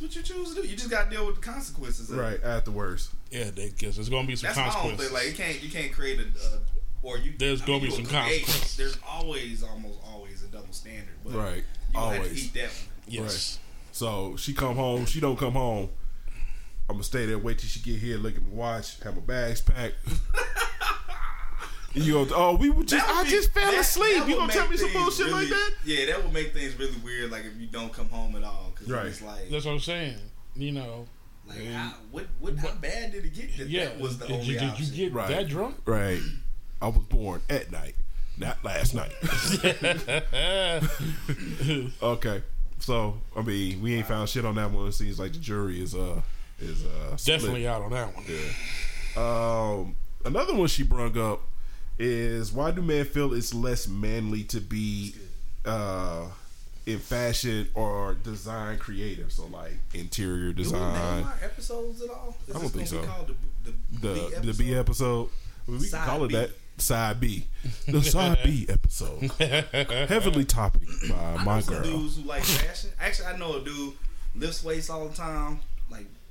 what 0.00 0.14
you 0.16 0.22
choose 0.22 0.54
to 0.54 0.62
do. 0.62 0.68
You 0.68 0.76
just 0.76 0.90
got 0.90 1.04
to 1.04 1.10
deal 1.16 1.26
with 1.26 1.36
the 1.36 1.40
consequences. 1.42 2.10
Of 2.10 2.18
it. 2.18 2.22
right 2.22 2.42
afterwards, 2.44 3.10
Yeah, 3.30 3.50
they 3.54 3.70
guess 3.70 3.94
there's 3.96 4.08
gonna 4.08 4.26
be 4.26 4.36
some 4.36 4.48
That's 4.54 4.58
my 4.76 4.82
own 4.82 4.96
thing. 4.96 5.12
Like, 5.12 5.26
you 5.28 5.32
can't 5.34 5.62
you 5.62 5.70
can't 5.70 5.92
create 5.92 6.18
a 6.20 6.22
uh, 6.22 6.58
or 7.02 7.18
you. 7.18 7.32
There's 7.38 7.62
I 7.62 7.66
gonna 7.66 7.78
mean, 7.80 7.90
be 7.90 7.94
some 7.96 8.04
will 8.04 8.10
create- 8.10 8.44
consequences. 8.44 8.76
There's 8.76 8.98
always, 9.08 9.62
almost 9.62 9.98
always 10.06 10.42
a 10.42 10.48
double 10.48 10.72
standard. 10.72 11.14
But 11.24 11.34
Right. 11.34 11.64
You 11.88 11.94
gonna 11.94 12.06
have 12.16 12.22
to 12.24 12.28
Always. 12.28 12.44
eat 12.46 12.54
that 12.54 12.68
one. 12.70 12.70
yes. 13.06 13.58
so 13.92 14.36
she 14.36 14.52
come 14.52 14.76
home. 14.76 15.06
She 15.06 15.20
don't 15.20 15.38
come 15.38 15.52
home. 15.54 15.88
I'm 16.88 16.96
gonna 16.96 17.02
stay 17.04 17.26
there, 17.26 17.38
wait 17.38 17.58
till 17.58 17.68
she 17.68 17.80
get 17.80 17.98
here, 18.00 18.16
look 18.16 18.36
at 18.36 18.42
my 18.42 18.48
watch, 18.54 19.00
have 19.00 19.14
my 19.16 19.20
bags 19.20 19.60
packed. 19.60 19.94
And 21.96 22.04
you 22.04 22.24
go, 22.26 22.34
oh, 22.36 22.56
we 22.56 22.68
were 22.70 22.84
just, 22.84 23.08
I 23.08 23.24
be- 23.24 23.30
just 23.30 23.50
fell 23.52 23.70
that- 23.72 23.80
asleep. 23.80 24.18
that 24.18 24.28
You 24.28 24.34
would 24.36 24.40
gonna 24.42 24.52
tell 24.52 24.68
me 24.68 24.76
some 24.76 24.90
things 24.90 25.02
bullshit 25.02 25.32
like 25.32 25.48
that? 25.48 25.70
Yeah, 25.84 26.06
that 26.06 26.22
would 26.22 26.32
make 26.32 26.52
things 26.52 26.78
really 26.78 26.94
weird. 27.02 27.30
Like 27.32 27.44
if 27.46 27.56
you 27.58 27.66
don't 27.66 27.92
come 27.92 28.08
home 28.10 28.36
at 28.36 28.44
all, 28.44 28.70
because 28.74 28.88
Right. 28.88 29.06
it's 29.06 29.22
like, 29.22 29.48
That's 29.50 29.64
what 29.64 29.72
I'm 29.72 29.80
saying. 29.80 30.16
You 30.54 30.72
know, 30.72 31.06
like 31.48 31.64
how, 31.66 31.94
what, 32.10 32.26
what, 32.38 32.56
how 32.58 32.72
bad 32.74 33.12
did 33.12 33.24
it 33.24 33.34
get? 33.34 33.56
That 33.56 33.68
yeah. 33.68 33.86
that 33.86 33.98
was 34.00 34.18
the 34.18 34.26
did, 34.26 34.34
only 34.34 34.46
you, 34.46 34.52
did 34.60 34.70
option. 34.70 34.86
you 34.86 34.92
get 35.06 35.12
Right. 35.12 35.28
that 35.28 35.48
drunk? 35.48 35.76
Right. 35.86 36.20
I 36.82 36.88
was 36.88 36.98
born 37.08 37.40
at 37.48 37.72
night, 37.72 37.94
not 38.36 38.62
last 38.62 38.94
night. 38.94 39.12
okay. 42.02 42.42
So 42.78 43.16
I 43.34 43.40
mean, 43.42 43.80
we 43.82 43.94
ain't 43.96 44.06
found 44.06 44.28
shit 44.28 44.44
on 44.44 44.54
that 44.56 44.70
one. 44.70 44.86
It 44.88 44.92
seems 44.92 45.18
like 45.18 45.32
the 45.32 45.38
jury 45.38 45.80
is 45.82 45.94
uh 45.94 46.20
is 46.60 46.84
uh 46.84 47.16
split. 47.16 47.38
Definitely 47.38 47.66
out 47.68 47.80
on 47.82 47.90
that 47.92 48.14
one. 48.14 48.24
Yeah. 48.28 48.36
Um, 49.16 49.96
another 50.26 50.54
one 50.54 50.68
she 50.68 50.82
brung 50.82 51.16
up 51.18 51.40
is 51.98 52.52
why 52.52 52.70
do 52.70 52.82
men 52.82 53.04
feel 53.04 53.32
it's 53.34 53.54
less 53.54 53.88
manly 53.88 54.44
to 54.44 54.60
be 54.60 55.14
uh 55.64 56.26
in 56.86 56.98
fashion 56.98 57.68
or 57.74 58.14
design 58.14 58.78
creative? 58.78 59.32
So 59.32 59.46
like 59.46 59.74
interior 59.94 60.52
Do 60.52 60.62
we 60.62 60.70
name 60.70 60.82
design, 60.82 61.26
episodes 61.42 62.02
at 62.02 62.10
all? 62.10 62.36
Is 62.48 62.54
I 62.56 62.58
don't 62.60 62.68
think 62.68 62.86
so. 62.88 63.02
Called 63.02 63.34
the, 63.64 63.72
the, 64.00 64.08
the 64.40 64.52
the 64.52 64.54
B 64.54 64.74
episode. 64.74 65.28
We 65.66 65.78
Side 65.80 65.98
can 66.04 66.08
call 66.08 66.24
it 66.24 66.28
B. 66.28 66.34
that. 66.36 66.50
Side 66.78 67.20
B, 67.20 67.46
the 67.88 68.02
side 68.02 68.38
B 68.44 68.66
episode, 68.68 69.30
heavily 70.10 70.44
topic 70.44 70.82
by 71.08 71.42
my 71.42 71.56
I 71.56 71.60
some 71.60 71.74
girl. 71.76 71.82
dudes 71.84 72.16
who 72.18 72.24
like 72.28 72.44
fashion. 72.44 72.90
Actually, 73.00 73.28
I 73.28 73.36
know 73.38 73.56
a 73.56 73.64
dude 73.64 73.94
lifts 74.34 74.62
weights 74.62 74.90
all 74.90 75.08
the 75.08 75.16
time. 75.16 75.60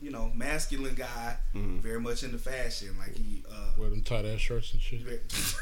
Like 0.06 0.14
you 0.14 0.18
know, 0.18 0.32
masculine 0.36 0.96
guy, 0.96 1.38
Mm-hmm. 1.56 1.80
very 1.80 2.00
much 2.00 2.24
into 2.24 2.38
fashion. 2.38 2.90
Like 3.00 3.16
he 3.16 3.44
uh, 3.52 3.72
With 3.78 3.90
them 3.92 4.02
tight 4.02 4.26
ass 4.26 4.40
shirts 4.40 4.74
and 4.74 4.82
shit. 4.82 5.06
read, 5.06 5.20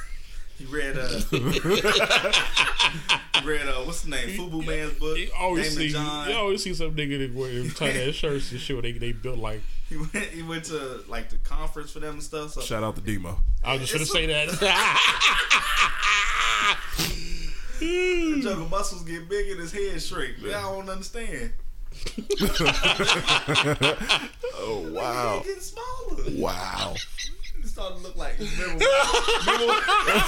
he 0.58 0.65
read 0.65 0.97
uh, 0.97 1.08
he 3.41 3.47
read 3.47 3.67
uh, 3.67 3.84
what's 3.86 4.01
the 4.01 4.10
name? 4.10 4.38
Fubu 4.38 4.65
Man's 4.65 4.93
book. 4.99 5.17
You 5.17 5.29
always 5.39 5.75
see, 5.75 5.89
John. 5.89 6.29
you 6.29 6.36
always 6.36 6.63
see 6.63 6.73
some 6.73 6.95
nigga 6.95 7.19
that 7.19 7.34
wear 7.34 7.69
tight 7.69 7.95
ass 8.08 8.15
shirts 8.15 8.51
and 8.51 8.60
shit. 8.60 8.75
Where 8.75 8.82
they 8.82 8.91
they 8.93 9.12
built 9.12 9.38
like. 9.39 9.62
He 9.89 9.97
went, 9.97 10.15
he 10.15 10.41
went 10.41 10.63
to 10.65 11.03
like 11.08 11.29
the 11.29 11.36
conference 11.38 11.91
for 11.91 11.99
them 11.99 12.13
and 12.15 12.23
stuff. 12.23 12.53
So 12.53 12.62
Shout 12.62 12.84
out 12.84 12.95
to 12.95 13.01
Demo. 13.01 13.38
I 13.63 13.73
was 13.73 13.82
just 13.82 13.93
gonna 13.93 14.06
say 14.08 14.25
that. 14.25 14.49
the 17.79 18.39
juggle 18.41 18.67
muscles 18.69 19.03
get 19.03 19.29
big 19.29 19.51
and 19.51 19.60
his 19.60 19.71
head 19.71 20.01
shrink. 20.01 20.41
Man, 20.41 20.53
I 20.56 20.62
don't 20.62 20.89
understand. 20.89 21.51
Oh 24.56 24.88
wow, 24.91 25.41
getting 25.43 25.62
smaller. 25.62 26.23
wow. 26.38 26.93
It 26.95 27.67
started 27.67 27.97
to 27.97 28.03
look 28.03 28.15
like. 28.15 28.38
Remember, 28.39 28.63
remember, 28.65 29.73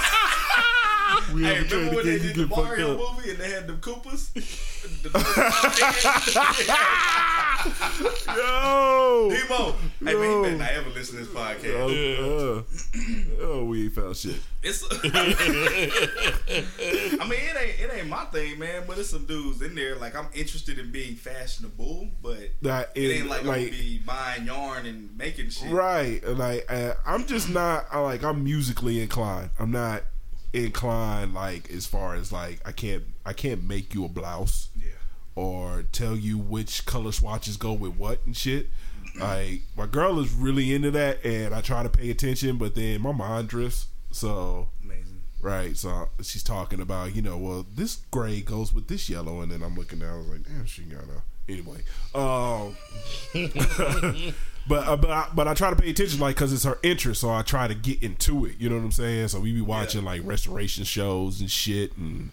We 1.34 1.42
hey, 1.42 1.56
ever 1.56 1.64
tried 1.68 1.72
remember 1.78 1.90
to 1.90 1.96
when 1.96 2.06
they 2.06 2.12
get 2.18 2.22
you 2.22 2.28
did 2.28 2.36
the 2.36 2.46
get 2.46 2.54
fucked 2.56 2.66
Mario 2.68 2.92
up? 2.92 3.16
movie 3.16 3.30
and 3.30 3.38
they 3.38 3.50
had 3.50 3.66
the 3.66 3.72
Koopas? 3.74 4.32
The- 5.02 5.10
Yo, 8.36 9.30
Demo. 9.30 9.72
Hey 9.72 10.14
man, 10.14 10.14
Yo. 10.14 10.36
he 10.36 10.42
better 10.44 10.56
not 10.58 10.70
ever 10.70 10.90
listen 10.90 11.16
to 11.18 11.24
this 11.24 11.32
podcast. 11.34 11.74
oh, 12.20 12.58
uh, 12.58 13.44
oh, 13.44 13.64
we 13.64 13.84
ain't 13.84 13.94
found 13.94 14.16
shit. 14.16 14.36
It's. 14.62 14.82
I 14.92 14.96
mean, 17.28 17.40
it 17.40 17.56
ain't 17.56 17.80
it 17.80 17.90
ain't 17.98 18.08
my 18.08 18.24
thing, 18.26 18.58
man. 18.58 18.84
But 18.86 18.98
it's 18.98 19.10
some 19.10 19.24
dudes 19.26 19.62
in 19.62 19.74
there. 19.74 19.96
Like 19.96 20.14
I'm 20.16 20.28
interested 20.34 20.78
in 20.78 20.90
being 20.92 21.14
fashionable, 21.16 22.08
but 22.22 22.50
That 22.62 22.90
it 22.94 23.02
is 23.04 23.20
ain't 23.20 23.28
like, 23.30 23.40
I'm 23.40 23.46
gonna 23.46 23.58
be 23.70 23.98
buying 24.04 24.46
yarn 24.46 24.86
and 24.86 25.16
making 25.16 25.50
shit. 25.50 25.70
right. 25.70 26.22
Like 26.26 26.66
uh, 26.70 26.94
I'm 27.04 27.26
just 27.26 27.48
not. 27.50 27.86
I 27.90 27.98
like 28.00 28.22
I'm 28.22 28.44
musically 28.44 29.00
inclined. 29.00 29.50
I'm 29.58 29.70
not 29.70 30.02
inclined 30.64 31.34
like 31.34 31.70
as 31.70 31.86
far 31.86 32.14
as 32.14 32.32
like 32.32 32.60
I 32.64 32.72
can't 32.72 33.04
I 33.24 33.32
can't 33.32 33.64
make 33.64 33.94
you 33.94 34.04
a 34.04 34.08
blouse. 34.08 34.68
Yeah. 34.76 34.88
or 35.34 35.84
tell 35.92 36.16
you 36.16 36.38
which 36.38 36.86
color 36.86 37.12
swatches 37.12 37.56
go 37.56 37.72
with 37.74 37.92
what 37.96 38.24
and 38.26 38.36
shit. 38.36 38.68
Like 39.18 39.62
my 39.76 39.86
girl 39.86 40.18
is 40.20 40.32
really 40.32 40.74
into 40.74 40.90
that, 40.90 41.24
and 41.24 41.54
I 41.54 41.60
try 41.62 41.82
to 41.82 41.88
pay 41.88 42.10
attention, 42.10 42.56
but 42.58 42.74
then 42.74 43.00
my 43.00 43.12
mind 43.12 43.48
drifts. 43.48 43.86
So 44.10 44.68
Amazing. 44.84 45.22
right, 45.40 45.76
so 45.76 46.08
she's 46.22 46.42
talking 46.42 46.80
about 46.80 47.14
you 47.14 47.22
know, 47.22 47.38
well, 47.38 47.66
this 47.74 48.00
gray 48.10 48.40
goes 48.42 48.74
with 48.74 48.88
this 48.88 49.08
yellow, 49.08 49.40
and 49.40 49.50
then 49.50 49.62
I'm 49.62 49.74
looking 49.74 50.00
down, 50.00 50.12
I 50.14 50.16
was 50.18 50.26
like, 50.28 50.42
damn, 50.44 50.66
she 50.66 50.82
got 50.82 51.04
a 51.04 51.22
anyway. 51.50 51.78
Um, 52.14 52.76
but 54.68 54.86
uh, 54.86 54.96
but 54.96 55.10
I, 55.10 55.28
but 55.34 55.48
I 55.48 55.54
try 55.54 55.70
to 55.70 55.76
pay 55.76 55.90
attention, 55.90 56.18
like, 56.18 56.34
because 56.36 56.52
it's 56.52 56.64
her 56.64 56.78
interest, 56.82 57.20
so 57.20 57.30
I 57.30 57.42
try 57.42 57.68
to 57.68 57.74
get 57.74 58.02
into 58.02 58.46
it. 58.46 58.54
You 58.58 58.68
know 58.68 58.76
what 58.76 58.84
I'm 58.84 58.92
saying? 58.92 59.28
So 59.28 59.40
we 59.40 59.52
be 59.52 59.60
watching 59.60 60.04
like 60.04 60.22
restoration 60.24 60.84
shows 60.84 61.40
and 61.40 61.50
shit, 61.50 61.96
and 61.96 62.30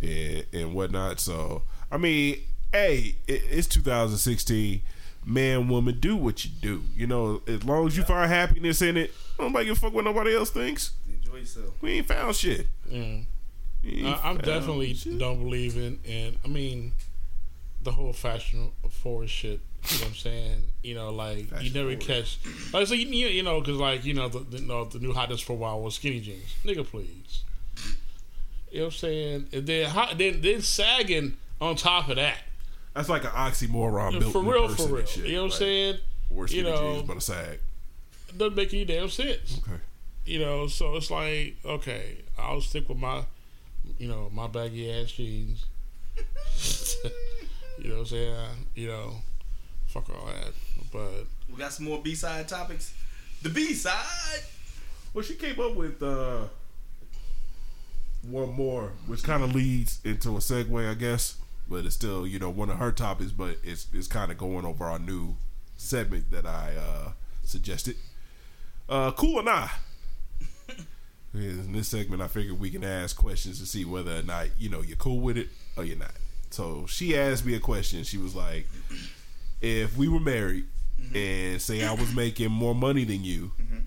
and, 0.00 0.46
and 0.52 0.74
whatnot. 0.74 1.18
So 1.18 1.62
I 1.90 1.96
mean, 1.96 2.40
hey, 2.72 3.16
it, 3.26 3.42
it's 3.50 3.66
2016. 3.68 4.82
Man, 5.26 5.68
woman, 5.68 5.98
do 6.00 6.16
what 6.16 6.44
you 6.44 6.50
do. 6.60 6.82
You 6.94 7.06
know, 7.06 7.40
as 7.46 7.64
long 7.64 7.86
as 7.86 7.96
you 7.96 8.02
find 8.04 8.30
happiness 8.30 8.82
in 8.82 8.96
it, 8.96 9.12
nobody 9.38 9.66
give 9.66 9.78
a 9.78 9.80
fuck 9.80 9.94
what 9.94 10.04
nobody 10.04 10.36
else 10.36 10.50
thinks. 10.50 10.92
Enjoy 11.08 11.38
yourself. 11.38 11.70
We 11.80 11.92
ain't 11.92 12.06
found 12.06 12.36
shit. 12.36 12.66
Mm. 12.90 13.24
Ain't 13.84 14.06
I, 14.06 14.20
I'm 14.22 14.38
definitely 14.38 14.94
shit. 14.94 15.18
don't 15.18 15.42
believe 15.42 15.76
in, 15.76 15.98
and 16.06 16.36
I 16.44 16.48
mean, 16.48 16.92
the 17.84 17.92
whole 17.92 18.12
fashion 18.12 18.70
forward 18.90 19.30
shit. 19.30 19.60
You 19.90 19.98
know 19.98 20.04
what 20.04 20.08
I'm 20.08 20.14
saying? 20.14 20.62
You 20.82 20.94
know, 20.94 21.10
like 21.10 21.46
you 21.62 21.70
never 21.72 21.94
catch. 21.96 22.38
Like 22.72 22.86
so, 22.86 22.94
you, 22.94 23.06
you 23.06 23.26
you 23.28 23.42
know, 23.42 23.60
because 23.60 23.76
like 23.76 24.04
you 24.04 24.14
know, 24.14 24.28
the, 24.28 24.38
the, 24.40 24.58
you 24.60 24.66
know, 24.66 24.84
the 24.86 24.98
new 24.98 25.12
hotness 25.12 25.40
for 25.42 25.52
a 25.52 25.56
while 25.56 25.80
was 25.82 25.94
skinny 25.96 26.20
jeans. 26.20 26.54
Nigga, 26.64 26.86
please. 26.86 27.42
You 28.70 28.78
know 28.78 28.84
what 28.86 28.94
I'm 28.94 28.98
saying? 28.98 29.48
And 29.52 29.66
then 29.66 29.90
hot, 29.90 30.16
then 30.18 30.40
then 30.40 30.62
sagging 30.62 31.36
on 31.60 31.76
top 31.76 32.08
of 32.08 32.16
that. 32.16 32.38
That's 32.94 33.08
like 33.08 33.24
an 33.24 33.30
oxymoron 33.30 34.18
built 34.20 34.32
For 34.32 34.42
real, 34.42 34.68
for 34.68 34.86
real. 34.88 35.04
shit. 35.06 35.26
You 35.26 35.36
know 35.36 35.42
what 35.42 35.44
I'm 35.44 35.50
Like, 35.50 35.58
saying? 35.58 35.98
Wear 36.30 36.48
skinny 36.48 36.62
You 36.68 36.70
know, 36.74 36.94
jeans 36.94 37.06
but 37.08 37.16
a 37.16 37.20
sag. 37.20 37.58
doesn't 38.36 38.56
make 38.56 38.72
any 38.72 38.84
damn 38.84 39.08
sense. 39.10 39.58
Okay. 39.62 39.80
You 40.24 40.38
know, 40.40 40.66
so 40.68 40.96
it's 40.96 41.10
like, 41.10 41.56
okay, 41.64 42.18
I'll 42.38 42.60
stick 42.62 42.88
with 42.88 42.96
my, 42.98 43.24
you 43.98 44.08
know, 44.08 44.30
my 44.32 44.46
baggy 44.46 44.90
ass 44.90 45.12
jeans. 45.12 45.66
You 47.84 47.90
know 47.90 47.96
what 47.96 48.00
I'm 48.00 48.06
saying? 48.06 48.34
You 48.74 48.86
know, 48.88 49.12
fuck 49.86 50.08
all 50.08 50.26
that. 50.26 50.54
But 50.90 51.26
We 51.52 51.58
got 51.58 51.72
some 51.72 51.84
more 51.84 52.00
B 52.02 52.14
side 52.14 52.48
topics. 52.48 52.94
The 53.42 53.50
B 53.50 53.74
side. 53.74 54.40
Well, 55.12 55.22
she 55.22 55.34
came 55.34 55.60
up 55.60 55.74
with 55.76 56.02
uh, 56.02 56.44
one 58.22 58.54
more, 58.54 58.92
which 59.06 59.22
kind 59.22 59.44
of 59.44 59.54
leads 59.54 60.00
into 60.02 60.30
a 60.30 60.38
segue, 60.38 60.90
I 60.90 60.94
guess. 60.94 61.36
But 61.68 61.84
it's 61.84 61.94
still, 61.94 62.26
you 62.26 62.38
know, 62.38 62.48
one 62.48 62.70
of 62.70 62.78
her 62.78 62.90
topics. 62.90 63.32
But 63.32 63.58
it's 63.62 63.86
it's 63.92 64.08
kind 64.08 64.32
of 64.32 64.38
going 64.38 64.64
over 64.64 64.86
our 64.86 64.98
new 64.98 65.36
segment 65.76 66.30
that 66.30 66.46
I 66.46 66.72
uh, 66.78 67.12
suggested. 67.42 67.96
Uh, 68.88 69.12
cool 69.12 69.40
or 69.40 69.42
not? 69.42 69.70
In 71.34 71.72
this 71.72 71.88
segment, 71.88 72.22
I 72.22 72.28
figured 72.28 72.58
we 72.58 72.70
can 72.70 72.82
ask 72.82 73.14
questions 73.14 73.58
to 73.60 73.66
see 73.66 73.84
whether 73.84 74.16
or 74.16 74.22
not 74.22 74.46
you 74.58 74.70
know 74.70 74.80
you're 74.80 74.96
cool 74.96 75.20
with 75.20 75.36
it 75.36 75.48
or 75.76 75.84
you're 75.84 75.98
not. 75.98 76.12
So 76.54 76.86
she 76.86 77.18
asked 77.18 77.44
me 77.44 77.54
a 77.54 77.60
question. 77.60 78.04
She 78.04 78.16
was 78.16 78.36
like, 78.36 78.68
"If 79.60 79.96
we 79.96 80.06
were 80.06 80.20
married 80.20 80.66
mm-hmm. 81.00 81.16
and 81.16 81.60
say 81.60 81.84
I 81.84 81.92
was 81.92 82.14
making 82.14 82.52
more 82.52 82.76
money 82.76 83.02
than 83.02 83.24
you, 83.24 83.50
mm-hmm. 83.60 83.78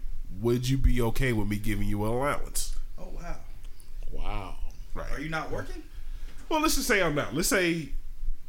would 0.41 0.67
you 0.67 0.77
be 0.77 1.01
okay 1.01 1.31
with 1.31 1.47
me 1.47 1.55
giving 1.55 1.87
you 1.87 2.03
an 2.03 2.11
allowance?" 2.11 2.75
Oh 2.99 3.07
wow. 3.15 3.37
wow, 4.11 4.55
Right. 4.93 5.09
Are 5.13 5.19
you 5.21 5.29
not 5.29 5.49
working? 5.49 5.81
Well, 6.49 6.59
let's 6.59 6.75
just 6.75 6.89
say 6.89 7.01
I'm 7.01 7.15
not. 7.15 7.33
Let's 7.33 7.47
say 7.47 7.93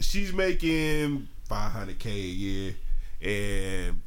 she's 0.01 0.33
making 0.33 1.29
500k 1.49 2.07
a 2.07 2.11
year, 2.11 2.75
and 3.23 4.01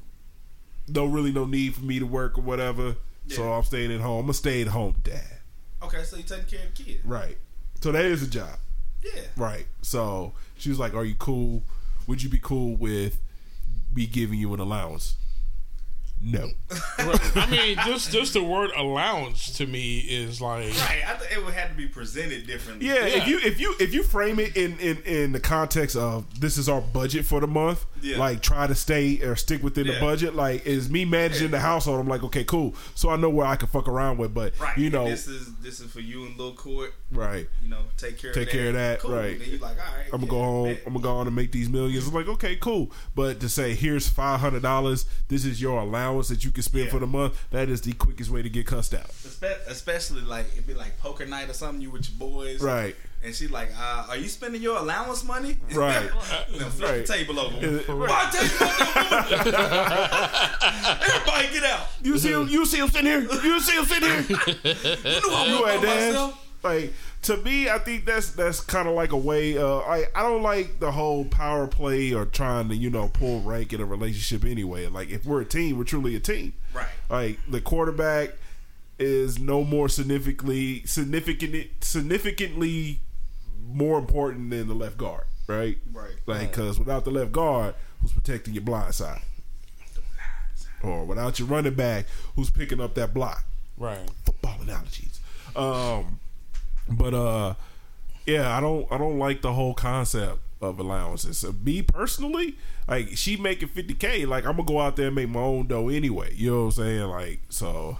no 0.89 1.05
really 1.05 1.32
no 1.32 1.45
need 1.45 1.74
for 1.74 1.86
me 1.86 1.99
to 1.99 2.05
work 2.05 2.38
or 2.38 2.41
whatever. 2.41 2.97
So 3.30 3.53
I'm 3.53 3.64
staying 3.64 3.93
at 3.93 4.01
home. 4.01 4.26
I'm 4.26 4.30
a 4.30 4.34
stay 4.34 4.62
at 4.62 4.68
home 4.68 4.95
dad. 5.03 5.39
Okay, 5.82 6.03
so 6.03 6.18
you're 6.18 6.26
taking 6.26 6.45
care 6.47 6.68
of 6.68 6.76
the 6.76 6.84
kid. 6.84 6.99
Right. 7.05 7.38
So 7.80 7.93
that 7.93 8.03
is 8.03 8.22
a 8.24 8.28
job. 8.28 8.59
Yeah. 9.03 9.21
Right. 9.35 9.65
So 9.81 10.33
she 10.57 10.69
was 10.69 10.79
like, 10.79 10.93
"Are 10.93 11.05
you 11.05 11.15
cool? 11.15 11.63
Would 12.07 12.23
you 12.23 12.29
be 12.29 12.39
cool 12.39 12.75
with 12.75 13.19
me 13.93 14.05
giving 14.05 14.39
you 14.39 14.53
an 14.53 14.59
allowance?" 14.59 15.15
No. 16.24 16.49
Right. 16.99 17.38
I 17.38 17.47
mean, 17.49 17.78
just 17.86 18.11
just 18.11 18.34
the 18.34 18.43
word 18.43 18.69
allowance 18.78 19.51
to 19.57 19.65
me 19.65 19.99
is 19.99 20.39
like, 20.39 20.67
Right. 20.78 21.01
I 21.07 21.13
think 21.15 21.32
it 21.32 21.43
would 21.43 21.53
have 21.55 21.69
to 21.72 21.76
be 21.76 21.88
presented 21.88 22.45
differently. 22.45 22.88
Yeah, 22.88 23.05
Yeah. 23.07 23.17
if 23.24 23.28
you 23.28 23.39
if 23.39 23.59
you 23.59 23.76
if 23.80 23.93
you 23.93 24.03
frame 24.03 24.39
it 24.39 24.55
in, 24.55 24.78
in 24.80 24.97
in 25.03 25.32
the 25.32 25.39
context 25.39 25.95
of 25.95 26.39
this 26.39 26.57
is 26.59 26.69
our 26.69 26.80
budget 26.82 27.26
for 27.26 27.39
the 27.39 27.47
month, 27.47 27.86
Yeah. 28.01 28.19
like 28.19 28.41
try 28.41 28.67
to 28.67 28.76
stay 28.76 29.19
or 29.24 29.36
stick 29.36 29.63
within 29.63 29.88
the 29.88 29.99
budget. 29.99 30.36
Like 30.36 30.65
is 30.67 30.89
me 30.91 31.05
managing 31.05 31.49
the 31.49 31.59
household. 31.59 31.99
I'm 31.99 32.07
like, 32.07 32.24
okay, 32.24 32.43
cool. 32.43 32.76
So 32.93 33.09
I 33.09 33.15
know 33.15 33.30
where 33.30 33.47
I 33.47 33.55
can 33.55 33.67
fuck 33.69 33.88
around 33.88 34.17
with, 34.19 34.34
but 34.34 34.53
Right. 34.59 34.78
you 34.78 34.86
and 34.86 34.93
know, 34.93 35.05
this 35.09 35.28
is 35.28 35.51
this 35.55 35.80
is 35.80 35.91
for 35.91 36.01
you 36.01 36.26
and 36.28 36.38
Lil 36.38 36.53
Court. 36.53 36.93
right. 37.11 37.47
You 37.63 37.69
know, 37.69 37.80
take 37.97 38.19
care 38.19 38.32
Take 38.32 38.49
of 38.49 38.51
that. 38.53 38.57
care 38.59 38.67
of 38.67 38.74
that, 38.76 38.99
Cool. 38.99 39.11
right. 39.15 39.39
Then 39.39 39.49
you 39.49 39.57
like, 39.57 39.72
all 39.80 39.97
right. 39.97 40.05
I'm 40.13 40.22
gonna 40.22 40.26
yeah, 40.26 40.30
go 40.30 40.38
home. 40.43 40.67
bet. 40.76 40.84
I'm 40.86 40.93
gonna 40.93 41.03
go 41.03 41.15
on 41.17 41.28
and 41.28 41.36
make 41.36 41.51
these 41.51 41.67
millions. 41.69 42.07
I'm 42.07 42.13
like, 42.13 42.28
okay, 42.28 42.55
cool. 42.57 42.91
But 43.15 43.39
to 43.39 43.49
say 43.49 43.74
here's 43.74 44.07
five 44.07 44.39
hundred 44.39 44.61
dollars, 44.61 45.05
this 45.28 45.45
is 45.45 45.59
your 45.59 45.80
allowance 45.82 46.11
that 46.30 46.43
you 46.43 46.51
can 46.51 46.64
spend 46.64 46.86
Yeah. 46.86 46.91
for 46.91 46.99
the 46.99 47.07
month. 47.07 47.34
That 47.51 47.70
is 47.70 47.82
the 47.82 47.93
quickest 47.93 48.30
way 48.30 48.41
to 48.41 48.49
get 48.49 48.66
cussed 48.68 48.93
out. 48.93 49.09
Especially 49.68 50.22
like 50.22 50.47
it'd 50.53 50.68
be 50.68 50.74
like 50.74 50.97
poker 50.99 51.26
night 51.26 51.49
or 51.49 51.53
something. 51.53 51.82
You 51.82 51.91
with 51.91 52.09
your 52.09 52.18
boys, 52.20 52.62
Right. 52.62 52.95
And 53.24 53.36
she's 53.36 53.51
like, 53.51 53.70
uh, 53.80 54.05
"Are 54.09 54.18
you 54.18 54.28
spending 54.28 54.64
your 54.64 54.78
allowance 54.80 55.24
money?" 55.24 55.57
Right. 55.74 56.09
you 56.51 56.59
know, 56.59 56.70
flip 56.70 56.89
Right. 56.89 57.05
the 57.05 57.14
table 57.14 57.39
over. 57.39 57.55
Uh, 57.55 57.95
Why 57.95 58.30
tell 58.32 58.43
you 58.43 58.49
Everybody 61.16 61.47
get 61.53 61.64
out. 61.66 61.88
You 62.01 62.18
see 62.18 62.32
him? 62.32 62.47
You 62.47 62.66
see 62.66 62.78
him 62.80 62.88
sitting 62.89 63.05
here? 63.07 63.22
You 63.22 63.59
see 63.59 63.76
him 63.78 63.86
sitting 63.86 64.09
here? 64.09 64.24
You 65.05 65.30
know 65.30 65.36
I 65.36 65.45
you 65.47 65.66
at 65.66 65.82
dance. 65.82 66.16
myself. 66.16 66.47
Like 66.64 66.93
to 67.24 67.38
me, 67.38 67.70
I 67.70 67.80
think 67.80 68.05
that's 68.05 68.32
that's 68.32 68.62
kind 68.62 68.88
of 68.88 68.93
like 68.93 69.12
a 69.12 69.18
way. 69.18 69.57
Uh, 69.57 69.80
I 69.80 70.05
I 70.16 70.22
don't 70.22 70.43
like 70.43 70.80
the 70.80 70.91
whole 70.91 71.26
power 71.26 71.68
play 71.68 72.14
or 72.14 72.26
trying 72.26 72.70
to 72.70 72.76
you 72.76 72.89
know 72.89 73.09
pull 73.09 73.41
rank 73.41 73.74
in 73.74 73.82
a 73.82 73.86
relationship 73.86 74.47
anyway. 74.49 74.88
Like 74.88 75.09
if 75.09 75.26
we're 75.26 75.41
a 75.41 75.45
team, 75.45 75.78
we're 75.78 75.84
truly 75.84 76.16
a 76.16 76.20
team. 76.20 76.53
Right. 76.74 76.88
Like 77.09 77.39
the 77.49 77.62
quarterback 77.62 78.32
is 78.99 79.39
no 79.39 79.64
more 79.64 79.89
significantly 79.89 80.84
significant 80.86 81.84
significantly 81.84 82.99
more 83.68 83.97
important 83.97 84.51
than 84.51 84.68
the 84.68 84.76
left 84.76 84.97
guard. 84.97 85.24
Right. 85.47 85.78
Right. 85.91 86.14
Like 86.28 86.51
because 86.51 86.78
without 86.78 87.05
the 87.05 87.12
left 87.12 87.32
guard, 87.32 87.74
who's 88.01 88.14
protecting 88.14 88.53
your 88.53 88.64
blind 88.64 88.93
side? 88.93 89.22
Or 90.84 91.05
without 91.05 91.38
your 91.38 91.47
running 91.47 91.76
back, 91.76 92.07
who's 92.36 92.49
picking 92.49 92.82
up 92.82 92.95
that 92.95 93.14
block? 93.14 93.45
right. 93.82 93.99
football 94.26 94.62
analogies. 94.62 95.20
Um, 95.55 96.20
but 96.91 97.13
uh, 97.13 97.53
yeah, 98.25 98.55
I 98.55 98.59
don't 98.59 98.91
I 98.91 98.97
don't 98.97 99.17
like 99.19 99.41
the 99.41 99.53
whole 99.53 99.73
concept 99.73 100.39
of 100.61 100.79
allowances. 100.79 101.39
So 101.39 101.53
me 101.63 101.81
personally, 101.81 102.55
like 102.87 103.17
she 103.17 103.35
making 103.37 103.69
fifty 103.69 103.93
k, 103.93 104.25
like 104.25 104.45
I'm 104.45 104.53
gonna 104.57 104.67
go 104.67 104.79
out 104.79 104.95
there 104.95 105.07
and 105.07 105.15
make 105.15 105.29
my 105.29 105.39
own 105.39 105.67
dough 105.67 105.89
anyway. 105.89 106.33
You 106.35 106.51
know 106.51 106.59
what 106.65 106.77
I'm 106.77 106.83
saying? 106.83 107.01
Like 107.03 107.39
so, 107.49 107.97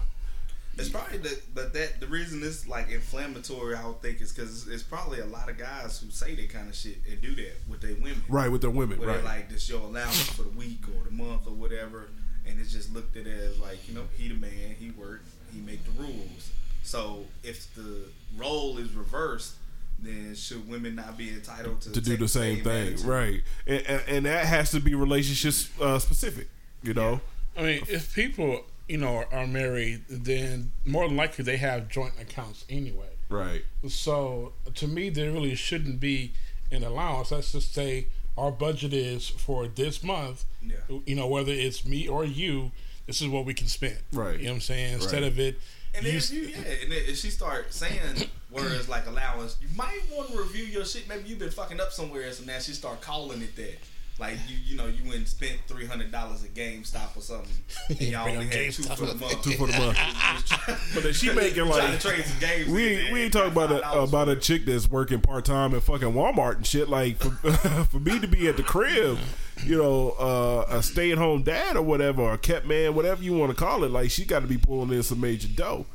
It's 0.77 0.89
probably 0.89 1.17
the 1.17 1.39
but 1.55 1.73
that 1.73 1.99
the 1.99 2.07
reason 2.07 2.41
it's 2.43 2.67
like 2.67 2.89
inflammatory. 2.91 3.75
I 3.75 3.85
would 3.87 4.01
think 4.01 4.21
is 4.21 4.31
because 4.31 4.67
it's 4.67 4.83
probably 4.83 5.19
a 5.19 5.25
lot 5.25 5.49
of 5.49 5.57
guys 5.57 5.99
who 5.99 6.11
say 6.11 6.35
that 6.35 6.49
kind 6.49 6.69
of 6.69 6.75
shit 6.75 6.97
and 7.09 7.19
do 7.21 7.33
that 7.35 7.53
with 7.69 7.81
their 7.81 7.95
women. 7.95 8.21
right 8.29 8.51
with 8.51 8.61
their 8.61 8.69
women, 8.69 8.99
Where 8.99 9.09
right? 9.09 9.23
like, 9.23 9.49
this 9.49 9.67
your 9.69 9.81
allowance 9.81 10.21
for 10.29 10.43
the 10.43 10.49
week 10.49 10.83
or 10.87 11.03
the 11.05 11.11
month 11.11 11.47
or 11.47 11.53
whatever, 11.53 12.09
and 12.47 12.59
it's 12.59 12.71
just 12.71 12.93
looked 12.93 13.17
at 13.17 13.25
as 13.27 13.59
like, 13.59 13.87
you 13.89 13.95
know, 13.95 14.03
he 14.17 14.27
the 14.27 14.35
man, 14.35 14.75
he 14.79 14.91
work, 14.91 15.23
he 15.53 15.59
make 15.61 15.83
the 15.83 15.91
rules. 15.99 16.51
So 16.84 17.25
if 17.43 17.73
the 17.75 18.05
role 18.38 18.77
is 18.77 18.93
reversed, 18.93 19.55
then 19.99 20.34
should 20.36 20.67
women 20.67 20.95
not 20.95 21.17
be 21.17 21.29
entitled 21.29 21.82
to 21.82 21.91
to 21.91 22.01
do 22.01 22.11
take 22.11 22.19
the 22.19 22.27
same 22.27 22.63
thing, 22.63 22.88
attitude? 22.93 23.05
right? 23.05 23.41
And, 23.67 23.86
and, 23.88 24.03
and 24.07 24.25
that 24.25 24.45
has 24.45 24.71
to 24.71 24.79
be 24.79 24.95
relationship 24.95 25.69
uh, 25.82 25.99
specific. 25.99 26.49
You 26.84 26.93
know, 26.95 27.21
I 27.55 27.61
mean, 27.61 27.82
if 27.88 28.13
people 28.15 28.65
you 28.88 28.97
know 28.97 29.17
are, 29.17 29.27
are 29.32 29.47
married, 29.47 30.03
then 30.09 30.71
more 30.86 31.07
than 31.07 31.15
likely 31.17 31.43
they 31.43 31.57
have 31.57 31.88
joint 31.88 32.13
accounts 32.19 32.65
anyway. 32.69 33.09
right? 33.29 33.63
So 33.88 34.53
to 34.73 34.88
me, 34.88 35.09
there 35.09 35.32
really 35.32 35.55
shouldn't 35.55 35.99
be 35.99 36.34
an 36.71 36.84
allowance. 36.84 37.32
Let's 37.32 37.51
just 37.51 37.73
say 37.73 38.07
our 38.38 38.51
budget 38.51 38.93
is 38.93 39.27
for 39.29 39.67
this 39.67 40.03
month. 40.03 40.45
Yeah. 40.63 40.77
You 41.05 41.15
know, 41.15 41.27
whether 41.27 41.51
it's 41.51 41.86
me 41.86 42.07
or 42.07 42.25
you, 42.25 42.71
this 43.12 43.22
is 43.22 43.28
what 43.28 43.45
we 43.45 43.53
can 43.53 43.68
spend. 43.68 43.97
Right. 44.14 44.39
You 44.39 44.45
know 44.45 44.51
what 44.51 44.55
I'm 44.55 44.62
saying? 44.62 44.93
Instead 44.93 45.24
Right. 45.24 45.32
of 45.32 45.39
it, 45.39 45.59
And 45.93 46.05
then 46.05 46.14
you 46.14 46.18
if 46.20 46.32
you, 46.32 46.41
yeah, 46.43 46.57
and 46.84 46.91
then 46.91 47.01
if 47.07 47.18
she 47.18 47.30
start 47.30 47.74
saying 47.74 48.30
words 48.51 48.88
like 48.88 49.05
allowance, 49.07 49.57
you 49.62 49.68
might 49.76 49.99
want 50.16 50.32
to 50.32 50.38
review 50.38 50.64
your 50.64 50.86
shit. 50.86 51.07
Maybe 51.09 51.28
you've 51.28 51.39
been 51.39 51.51
fucking 51.51 51.80
up 51.82 51.91
somewhere, 51.91 52.24
and 52.24 52.34
so 52.34 52.45
now 52.45 52.59
she 52.59 52.72
start 52.72 53.01
calling 53.01 53.41
it 53.41 53.55
that. 53.57 53.78
Like 54.20 54.38
you, 54.47 54.55
you 54.64 54.76
know, 54.78 54.86
you 54.86 55.03
went 55.03 55.16
and 55.16 55.28
spent 55.28 55.57
three 55.68 55.86
hundred 55.88 56.12
dollars 56.12 56.43
at 56.43 56.53
GameStop 56.53 57.18
or 57.18 57.22
something, 57.22 57.51
and 57.89 58.01
y'all 58.01 58.28
only 58.30 58.45
up 58.45 58.53
had 58.53 58.72
two 58.72 58.84
GameStop. 58.84 58.97
for 58.97 59.05
the 59.07 59.16
month. 59.16 59.41
Two 59.43 59.51
for 59.51 59.68
the 59.68 59.78
month. 59.80 59.97
But 60.93 61.03
then 61.03 61.14
she 61.14 61.34
making 61.34 61.66
like 61.66 61.99
to 61.99 62.07
trade 62.07 62.26
some 62.26 62.39
games. 62.39 62.68
We 62.70 62.93
in 62.93 62.99
ain't, 62.99 63.14
we 63.14 63.22
ain't 63.24 63.34
talking 63.34 63.51
about 63.51 63.72
a 63.72 64.01
about 64.01 64.30
a 64.30 64.36
chick 64.36 64.66
that's 64.66 64.89
working 64.89 65.22
part 65.22 65.43
time 65.45 65.74
at 65.74 65.84
fucking 65.84 66.09
Walmart 66.14 66.57
and 66.57 66.66
shit. 66.68 66.88
Like 66.88 67.18
for, 67.18 67.30
for 67.89 67.99
me 67.99 68.20
to 68.20 68.28
be 68.28 68.47
at 68.47 68.57
the 68.57 68.64
crib, 68.64 69.18
you 69.66 69.78
know, 69.78 70.12
uh, 70.12 70.66
a 70.70 70.84
stay 70.84 71.12
at 71.12 71.18
home 71.18 71.43
dad 71.43 71.76
or 71.76 71.82
whatever, 71.82 72.22
or 72.24 72.34
a 72.34 72.38
kept 72.38 72.66
man, 72.66 72.95
whatever 72.95 73.24
you 73.24 73.34
want 73.34 73.51
to 73.51 73.55
call 73.55 73.84
it. 73.84 73.91
Like 73.91 74.12
she 74.12 74.26
got 74.26 74.41
to 74.41 74.47
be 74.47 74.57
pulling 74.57 74.91
in 74.91 75.03
some 75.03 75.22
major 75.22 75.47
dough. 75.47 75.86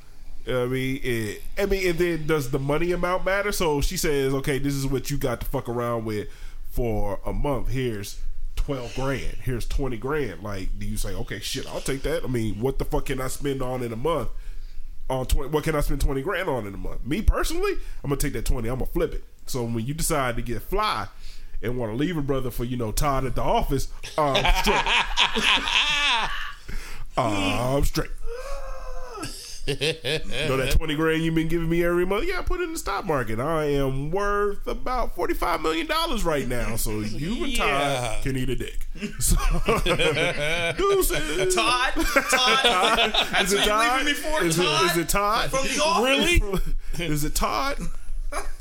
You 0.45 0.53
know 0.53 0.65
I 0.65 0.69
mean, 0.69 1.01
it, 1.03 1.43
I 1.59 1.67
mean, 1.67 1.89
and 1.89 1.99
then 1.99 2.27
does 2.27 2.51
the 2.51 2.59
money 2.59 2.93
amount 2.93 3.25
matter? 3.25 3.51
So 3.53 3.81
she 3.81 3.97
says, 3.97 4.33
okay, 4.35 4.59
this 4.59 4.75
is 4.75 4.87
what 4.87 5.11
you 5.11 5.19
got 5.19 5.41
to 5.41 5.47
fuck 5.47 5.69
around 5.69 6.05
with 6.05 6.29
for 6.71 7.21
a 7.27 7.33
month. 7.33 7.69
Here's 7.69 8.21
twelve 8.55 8.95
grand. 8.95 9.37
Here's 9.43 9.67
twenty 9.67 9.97
grand. 9.97 10.43
Like, 10.43 10.79
do 10.79 10.87
you 10.87 10.97
say, 10.97 11.15
okay, 11.15 11.41
shit, 11.41 11.67
I'll 11.67 11.81
take 11.81 12.03
that? 12.03 12.25
I 12.25 12.29
mean, 12.29 12.61
what 12.61 12.79
the 12.79 12.85
fuck 12.85 13.07
can 13.07 13.21
I 13.21 13.29
spend 13.29 13.63
on 13.63 13.83
in 13.83 13.93
a 13.93 13.97
month? 13.97 14.31
on 15.09 15.27
20 15.27 15.51
what 15.51 15.65
can 15.65 15.77
I 15.77 15.81
spend 15.81 16.01
20 16.01 16.23
grand 16.23 16.49
on 16.49 16.67
in 16.67 16.75
a 16.75 16.79
month? 16.79 17.07
Me 17.07 17.23
personally, 17.23 17.75
I'm 18.03 18.11
gonna 18.11 18.17
take 18.17 18.33
that 18.33 18.45
20, 18.45 18.69
I'm 18.69 18.79
gonna 18.79 18.91
flip 18.91 19.15
it. 19.15 19.25
So 19.47 19.63
when 19.65 19.87
you 19.87 19.95
decide 19.95 20.37
to 20.37 20.43
get 20.43 20.63
fly 20.63 21.07
and 21.63 21.79
want 21.79 21.93
to 21.93 21.97
leave 21.97 22.17
a 22.17 22.23
brother 22.23 22.51
for, 22.51 22.65
you 22.65 22.77
know, 22.77 22.93
Todd 22.93 23.25
at 23.25 23.35
the 23.35 23.43
office, 23.43 23.89
I'm 24.19 24.45
straight. 24.63 24.85
I'm 27.17 27.85
straight. 27.85 28.11
know 29.67 30.57
that 30.57 30.75
twenty 30.77 30.95
grand 30.95 31.25
you've 31.25 31.35
been 31.35 31.49
giving 31.49 31.69
me 31.69 31.83
every 31.85 32.07
month? 32.07 32.25
Yeah, 32.29 32.39
I 32.39 32.43
put 32.43 32.61
it 32.61 32.65
in 32.65 32.73
the 32.73 32.79
stock 32.79 33.05
market. 33.05 33.41
I 33.41 33.65
am 33.65 34.13
worth 34.13 34.65
about 34.69 35.17
forty 35.17 35.35
five 35.35 35.61
million 35.61 35.89
dollars 35.89 36.23
right 36.25 36.47
now. 36.47 36.77
So 36.77 37.01
you 37.01 37.43
and 37.43 37.53
Yeah. 37.53 37.67
Todd 38.15 38.23
can 38.23 38.37
eat 38.37 38.49
a 38.49 38.55
dick. 38.55 38.87
So, 39.19 39.35
deuces. 40.79 41.53
Todd, 41.55 41.95
Todd, 41.95 43.43
Is 43.43 43.53
it 43.53 43.65
Todd? 43.67 44.07
for, 44.09 44.45
Is 44.45 44.57
Todd. 44.57 44.85
it, 44.85 44.91
is 44.93 44.97
it 44.99 45.09
Todd? 45.09 45.51
From 45.51 45.65
the 45.67 45.83
office? 45.85 46.41
Really? 47.01 47.05
Is 47.13 47.25
it 47.25 47.35
Todd? 47.35 47.79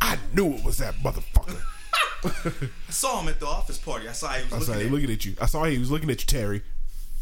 I 0.01 0.17
knew 0.33 0.53
it 0.53 0.63
was 0.63 0.77
that 0.79 0.95
motherfucker. 1.03 1.61
I 2.89 2.91
saw 2.91 3.21
him 3.21 3.29
at 3.29 3.39
the 3.39 3.45
office 3.47 3.77
party. 3.77 4.07
I 4.07 4.11
saw 4.13 4.29
he 4.33 4.43
was 4.43 4.53
I 4.53 4.57
looking 4.57 4.65
saw 4.73 4.73
at 4.79 4.85
him 4.85 4.91
looking 4.93 5.11
at 5.11 5.25
you. 5.25 5.35
I 5.41 5.45
saw 5.45 5.63
he 5.65 5.77
was 5.77 5.91
looking 5.91 6.09
at 6.09 6.19
you, 6.21 6.25
Terry. 6.27 6.61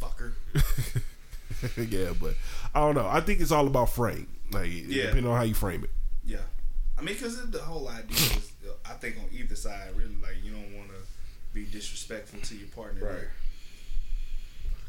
fucker. 0.01 0.33
yeah, 1.89 2.13
but 2.19 2.35
I 2.75 2.79
don't 2.79 2.95
know. 2.95 3.07
I 3.07 3.21
think 3.21 3.39
it's 3.41 3.51
all 3.51 3.67
about 3.67 3.89
frame. 3.89 4.27
Like, 4.51 4.69
Yeah. 4.71 5.03
depending 5.07 5.27
on 5.27 5.37
how 5.37 5.43
you 5.43 5.53
frame 5.53 5.83
it. 5.83 5.89
Yeah, 6.25 6.37
I 6.97 7.01
mean, 7.01 7.15
because 7.15 7.49
the 7.51 7.59
whole 7.59 7.87
idea 7.89 8.15
is, 8.15 8.51
uh, 8.67 8.71
I 8.85 8.93
think 8.93 9.17
on 9.17 9.25
either 9.31 9.55
side, 9.55 9.89
really, 9.95 10.15
like 10.21 10.37
you 10.43 10.51
don't 10.51 10.77
want 10.77 10.89
to 10.89 10.95
be 11.53 11.65
disrespectful 11.65 12.39
to 12.41 12.55
your 12.55 12.67
partner. 12.69 13.05
Right. 13.05 13.27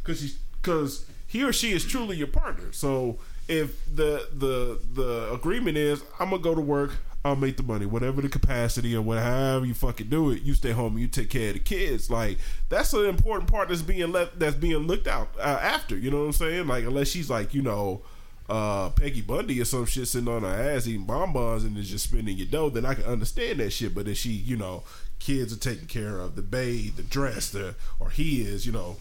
Because 0.03 0.37
because 0.63 1.07
he 1.27 1.43
or 1.45 1.53
she 1.53 1.73
is 1.73 1.85
truly 1.85 2.17
your 2.17 2.27
partner. 2.27 2.73
So 2.73 3.19
if 3.49 3.85
the 3.95 4.29
the 4.33 4.81
the 4.95 5.33
agreement 5.33 5.77
is, 5.77 6.03
I'm 6.21 6.31
gonna 6.31 6.43
go 6.43 6.55
to 6.55 6.61
work. 6.61 6.93
I'll 7.25 7.37
make 7.37 7.57
the 7.57 7.63
money, 7.63 7.87
whatever 7.87 8.21
the 8.21 8.29
capacity 8.29 8.95
or 8.95 9.01
whatever 9.01 9.65
you 9.65 9.73
fucking 9.73 10.09
do 10.09 10.31
it. 10.31 10.43
You 10.43 10.53
stay 10.53 10.73
home 10.73 10.99
you 10.99 11.09
take 11.09 11.31
care 11.31 11.49
of 11.49 11.55
the 11.55 11.61
kids. 11.61 12.11
Like 12.11 12.39
that's 12.69 12.93
an 12.93 13.07
important 13.07 13.51
part 13.51 13.69
that's 13.69 13.83
being 13.83 14.13
left 14.13 14.39
that's 14.39 14.57
being 14.57 14.87
looked 14.87 15.09
out 15.09 15.29
uh, 15.39 15.59
after. 15.63 15.97
You 15.97 16.11
know 16.11 16.21
what 16.21 16.27
I'm 16.27 16.33
saying? 16.33 16.67
Like 16.67 16.85
unless 16.85 17.09
she's 17.09 17.31
like 17.31 17.55
you 17.55 17.63
know 17.63 18.03
uh, 18.49 18.91
Peggy 18.91 19.23
Bundy 19.23 19.61
or 19.61 19.65
some 19.65 19.87
shit 19.87 20.07
sitting 20.07 20.29
on 20.29 20.43
her 20.43 20.49
ass 20.49 20.87
eating 20.87 21.07
bonbons 21.07 21.65
and 21.65 21.77
is 21.79 21.89
just 21.89 22.11
spending 22.11 22.37
your 22.37 22.47
dough, 22.47 22.69
then 22.69 22.85
I 22.85 22.95
can 22.95 23.05
understand 23.05 23.61
that 23.61 23.71
shit. 23.71 23.95
But 23.95 24.07
if 24.07 24.19
she, 24.19 24.31
you 24.31 24.57
know, 24.57 24.83
kids 25.19 25.53
are 25.53 25.59
taken 25.59 25.87
care 25.87 26.19
of, 26.19 26.37
the 26.37 26.43
bathe, 26.43 26.97
the 26.97 27.03
dress, 27.03 27.49
the 27.49 27.75
or 27.99 28.11
he 28.11 28.43
is, 28.43 28.67
you 28.67 28.73
know, 28.73 28.97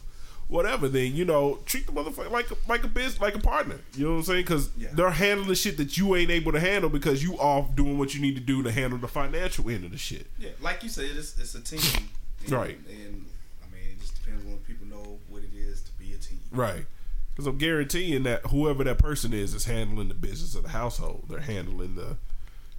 whatever, 0.48 0.88
then 0.88 1.16
you 1.16 1.26
know, 1.26 1.60
treat 1.66 1.86
the 1.86 1.92
motherfucker 1.92 2.30
like 2.32 2.50
a, 2.52 2.56
like 2.68 2.84
a 2.84 2.88
biz, 2.88 3.20
like 3.22 3.36
a 3.36 3.40
partner. 3.40 3.80
You 3.96 4.06
know 4.06 4.12
what 4.12 4.18
I'm 4.18 4.24
saying? 4.24 4.42
Because 4.44 4.70
Yeah. 4.78 4.90
they're 4.94 5.10
handling 5.12 5.50
the 5.50 5.56
shit 5.56 5.78
that 5.78 5.98
you 5.98 6.16
ain't 6.16 6.32
able 6.32 6.52
to 6.52 6.60
handle 6.60 6.90
because 6.90 7.24
you 7.24 7.36
off 7.40 7.76
doing 7.76 7.98
what 7.98 8.14
you 8.14 8.22
need 8.22 8.36
to 8.36 8.42
do 8.42 8.62
to 8.64 8.72
handle 8.72 9.00
the 9.00 9.08
financial 9.08 9.70
end 9.70 9.84
of 9.86 9.92
the 9.92 9.98
shit. 9.98 10.28
Yeah, 10.38 10.50
like 10.62 10.84
you 10.84 10.90
said, 10.90 11.06
it's, 11.16 11.38
it's 11.40 11.56
a 11.56 11.62
team. 11.62 11.80
And, 12.46 12.52
Right. 12.52 12.78
And 12.90 13.26
I 13.64 13.74
mean, 13.74 13.84
it 13.94 14.02
just 14.02 14.22
depends 14.22 14.46
on 14.46 14.58
people 14.68 14.86
know 14.88 15.18
what 15.30 15.44
it 15.44 15.56
is 15.56 15.82
to 15.84 15.92
be 15.94 16.12
a 16.14 16.18
team. 16.18 16.42
Right. 16.52 16.86
Because 17.34 17.48
I'm 17.48 17.58
guaranteeing 17.58 18.24
that 18.24 18.48
whoever 18.48 18.84
that 18.84 18.98
person 19.00 19.32
is 19.34 19.54
is 19.54 19.64
handling 19.64 20.10
the 20.10 20.14
business 20.14 20.54
of 20.54 20.64
the 20.64 20.70
household. 20.70 21.26
They're 21.30 21.40
handling 21.40 21.96
the 21.96 22.18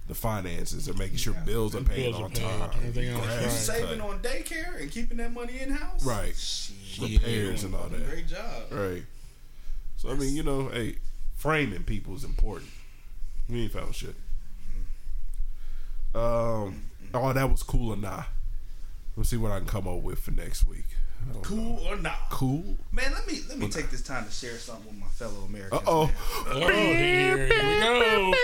the 0.07 0.15
finances. 0.15 0.85
They're 0.85 0.95
making 0.95 1.17
sure 1.17 1.33
bills 1.45 1.75
are 1.75 1.81
paid 1.81 2.11
Bills 2.11 2.21
are 2.21 2.25
on 2.25 2.31
paid, 2.31 2.41
time. 2.41 2.69
everything 2.77 3.09
else, 3.15 3.25
right. 3.25 3.51
Saving 3.51 4.01
on 4.01 4.19
daycare 4.19 4.81
and 4.81 4.91
keeping 4.91 5.17
that 5.17 5.33
money 5.33 5.59
in 5.59 5.71
house. 5.71 6.05
Right. 6.05 6.35
Shit, 6.35 7.21
Repairs 7.21 7.63
and 7.63 7.75
all 7.75 7.87
that. 7.89 8.07
Great 8.09 8.27
job. 8.27 8.63
Right. 8.71 9.03
So 9.97 10.09
I 10.09 10.15
mean, 10.15 10.35
you 10.35 10.43
know, 10.43 10.69
hey, 10.69 10.97
framing 11.35 11.83
people 11.83 12.15
is 12.15 12.23
important. 12.23 12.69
We 13.49 13.63
ain't 13.63 13.71
found 13.71 13.95
shit. 13.95 14.15
Um. 16.13 16.83
Oh, 17.13 17.31
that 17.33 17.49
was 17.49 17.63
cool 17.63 17.93
or 17.93 17.97
not? 17.97 18.27
Let's 19.15 19.29
see 19.29 19.37
what 19.37 19.51
I 19.51 19.59
can 19.59 19.67
come 19.67 19.87
up 19.87 20.01
with 20.01 20.19
for 20.19 20.31
next 20.31 20.67
week. 20.67 20.85
I 21.27 21.33
don't 21.33 21.35
know. 21.35 21.41
Cool 21.41 21.87
or 21.87 21.95
not? 21.97 22.29
Cool. 22.29 22.77
Man, 22.91 23.11
let 23.13 23.27
me 23.27 23.39
let 23.49 23.57
me 23.57 23.69
take 23.69 23.89
this 23.89 24.01
time 24.01 24.25
to 24.25 24.31
share 24.31 24.57
something 24.57 24.85
with 24.85 24.95
my 24.99 25.07
fellow 25.07 25.41
Americans. 25.47 25.81
oh. 25.87 26.11
Oh, 26.47 26.59
here, 26.69 27.47
here 27.47 27.47
we 27.47 27.79
go. 27.79 28.33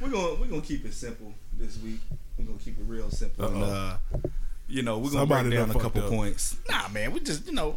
We're 0.00 0.10
gonna 0.10 0.34
we're 0.34 0.46
gonna 0.46 0.60
keep 0.60 0.84
it 0.84 0.92
simple 0.92 1.32
this 1.58 1.78
week. 1.82 2.00
We're 2.38 2.44
gonna 2.44 2.58
keep 2.58 2.78
it 2.78 2.84
real 2.86 3.10
simple. 3.10 3.46
And, 3.46 3.62
uh, 3.62 3.96
you 4.68 4.82
know, 4.82 4.98
we're 4.98 5.10
gonna 5.10 5.20
Somebody 5.20 5.48
break 5.50 5.60
down 5.60 5.70
a 5.70 5.80
couple 5.80 6.02
up. 6.02 6.10
points. 6.10 6.56
Nah, 6.68 6.88
man, 6.88 7.12
we 7.12 7.20
just 7.20 7.46
you 7.46 7.52
know, 7.52 7.76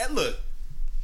and 0.00 0.14
look. 0.14 0.36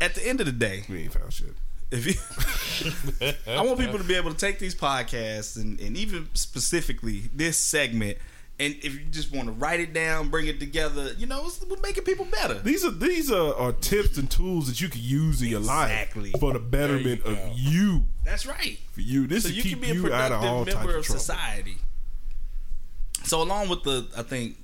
At 0.03 0.15
the 0.15 0.27
end 0.27 0.41
of 0.41 0.47
the 0.47 0.53
day, 0.53 0.83
We 0.89 1.03
ain't 1.03 1.13
found 1.13 1.31
shit. 1.31 1.53
If 1.91 2.07
you, 2.07 3.33
I 3.53 3.63
want 3.65 3.79
people 3.79 3.99
to 3.99 4.05
be 4.05 4.15
able 4.15 4.31
to 4.33 4.37
take 4.37 4.59
these 4.59 4.75
podcasts 4.75 5.57
and, 5.57 5.81
and 5.81 5.97
even 5.97 6.29
specifically 6.35 7.31
this 7.35 7.57
segment, 7.57 8.19
and 8.59 8.75
if 8.83 8.93
you 8.95 9.01
just 9.11 9.35
want 9.35 9.47
to 9.49 9.53
write 9.53 9.81
it 9.81 9.93
down, 9.95 10.29
bring 10.29 10.47
it 10.47 10.61
together, 10.61 11.15
you 11.17 11.27
know, 11.27 11.47
it's, 11.47 11.65
we're 11.65 11.81
making 11.83 12.05
people 12.05 12.27
better. 12.27 12.55
These 12.55 12.85
are 12.85 12.91
these 12.91 13.31
are, 13.33 13.55
are 13.55 13.73
tips 13.73 14.19
and 14.19 14.31
tools 14.31 14.69
that 14.69 14.81
you 14.81 14.89
can 14.89 15.01
use 15.03 15.41
in 15.41 15.49
your 15.49 15.61
Exactly. 15.61 16.31
life 16.33 16.41
for 16.41 16.53
the 16.53 16.59
betterment 16.59 17.23
you 17.25 17.33
of 17.33 17.39
you. 17.59 18.05
That's 18.25 18.45
right. 18.47 18.79
For 18.93 19.01
you, 19.01 19.27
this 19.27 19.45
so 19.45 19.49
is 19.49 19.57
you 19.57 19.63
keep 19.63 19.73
can 19.73 19.81
be 19.81 19.91
a 19.91 19.95
you 19.95 20.13
out 20.13 20.31
of 20.33 20.43
all 20.45 20.65
productive 20.65 20.75
member 20.75 20.93
of 20.99 21.01
of 21.01 21.07
society. 21.07 21.77
So 23.25 23.43
along 23.43 23.69
with 23.69 23.83
the, 23.83 24.07
I 24.17 24.23
think 24.23 24.57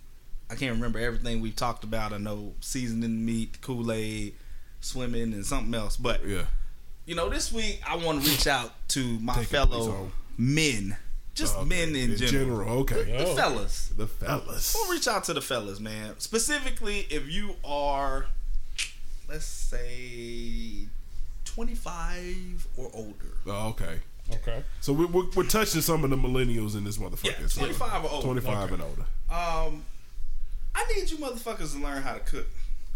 I 0.51 0.55
can't 0.55 0.74
remember 0.74 0.99
everything 0.99 1.41
we've 1.41 1.57
talked 1.57 1.85
about. 1.85 2.12
I 2.12 2.18
know 2.18 2.55
seasoning 2.61 3.24
meat, 3.24 3.61
Kool 3.61 3.91
Aid, 3.93 4.35
swimming, 4.81 5.33
and 5.33 5.45
something 5.45 5.74
else. 5.74 5.97
But 5.97 6.27
Yeah, 6.27 6.45
you 7.07 7.15
know, 7.15 7.29
this 7.29 7.53
week 7.53 7.81
I 7.87 7.97
want 7.97 8.23
to 8.25 8.31
reach 8.31 8.47
out 8.47 8.73
to 8.89 9.19
my 9.21 9.35
Take 9.35 9.47
fellow 9.49 10.11
men, 10.37 10.97
just 11.35 11.57
Okay. 11.57 11.65
men 11.69 11.97
in, 11.97 12.17
general, 12.17 12.81
Okay, 12.81 13.05
the 13.05 13.27
Oh. 13.27 13.37
fellas. 13.37 13.91
the 13.97 14.07
fellas. 14.07 14.75
We'll 14.75 14.93
reach 14.93 15.07
out 15.09 15.25
to 15.25 15.35
the 15.35 15.41
fellas, 15.41 15.81
man. 15.81 16.15
Specifically, 16.19 17.07
if 17.11 17.29
you 17.29 17.57
are, 17.65 18.27
let's 19.29 19.45
say, 19.47 20.87
twenty-five 21.45 22.67
or 22.77 22.91
older. 22.93 23.37
Oh, 23.47 23.69
okay. 23.69 24.01
Okay. 24.33 24.65
So 24.81 24.93
we, 24.93 25.05
we're, 25.05 25.31
we're 25.37 25.45
touching 25.47 25.81
some 25.81 26.03
of 26.03 26.11
the 26.11 26.17
millennials 26.17 26.75
in 26.77 26.83
this 26.83 26.99
Yeah, 26.99 27.07
motherfucker. 27.09 27.49
So 27.49 27.61
25 27.61 28.05
or 28.05 28.11
older. 28.11 28.25
25 28.27 28.65
Okay. 28.65 28.75
and 28.75 28.83
older. 28.83 29.03
Um, 29.31 29.85
I 30.75 30.85
need 30.95 31.09
you 31.11 31.19
motherfuckers 31.19 31.73
to 31.75 31.79
learn 31.79 32.03
how 32.03 32.15
to 32.15 32.21
cook. 32.21 32.49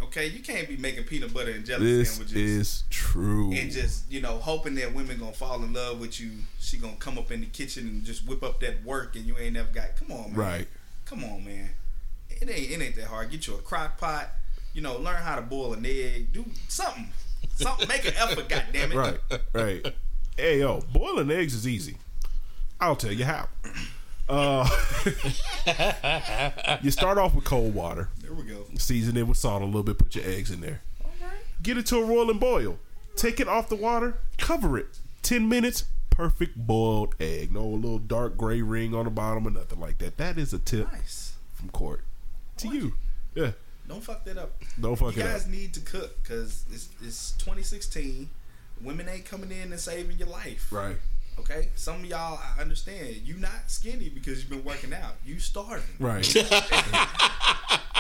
Okay, 0.03 0.27
you 0.29 0.41
can't 0.41 0.67
be 0.69 0.77
making 0.77 1.05
peanut 1.05 1.33
butter 1.33 1.51
and 1.51 1.65
jelly 1.65 1.85
This 1.99 2.13
sandwiches 2.13 2.37
is 2.37 2.85
true. 2.91 3.53
and 3.53 3.71
just 3.71 4.11
you 4.11 4.21
know 4.21 4.39
hoping 4.39 4.75
that 4.77 4.95
women 4.95 5.19
gonna 5.19 5.33
fall 5.33 5.63
in 5.63 5.73
love 5.73 6.01
with 6.01 6.21
you. 6.21 6.31
She 6.59 6.79
gonna 6.79 6.97
come 6.99 7.19
up 7.19 7.31
in 7.31 7.41
the 7.41 7.47
kitchen 7.47 7.87
and 7.87 8.05
just 8.05 8.27
whip 8.27 8.43
up 8.43 8.61
that 8.61 8.83
work, 8.85 9.15
and 9.17 9.27
you 9.27 9.37
ain't 9.39 9.55
never 9.55 9.71
got. 9.71 9.97
Come 9.97 10.13
on, 10.13 10.31
man. 10.31 10.35
Right. 10.35 10.69
Come 11.05 11.25
on, 11.25 11.45
man. 11.45 11.71
It 12.31 12.49
ain't 12.49 12.71
it 12.71 12.83
ain't 12.83 12.97
that 12.97 13.05
hard. 13.07 13.31
Get 13.31 13.47
you 13.47 13.55
a 13.55 13.59
crock 13.59 13.99
pot. 13.99 14.31
You 14.73 14.83
know, 14.83 14.97
learn 14.99 15.17
how 15.17 15.35
to 15.37 15.43
boil 15.43 15.73
an 15.75 15.85
egg. 15.85 16.33
Do 16.33 16.45
something. 16.69 17.09
Something. 17.55 17.89
Make 17.89 18.07
an 18.07 18.15
effort. 18.17 18.49
God 18.49 18.65
damn 18.73 18.93
it. 18.93 18.97
Right, 18.97 19.19
right. 19.53 19.95
Hey 20.37 20.61
yo, 20.61 20.81
boiling 20.93 21.31
eggs 21.31 21.53
is 21.53 21.69
easy. 21.69 21.97
I'll 22.81 22.97
tell 22.97 23.13
you 23.13 23.27
how. 23.27 23.49
Uh, 24.31 24.68
you 26.83 26.91
start 26.91 27.18
off 27.18 27.35
with 27.35 27.45
cold 27.45 27.74
water, 27.74 28.09
There 28.22 28.33
we 28.33 28.45
go. 28.45 28.64
season 28.78 29.16
it 29.16 29.26
with 29.26 29.37
salt 29.39 29.62
a 29.62 29.64
little 29.64 29.83
bit, 29.83 29.99
put 29.99 30.14
your 30.14 30.24
eggs 30.24 30.51
in 30.53 30.61
there. 30.61 30.83
Right. 31.20 31.31
Get 31.62 31.76
it 31.78 31.87
to 31.87 31.97
a 31.97 32.05
rolling 32.05 32.39
boil. 32.39 32.78
Take 33.16 33.41
it 33.41 33.49
off 33.49 33.68
the 33.68 33.74
water, 33.76 34.18
cover 34.39 34.78
it. 34.78 35.01
10 35.22 35.49
minutes, 35.49 35.85
perfect 36.11 36.57
boiled 36.57 37.14
egg. 37.20 37.53
No 37.53 37.66
little 37.66 37.99
dark 37.99 38.37
gray 38.37 38.62
ring 38.62 38.95
on 38.95 39.05
the 39.05 39.11
bottom 39.11 39.47
or 39.47 39.51
nothing 39.51 39.81
like 39.81 39.99
that. 39.99 40.16
That 40.16 40.39
is 40.39 40.53
a 40.53 40.59
tip 40.59 40.91
Nice. 40.93 41.35
from 41.55 41.68
court 41.70 42.03
to 42.59 42.68
you. 42.68 42.95
Yeah, 43.35 43.53
Don't 43.89 44.03
fuck 44.03 44.24
that 44.24 44.39
up. 44.39 44.53
don't 44.81 44.97
fuck 44.97 45.16
you 45.16 45.22
it 45.22 45.26
guys 45.26 45.47
need 45.49 45.74
to 45.74 45.81
cook 45.81 46.22
because 46.22 46.64
it's, 46.72 46.89
it's 47.03 47.33
2016. 47.33 48.31
Women 48.83 49.09
ain't 49.09 49.24
coming 49.24 49.51
in 49.53 49.72
and 49.72 49.81
saving 49.81 50.18
your 50.18 50.28
life. 50.28 50.68
Right. 50.72 50.97
Okay. 51.41 51.68
Some 51.74 51.97
of 51.97 52.07
y'all, 52.07 52.38
I 52.57 52.61
understand. 52.61 53.16
You 53.24 53.36
not 53.36 53.68
skinny 53.68 54.09
because 54.09 54.41
you've 54.41 54.51
been 54.51 54.64
working 54.64 54.93
out. 54.95 55.14
You 55.24 55.38
starving. 55.38 55.82
Right. 55.99 56.26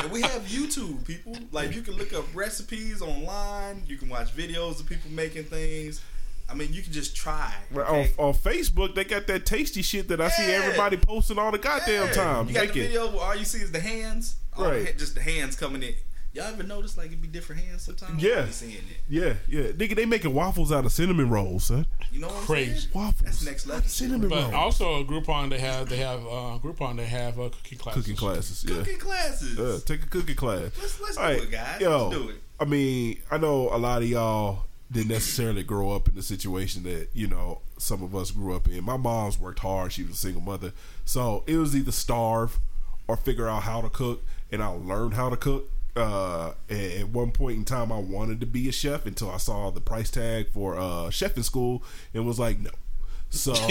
And 0.02 0.10
we 0.10 0.22
have 0.22 0.42
YouTube 0.46 1.04
people. 1.06 1.36
Like 1.52 1.74
you 1.74 1.82
can 1.82 1.94
look 1.94 2.14
up 2.14 2.24
recipes 2.34 3.02
online. 3.02 3.82
You 3.86 3.98
can 3.98 4.08
watch 4.08 4.34
videos 4.34 4.80
of 4.80 4.86
people 4.86 5.10
making 5.10 5.44
things. 5.44 6.00
I 6.48 6.54
mean, 6.54 6.72
you 6.72 6.80
can 6.82 6.90
just 6.92 7.14
try. 7.14 7.52
Okay? 7.76 8.10
on, 8.18 8.28
on 8.28 8.32
Facebook, 8.34 8.94
they 8.94 9.04
got 9.04 9.26
that 9.26 9.44
tasty 9.44 9.82
shit 9.82 10.08
that 10.08 10.18
I 10.20 10.30
see 10.30 10.44
everybody 10.50 10.96
posting 10.96 11.38
all 11.38 11.50
the 11.52 11.58
goddamn 11.58 12.06
Yeah. 12.06 12.12
time. 12.12 12.48
You 12.48 12.54
got 12.54 12.64
Make 12.64 12.72
the 12.72 12.80
it- 12.80 12.86
video 12.88 13.10
where 13.10 13.20
all 13.20 13.36
you 13.36 13.44
see 13.44 13.58
is 13.58 13.72
the 13.72 13.80
hands. 13.80 14.36
All 14.56 14.64
the 14.64 14.70
Right. 14.70 14.98
just 14.98 15.14
the 15.16 15.20
hands 15.20 15.54
coming 15.54 15.82
in. 15.82 15.94
Y'all 16.32 16.44
ever 16.44 16.62
notice 16.62 16.96
like 16.96 17.10
it 17.10 17.20
be 17.20 17.26
different 17.26 17.60
hands 17.62 17.82
sometimes? 17.82 18.22
Yeah. 18.22 18.42
I 18.42 18.44
be 18.46 18.52
seeing 18.52 18.72
it. 18.74 18.82
Yeah, 19.08 19.34
yeah. 19.48 19.72
Nigga, 19.72 19.96
they 19.96 20.06
making 20.06 20.32
waffles 20.32 20.70
out 20.70 20.84
of 20.84 20.92
cinnamon 20.92 21.28
rolls, 21.28 21.64
son. 21.64 21.86
You 22.12 22.20
know 22.20 22.28
what 22.28 22.36
I'm 22.36 22.42
Crazy. 22.44 22.74
saying? 22.78 22.88
Waffles. 22.94 23.20
That's 23.24 23.44
next 23.44 23.66
level. 23.66 23.88
Cinnamon 23.88 24.28
But 24.28 24.42
rolls. 24.52 24.54
also 24.54 25.02
Groupon, 25.04 25.50
they 25.50 25.58
have 25.58 25.88
they 25.88 25.96
have 25.96 26.20
uh, 26.20 26.58
Groupon, 26.62 26.96
they 26.98 27.06
have 27.06 27.40
uh, 27.40 27.48
cooking 27.48 27.78
classes. 27.78 28.02
cooking 28.04 28.16
classes, 28.16 28.64
yeah. 28.68 28.76
Cooking 28.76 28.98
classes. 28.98 29.58
Uh, 29.58 29.80
take 29.84 30.04
a 30.04 30.06
cooking 30.06 30.36
class. 30.36 30.70
Let's- 30.80 31.00
let's 31.00 31.16
All 31.16 31.34
do 31.34 31.42
it, 31.42 31.50
guys. 31.50 31.80
Yo, 31.80 32.08
Let's 32.08 32.22
do 32.22 32.28
it. 32.28 32.36
I 32.60 32.64
mean, 32.64 33.18
I 33.30 33.36
know 33.38 33.68
a 33.72 33.78
lot 33.78 34.02
of 34.02 34.08
y'all 34.08 34.66
didn't 34.92 35.08
necessarily 35.08 35.62
grow 35.64 35.90
up 35.92 36.08
in 36.08 36.14
the 36.14 36.22
situation 36.22 36.82
that 36.84 37.08
you 37.12 37.26
know 37.26 37.60
some 37.78 38.02
of 38.04 38.14
us 38.14 38.30
grew 38.30 38.54
up 38.54 38.68
in. 38.68 38.84
My 38.84 38.96
mom's 38.96 39.36
worked 39.38 39.60
hard; 39.60 39.92
she 39.92 40.04
was 40.04 40.12
a 40.12 40.18
single 40.18 40.42
mother, 40.42 40.72
so 41.04 41.42
it 41.48 41.56
was 41.56 41.74
either 41.74 41.90
starve 41.92 42.60
or 43.08 43.16
figure 43.16 43.48
out 43.48 43.64
how 43.64 43.80
to 43.80 43.88
cook. 43.88 44.22
and 44.52 44.62
I 44.62 44.68
learned 44.68 45.14
how 45.14 45.28
to 45.30 45.36
cook. 45.36 45.68
Uh, 45.96 46.52
at 46.68 47.08
one 47.08 47.32
point 47.32 47.58
in 47.58 47.64
time, 47.64 47.90
I 47.90 47.98
wanted 47.98 48.40
to 48.40 48.46
be 48.46 48.68
a 48.68 48.72
chef 48.72 49.06
until 49.06 49.30
I 49.30 49.38
saw 49.38 49.70
the 49.70 49.80
price 49.80 50.10
tag 50.10 50.48
for 50.52 50.78
uh, 50.78 51.10
chef 51.10 51.36
in 51.36 51.42
school 51.42 51.82
and 52.14 52.26
was 52.26 52.38
like, 52.38 52.58
no. 52.60 52.70
So, 53.32 53.54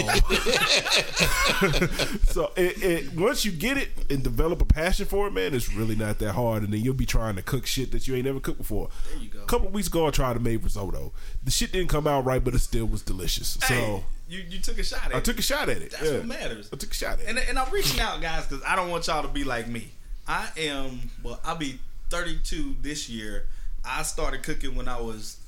so 2.24 2.50
it, 2.56 2.82
it, 2.82 3.12
once 3.14 3.44
you 3.44 3.52
get 3.52 3.76
it 3.76 3.90
and 4.08 4.22
develop 4.22 4.62
a 4.62 4.64
passion 4.64 5.04
for 5.04 5.26
it, 5.26 5.32
man, 5.32 5.52
it's 5.54 5.70
really 5.72 5.94
not 5.94 6.18
that 6.20 6.32
hard. 6.32 6.62
And 6.62 6.72
then 6.72 6.80
you'll 6.80 6.94
be 6.94 7.04
trying 7.04 7.36
to 7.36 7.42
cook 7.42 7.66
shit 7.66 7.92
that 7.92 8.08
you 8.08 8.16
ain't 8.16 8.24
never 8.24 8.40
cooked 8.40 8.56
before. 8.56 8.88
There 9.12 9.22
you 9.22 9.28
go. 9.28 9.42
A 9.42 9.46
couple 9.46 9.68
of 9.68 9.74
weeks 9.74 9.88
ago, 9.88 10.06
I 10.06 10.10
tried 10.10 10.32
to 10.34 10.40
make 10.40 10.64
risotto. 10.64 11.12
The 11.44 11.50
shit 11.50 11.72
didn't 11.72 11.90
come 11.90 12.06
out 12.06 12.24
right, 12.24 12.42
but 12.42 12.54
it 12.54 12.60
still 12.60 12.86
was 12.86 13.02
delicious. 13.02 13.58
Hey, 13.62 13.74
So 13.74 14.04
you 14.30 14.42
you 14.48 14.60
took 14.60 14.78
a 14.78 14.82
shot 14.82 15.04
at 15.04 15.14
I 15.14 15.16
it. 15.16 15.18
I 15.18 15.20
took 15.20 15.38
a 15.38 15.42
shot 15.42 15.68
at 15.68 15.82
it. 15.82 15.90
That's 15.90 16.04
yeah. 16.04 16.16
what 16.18 16.26
matters. 16.26 16.70
I 16.72 16.76
took 16.76 16.92
a 16.92 16.94
shot 16.94 17.12
at 17.14 17.20
it. 17.20 17.28
And, 17.28 17.38
and 17.38 17.58
I'm 17.58 17.70
reaching 17.70 18.00
out, 18.00 18.22
guys, 18.22 18.46
because 18.46 18.64
I 18.64 18.76
don't 18.76 18.88
want 18.88 19.08
y'all 19.08 19.22
to 19.22 19.28
be 19.28 19.44
like 19.44 19.68
me. 19.68 19.90
I 20.26 20.48
am, 20.56 21.10
well, 21.22 21.38
I'll 21.44 21.56
be 21.56 21.80
32 22.10 22.76
this 22.82 23.08
year. 23.08 23.46
I 23.84 24.02
started 24.02 24.42
cooking 24.42 24.74
when 24.74 24.88
I 24.88 25.00
was 25.00 25.38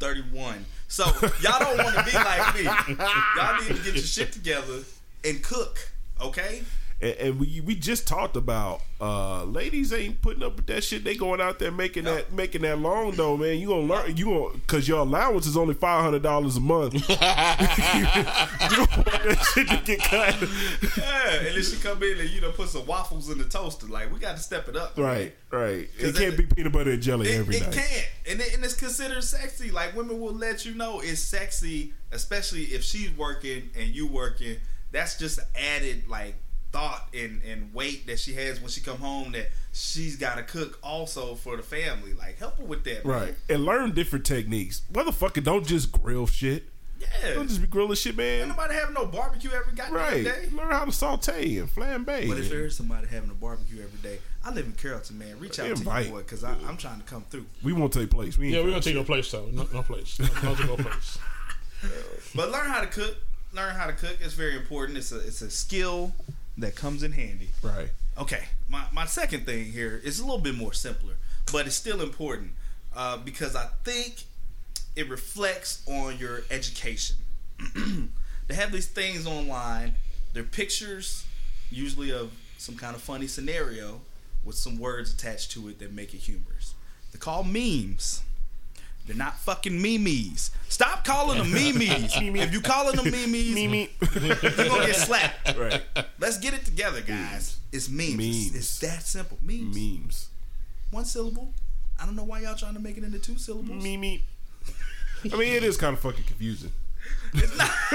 31. 0.00 0.66
So 0.88 1.04
y'all 1.42 1.58
don't 1.58 1.78
want 1.78 1.96
to 1.96 2.04
be 2.04 2.12
like 2.12 2.54
me. 2.54 2.62
Y'all 2.62 3.60
need 3.60 3.76
to 3.76 3.82
get 3.84 3.94
your 3.94 3.96
shit 3.96 4.32
together 4.32 4.80
and 5.24 5.42
cook, 5.42 5.90
okay? 6.20 6.62
And, 7.00 7.14
and 7.14 7.40
we 7.40 7.60
we 7.60 7.74
just 7.74 8.08
talked 8.08 8.36
about 8.36 8.80
uh 9.00 9.44
ladies 9.44 9.92
ain't 9.92 10.20
putting 10.20 10.42
up 10.42 10.56
with 10.56 10.66
that 10.66 10.82
shit. 10.82 11.04
They 11.04 11.14
going 11.14 11.40
out 11.40 11.58
there 11.58 11.70
making 11.70 12.04
that 12.04 12.32
making 12.32 12.62
that 12.62 12.78
long 12.78 13.12
though, 13.12 13.36
man. 13.36 13.58
You 13.58 13.68
gonna 13.68 13.82
learn 13.82 14.16
you 14.16 14.24
gonna 14.26 14.54
because 14.54 14.88
your 14.88 15.00
allowance 15.00 15.46
is 15.46 15.56
only 15.56 15.74
five 15.74 16.02
hundred 16.02 16.22
dollars 16.22 16.56
a 16.56 16.60
month. 16.60 16.94
you 17.08 18.76
don't 18.76 18.96
want 18.96 19.06
that 19.06 19.50
shit 19.54 19.68
to 19.68 19.80
get 19.84 20.00
cut. 20.00 20.40
Yeah, 20.96 21.34
and 21.46 21.56
then 21.56 21.62
she 21.62 21.76
come 21.76 22.02
in 22.02 22.18
and 22.18 22.30
you 22.30 22.40
know 22.40 22.50
put 22.52 22.68
some 22.68 22.86
waffles 22.86 23.30
in 23.30 23.38
the 23.38 23.44
toaster. 23.44 23.86
Like 23.86 24.12
we 24.12 24.18
got 24.18 24.36
to 24.36 24.42
step 24.42 24.68
it 24.68 24.76
up, 24.76 24.96
Right, 24.96 25.34
right. 25.50 25.88
It 25.98 26.16
can't 26.16 26.36
be 26.36 26.46
peanut 26.46 26.72
butter 26.72 26.90
and 26.92 27.02
jelly 27.02 27.28
It, 27.28 27.38
every 27.38 27.56
it 27.56 27.62
night. 27.62 27.72
can't, 27.72 28.08
and, 28.30 28.40
it, 28.40 28.54
and 28.54 28.64
it's 28.64 28.74
considered 28.74 29.22
sexy. 29.22 29.70
Like 29.70 29.94
women 29.94 30.20
will 30.20 30.34
let 30.34 30.64
you 30.66 30.74
know 30.74 31.00
it's 31.00 31.20
sexy, 31.20 31.92
especially 32.12 32.64
if 32.64 32.82
she's 32.82 33.10
working 33.16 33.70
and 33.78 33.88
you 33.88 34.06
working. 34.06 34.56
That's 34.90 35.18
just 35.18 35.38
added 35.54 36.08
like 36.08 36.34
thought 36.72 37.08
and, 37.14 37.42
and 37.42 37.72
weight 37.72 38.06
that 38.06 38.18
she 38.18 38.34
has 38.34 38.60
when 38.60 38.68
she 38.68 38.80
come 38.80 38.98
home 38.98 39.32
that 39.32 39.48
she's 39.72 40.16
got 40.16 40.36
to 40.36 40.42
cook 40.42 40.78
also 40.82 41.34
for 41.34 41.56
the 41.56 41.62
family. 41.62 42.12
Like 42.14 42.38
help 42.38 42.58
her 42.58 42.64
with 42.64 42.84
that, 42.84 43.04
man. 43.06 43.14
Right, 43.14 43.34
and 43.48 43.64
learn 43.64 43.92
different 43.92 44.26
techniques. 44.26 44.82
Motherfucker, 44.92 45.42
don't 45.42 45.66
just 45.66 45.92
grill 45.92 46.26
shit. 46.26 46.64
Yeah, 47.22 47.34
Don't 47.34 47.46
just 47.46 47.60
be 47.60 47.68
grilling 47.68 47.94
shit, 47.94 48.16
man. 48.16 48.40
ain't 48.40 48.48
nobody 48.48 48.74
having 48.74 48.94
no 48.94 49.06
barbecue 49.06 49.50
every 49.52 49.72
goddamn 49.72 49.94
Right, 49.94 50.24
day. 50.24 50.48
learn 50.52 50.72
how 50.72 50.84
to 50.84 50.90
saute 50.90 51.58
and 51.58 51.70
flambe. 51.72 52.04
But 52.28 52.38
if 52.38 52.50
there 52.50 52.66
is 52.66 52.74
somebody 52.76 53.06
having 53.06 53.30
a 53.30 53.34
barbecue 53.34 53.80
every 53.80 54.00
day, 54.00 54.18
I 54.44 54.52
live 54.52 54.66
in 54.66 54.72
Carrollton, 54.72 55.16
man. 55.16 55.38
Reach 55.38 55.60
out 55.60 55.66
to 55.66 55.72
Invite. 55.74 56.06
your 56.06 56.14
boy 56.16 56.22
because 56.22 56.42
I'm 56.42 56.76
trying 56.76 56.98
to 56.98 57.04
come 57.06 57.24
through. 57.30 57.46
we 57.62 57.72
won't 57.72 57.92
take 57.92 58.10
place. 58.10 58.36
We 58.36 58.46
ain't 58.46 58.54
Yeah, 58.54 58.60
we're 58.62 58.70
gonna 58.70 58.74
found 58.74 58.84
take 58.84 58.94
your 58.94 59.04
place 59.04 59.30
though. 59.30 59.46
No, 59.52 59.68
no 59.72 59.82
place. 59.84 60.18
No, 60.18 60.26
no, 60.42 60.64
no 60.64 60.76
place. 60.82 61.18
But 62.34 62.50
learn 62.50 62.66
how 62.66 62.80
to 62.80 62.88
cook. 62.88 63.16
Learn 63.52 63.76
how 63.76 63.86
to 63.86 63.92
cook. 63.92 64.16
It's 64.20 64.34
very 64.34 64.56
important. 64.56 64.98
It's 64.98 65.12
a 65.12 65.20
it's 65.20 65.40
a 65.40 65.50
skill 65.50 66.12
that 66.58 66.74
comes 66.74 67.02
in 67.02 67.12
handy. 67.12 67.50
Right. 67.62 67.90
Okay, 68.16 68.44
my 68.68 68.84
my 68.92 69.06
second 69.06 69.46
thing 69.46 69.72
here 69.72 70.00
is 70.04 70.18
a 70.18 70.24
little 70.24 70.40
bit 70.40 70.54
more 70.54 70.72
simpler, 70.72 71.14
but 71.52 71.66
it's 71.66 71.76
still 71.76 72.00
important 72.00 72.52
uh, 72.94 73.16
because 73.16 73.54
I 73.54 73.68
think 73.84 74.24
it 74.96 75.08
reflects 75.08 75.82
on 75.86 76.18
your 76.18 76.42
education. 76.50 77.16
they 78.48 78.54
have 78.54 78.72
these 78.72 78.88
things 78.88 79.26
online. 79.26 79.94
They're 80.32 80.42
pictures, 80.42 81.24
usually 81.70 82.12
of 82.12 82.32
some 82.58 82.74
kind 82.74 82.94
of 82.94 83.00
funny 83.00 83.28
scenario 83.28 84.00
with 84.44 84.56
some 84.56 84.78
words 84.78 85.14
attached 85.14 85.52
to 85.52 85.68
it 85.68 85.78
that 85.78 85.92
make 85.92 86.12
it 86.14 86.18
humorous. 86.18 86.74
They're 87.12 87.20
called 87.20 87.46
memes. 87.46 88.22
They're 89.08 89.16
not 89.16 89.38
fucking 89.40 89.80
memes. 89.82 90.50
Stop 90.68 91.04
calling 91.04 91.38
them 91.38 91.50
memes. 91.52 92.12
if 92.14 92.52
you 92.52 92.60
calling 92.60 92.94
them 92.94 93.06
memes, 93.10 93.26
Mimi. 93.54 93.90
you're 94.12 94.34
gonna 94.36 94.86
get 94.86 94.94
slapped. 94.96 95.56
right. 95.58 95.82
Let's 96.20 96.38
get 96.38 96.54
it 96.54 96.64
together, 96.64 97.00
guys. 97.00 97.56
It's 97.72 97.88
memes. 97.88 98.10
It's- 98.10 98.18
Memes. 98.18 98.54
It's, 98.54 98.78
that 98.80 99.02
simple. 99.02 99.38
Memes. 99.42 99.74
Memes. 99.76 100.28
One 100.90 101.04
syllable. 101.04 101.52
I 102.00 102.06
don't 102.06 102.14
know 102.16 102.24
why 102.24 102.40
y'all 102.40 102.54
trying 102.54 102.74
to 102.74 102.80
make 102.80 102.96
it 102.96 103.02
into 103.04 103.18
two 103.18 103.38
syllables. 103.38 103.82
Meme. 103.82 104.20
I 105.32 105.36
mean, 105.36 105.52
it 105.54 105.64
is 105.64 105.76
kind 105.76 105.94
of 105.94 106.00
fucking 106.00 106.24
confusing. 106.24 106.70
It's 107.34 107.56
not. 107.58 107.68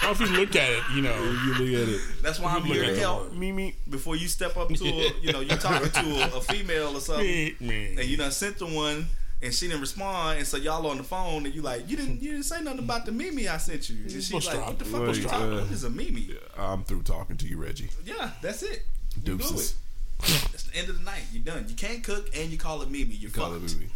How 0.00 0.12
if 0.12 0.20
you 0.20 0.26
look 0.26 0.54
at 0.56 0.70
it, 0.70 0.82
you 0.94 1.02
know, 1.02 1.14
You 1.16 1.54
look 1.54 1.82
at 1.82 1.88
it. 1.94 2.00
That's 2.22 2.38
why 2.38 2.54
I'm 2.54 2.62
Look 2.64 2.72
here 2.74 2.82
at 2.84 2.88
to 2.88 2.92
the 2.94 3.00
help. 3.00 3.22
word. 3.30 3.38
Mimi. 3.38 3.74
Before 3.88 4.16
you 4.16 4.28
step 4.28 4.56
up 4.56 4.68
to 4.68 4.84
a, 4.84 5.12
you 5.20 5.32
know, 5.32 5.40
you're 5.40 5.56
talking 5.58 5.90
to 5.90 6.00
a, 6.34 6.36
a 6.36 6.40
female 6.40 6.96
or 6.96 7.00
something, 7.00 7.24
me, 7.26 7.54
me. 7.60 7.94
and 7.98 8.04
you 8.04 8.16
done 8.16 8.30
sent 8.32 8.58
the 8.58 8.66
one, 8.66 9.06
and 9.42 9.54
she 9.54 9.66
didn't 9.68 9.80
respond, 9.80 10.38
and 10.38 10.46
so 10.46 10.56
y'all 10.56 10.86
on 10.86 10.98
the 10.98 11.02
phone, 11.04 11.46
and 11.46 11.54
you 11.54 11.62
like, 11.62 11.88
you 11.88 11.96
didn't, 11.96 12.20
you 12.22 12.32
didn't 12.32 12.44
say 12.44 12.60
nothing 12.62 12.80
about 12.80 13.06
the 13.06 13.12
mimi 13.12 13.48
I 13.48 13.56
sent 13.56 13.88
you. 13.88 13.96
And 14.02 14.10
she's 14.10 14.32
like, 14.32 14.66
what 14.66 14.78
the 14.78 14.84
fuck 14.84 15.02
was 15.02 15.18
drop? 15.18 15.34
uh, 15.34 15.60
What 15.62 15.70
is 15.70 15.84
a 15.84 15.90
mimi? 15.90 16.36
I'm 16.58 16.84
through 16.84 17.02
talking 17.02 17.36
to 17.38 17.46
you, 17.46 17.56
Reggie. 17.56 17.88
Yeah, 18.04 18.30
that's 18.42 18.62
it. 18.62 18.84
You 19.16 19.22
do 19.22 19.44
it. 19.44 19.74
That's 20.20 20.64
the 20.64 20.76
end 20.78 20.90
of 20.90 20.98
the 20.98 21.04
night. 21.04 21.22
You're 21.32 21.42
done. 21.42 21.64
You 21.68 21.74
can't 21.74 22.04
cook 22.04 22.28
and 22.36 22.50
you 22.50 22.58
call 22.58 22.82
it 22.82 22.90
mimi. 22.90 23.14
You're 23.14 23.30
Call 23.30 23.54
it. 23.54 23.62
Mimi. 23.62 23.86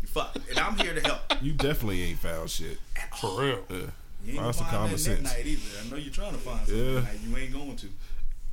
You're 0.00 0.08
fucked. 0.08 0.38
And 0.48 0.58
I'm 0.58 0.76
here 0.78 0.94
to 0.94 1.00
help. 1.00 1.20
You 1.42 1.52
definitely 1.52 2.02
ain't 2.04 2.18
found 2.18 2.48
shit. 2.48 2.78
For 3.20 3.40
real. 3.42 3.58
You 3.68 4.32
ain't 4.32 4.38
Find 4.40 4.54
some 4.54 4.66
common 4.68 4.90
that 4.92 4.98
sense. 4.98 5.22
night 5.22 5.44
either. 5.44 5.60
I 5.86 5.90
know 5.90 5.96
you're 5.96 6.10
trying 6.12 6.32
to 6.32 6.38
find 6.38 6.66
something 6.66 6.94
Yeah. 6.94 7.02
You 7.28 7.36
ain't 7.36 7.52
going 7.52 7.76
to. 7.76 7.86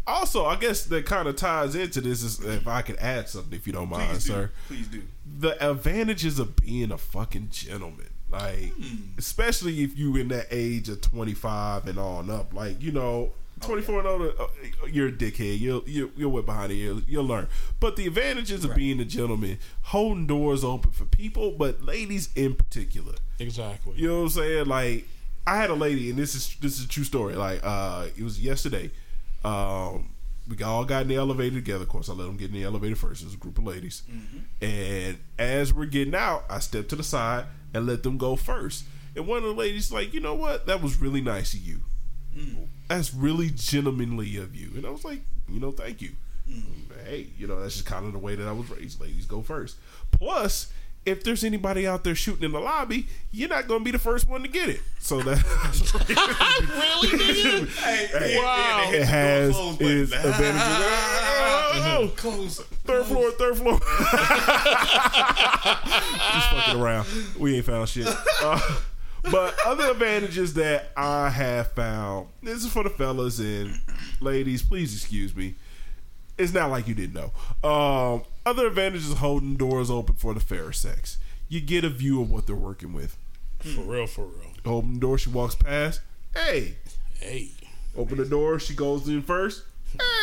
Also, 0.08 0.46
I 0.46 0.56
guess 0.56 0.86
that 0.86 1.06
kind 1.06 1.28
of 1.28 1.36
ties 1.36 1.76
into 1.76 2.02
this. 2.02 2.24
Is 2.24 2.40
if 2.44 2.68
I 2.68 2.82
could 2.82 2.98
add 2.98 3.30
something, 3.30 3.54
if 3.58 3.68
you 3.68 3.74
don't 3.74 3.90
mind, 3.90 4.10
Please 4.12 4.24
do. 4.26 4.32
sir. 4.34 4.52
Please 4.68 4.88
do. 4.88 5.04
The 5.40 5.70
advantages 5.72 6.40
of 6.40 6.56
being 6.56 6.92
a 6.92 6.98
fucking 6.98 7.50
gentleman, 7.52 8.10
like 8.32 8.74
Hmm. 8.74 8.96
especially 9.18 9.82
if 9.84 9.98
you 9.98 10.16
in 10.18 10.28
that 10.30 10.48
age 10.52 10.90
of 10.90 11.02
25 11.02 11.88
and 11.88 12.00
on 12.00 12.30
up, 12.30 12.54
like 12.54 12.82
you 12.82 12.92
know. 12.92 13.34
Oh, 13.64 13.68
24 13.68 14.00
and 14.00 14.08
older, 14.08 14.34
uh, 14.42 14.48
you're 14.92 15.10
a 15.10 15.12
dickhead. 15.12 15.60
You'll 15.60 15.84
you'll, 15.86 16.10
you'll 16.18 16.32
whip 16.32 16.48
behind 16.48 16.72
it. 16.72 16.76
You'll, 16.78 17.02
you'll 17.02 17.26
learn. 17.26 17.48
But 17.80 17.96
the 17.96 18.08
advantages 18.08 18.64
of 18.64 18.72
Right. 18.72 18.80
being 18.80 19.00
a 19.00 19.06
gentleman, 19.06 19.60
holding 19.84 20.26
doors 20.26 20.64
open 20.64 20.90
for 20.90 21.06
people, 21.06 21.52
but 21.52 21.84
ladies 21.84 22.30
in 22.36 22.56
particular. 22.56 23.14
Exactly. 23.38 23.94
You 23.98 24.08
know 24.08 24.16
what 24.18 24.24
I'm 24.24 24.30
saying? 24.30 24.66
Like 24.66 25.08
I 25.46 25.58
had 25.58 25.70
a 25.70 25.76
lady, 25.76 26.10
and 26.10 26.18
this 26.18 26.34
is 26.34 26.56
this 26.60 26.80
is 26.80 26.86
a 26.86 26.88
true 26.88 27.04
story. 27.04 27.36
Like 27.36 27.60
uh, 27.64 28.08
it 28.18 28.24
was 28.24 28.42
yesterday. 28.42 28.90
Um, 29.44 30.12
we 30.48 30.62
all 30.64 30.86
got 30.86 31.04
in 31.04 31.08
the 31.08 31.16
elevator 31.16 31.56
together. 31.56 31.84
Of 31.84 31.90
course, 31.90 32.10
I 32.10 32.14
let 32.14 32.26
them 32.26 32.38
get 32.38 32.50
in 32.50 32.56
the 32.56 32.64
elevator 32.64 32.96
first. 32.96 33.22
It 33.22 33.26
was 33.26 33.36
a 33.36 33.38
group 33.38 33.58
of 33.58 33.66
ladies, 33.66 34.04
mm-hmm. 34.10 34.40
and 34.64 35.18
as 35.40 35.74
we're 35.74 35.86
getting 35.86 36.16
out, 36.16 36.46
I 36.50 36.60
stepped 36.60 36.90
to 36.90 36.96
the 36.96 37.04
side 37.04 37.46
and 37.74 37.86
let 37.86 38.04
them 38.04 38.18
go 38.18 38.36
first. 38.36 38.86
And 39.16 39.28
one 39.28 39.38
of 39.38 39.44
the 39.44 39.54
ladies 39.54 39.92
like, 39.92 40.14
you 40.14 40.20
know 40.20 40.36
what? 40.36 40.66
That 40.68 40.82
was 40.82 41.00
really 41.00 41.22
nice 41.22 41.54
of 41.54 41.60
you. 41.60 41.82
Mm. 42.36 42.68
That's 42.88 43.14
really 43.14 43.50
gentlemanly 43.50 44.38
of 44.38 44.56
you. 44.56 44.72
And 44.76 44.86
I 44.86 44.90
was 44.90 45.04
like, 45.04 45.22
you 45.50 45.60
know, 45.60 45.72
thank 45.72 46.02
you. 46.02 46.12
Mm. 46.50 47.06
Hey, 47.06 47.28
you 47.38 47.48
know, 47.48 47.60
that's 47.60 47.76
just 47.76 47.86
kind 47.86 48.06
of 48.06 48.14
the 48.14 48.20
way 48.20 48.36
that 48.36 48.48
I 48.48 48.52
was 48.52 48.70
raised. 48.70 49.02
Ladies 49.02 49.26
go 49.26 49.42
first. 49.42 49.78
Plus, 50.12 50.72
if 51.06 51.24
there's 51.24 51.44
anybody 51.44 51.88
out 51.88 52.04
there 52.04 52.14
shooting 52.16 52.44
in 52.44 52.52
the 52.52 52.60
lobby, 52.60 53.08
you're 53.32 53.50
not 53.50 53.68
going 53.68 53.80
to 53.82 53.84
be 53.86 53.92
the 53.92 53.98
first 54.00 54.28
one 54.30 54.44
to 54.44 54.48
get 54.48 54.70
it. 54.70 54.82
So 55.00 55.20
that 55.22 55.38
really, 57.02 57.18
nigga? 57.18 57.68
Hey, 57.80 58.38
Wow. 58.38 58.90
it 58.92 59.04
has 59.04 59.54
close 59.56 59.80
its 59.82 60.12
advantages. 60.14 60.88
Oh, 61.84 62.12
Close. 62.18 62.60
third 62.86 63.06
floor, 63.06 63.32
third 63.32 63.58
floor. 63.58 63.80
Just 65.12 66.50
fucking 66.50 66.80
around. 66.82 67.08
We 67.40 67.56
ain't 67.58 67.66
found 67.66 67.90
shit. 67.90 68.08
Uh, 68.42 68.60
but 69.32 69.56
other 69.66 69.92
advantages 69.92 70.54
that 70.56 70.92
I 70.98 71.30
have 71.30 71.72
found, 71.72 72.28
this 72.44 72.64
is 72.64 72.72
for 72.72 72.84
the 72.84 72.90
fellas 72.90 73.40
and 73.40 73.80
ladies, 74.20 74.62
please 74.64 74.96
excuse 74.96 75.36
me. 75.36 75.56
It's 76.38 76.54
not 76.54 76.72
like 76.72 76.88
you 76.88 76.96
didn't 76.96 77.14
know. 77.14 77.32
Um, 77.68 78.24
other 78.46 78.68
advantage 78.68 79.02
is 79.02 79.14
holding 79.14 79.56
doors 79.56 79.90
open 79.90 80.16
for 80.16 80.34
the 80.34 80.40
fair 80.40 80.72
sex. 80.72 81.18
You 81.50 81.60
get 81.62 81.84
a 81.84 81.90
view 81.90 82.22
of 82.22 82.30
what 82.32 82.48
they're 82.48 82.56
working 82.56 82.94
with. 82.94 83.18
Hmm. 83.62 83.76
For 83.76 83.82
real, 83.82 84.08
for 84.08 84.26
real. 84.26 84.52
Open 84.66 84.94
the 84.96 85.00
door, 85.00 85.18
she 85.18 85.30
walks 85.30 85.56
past. 85.56 86.02
Hey, 86.36 86.76
Hey. 87.20 87.50
Open 87.96 88.18
the 88.18 88.26
door. 88.26 88.58
She 88.60 88.74
goes 88.74 89.08
in 89.08 89.22
first. 89.22 89.64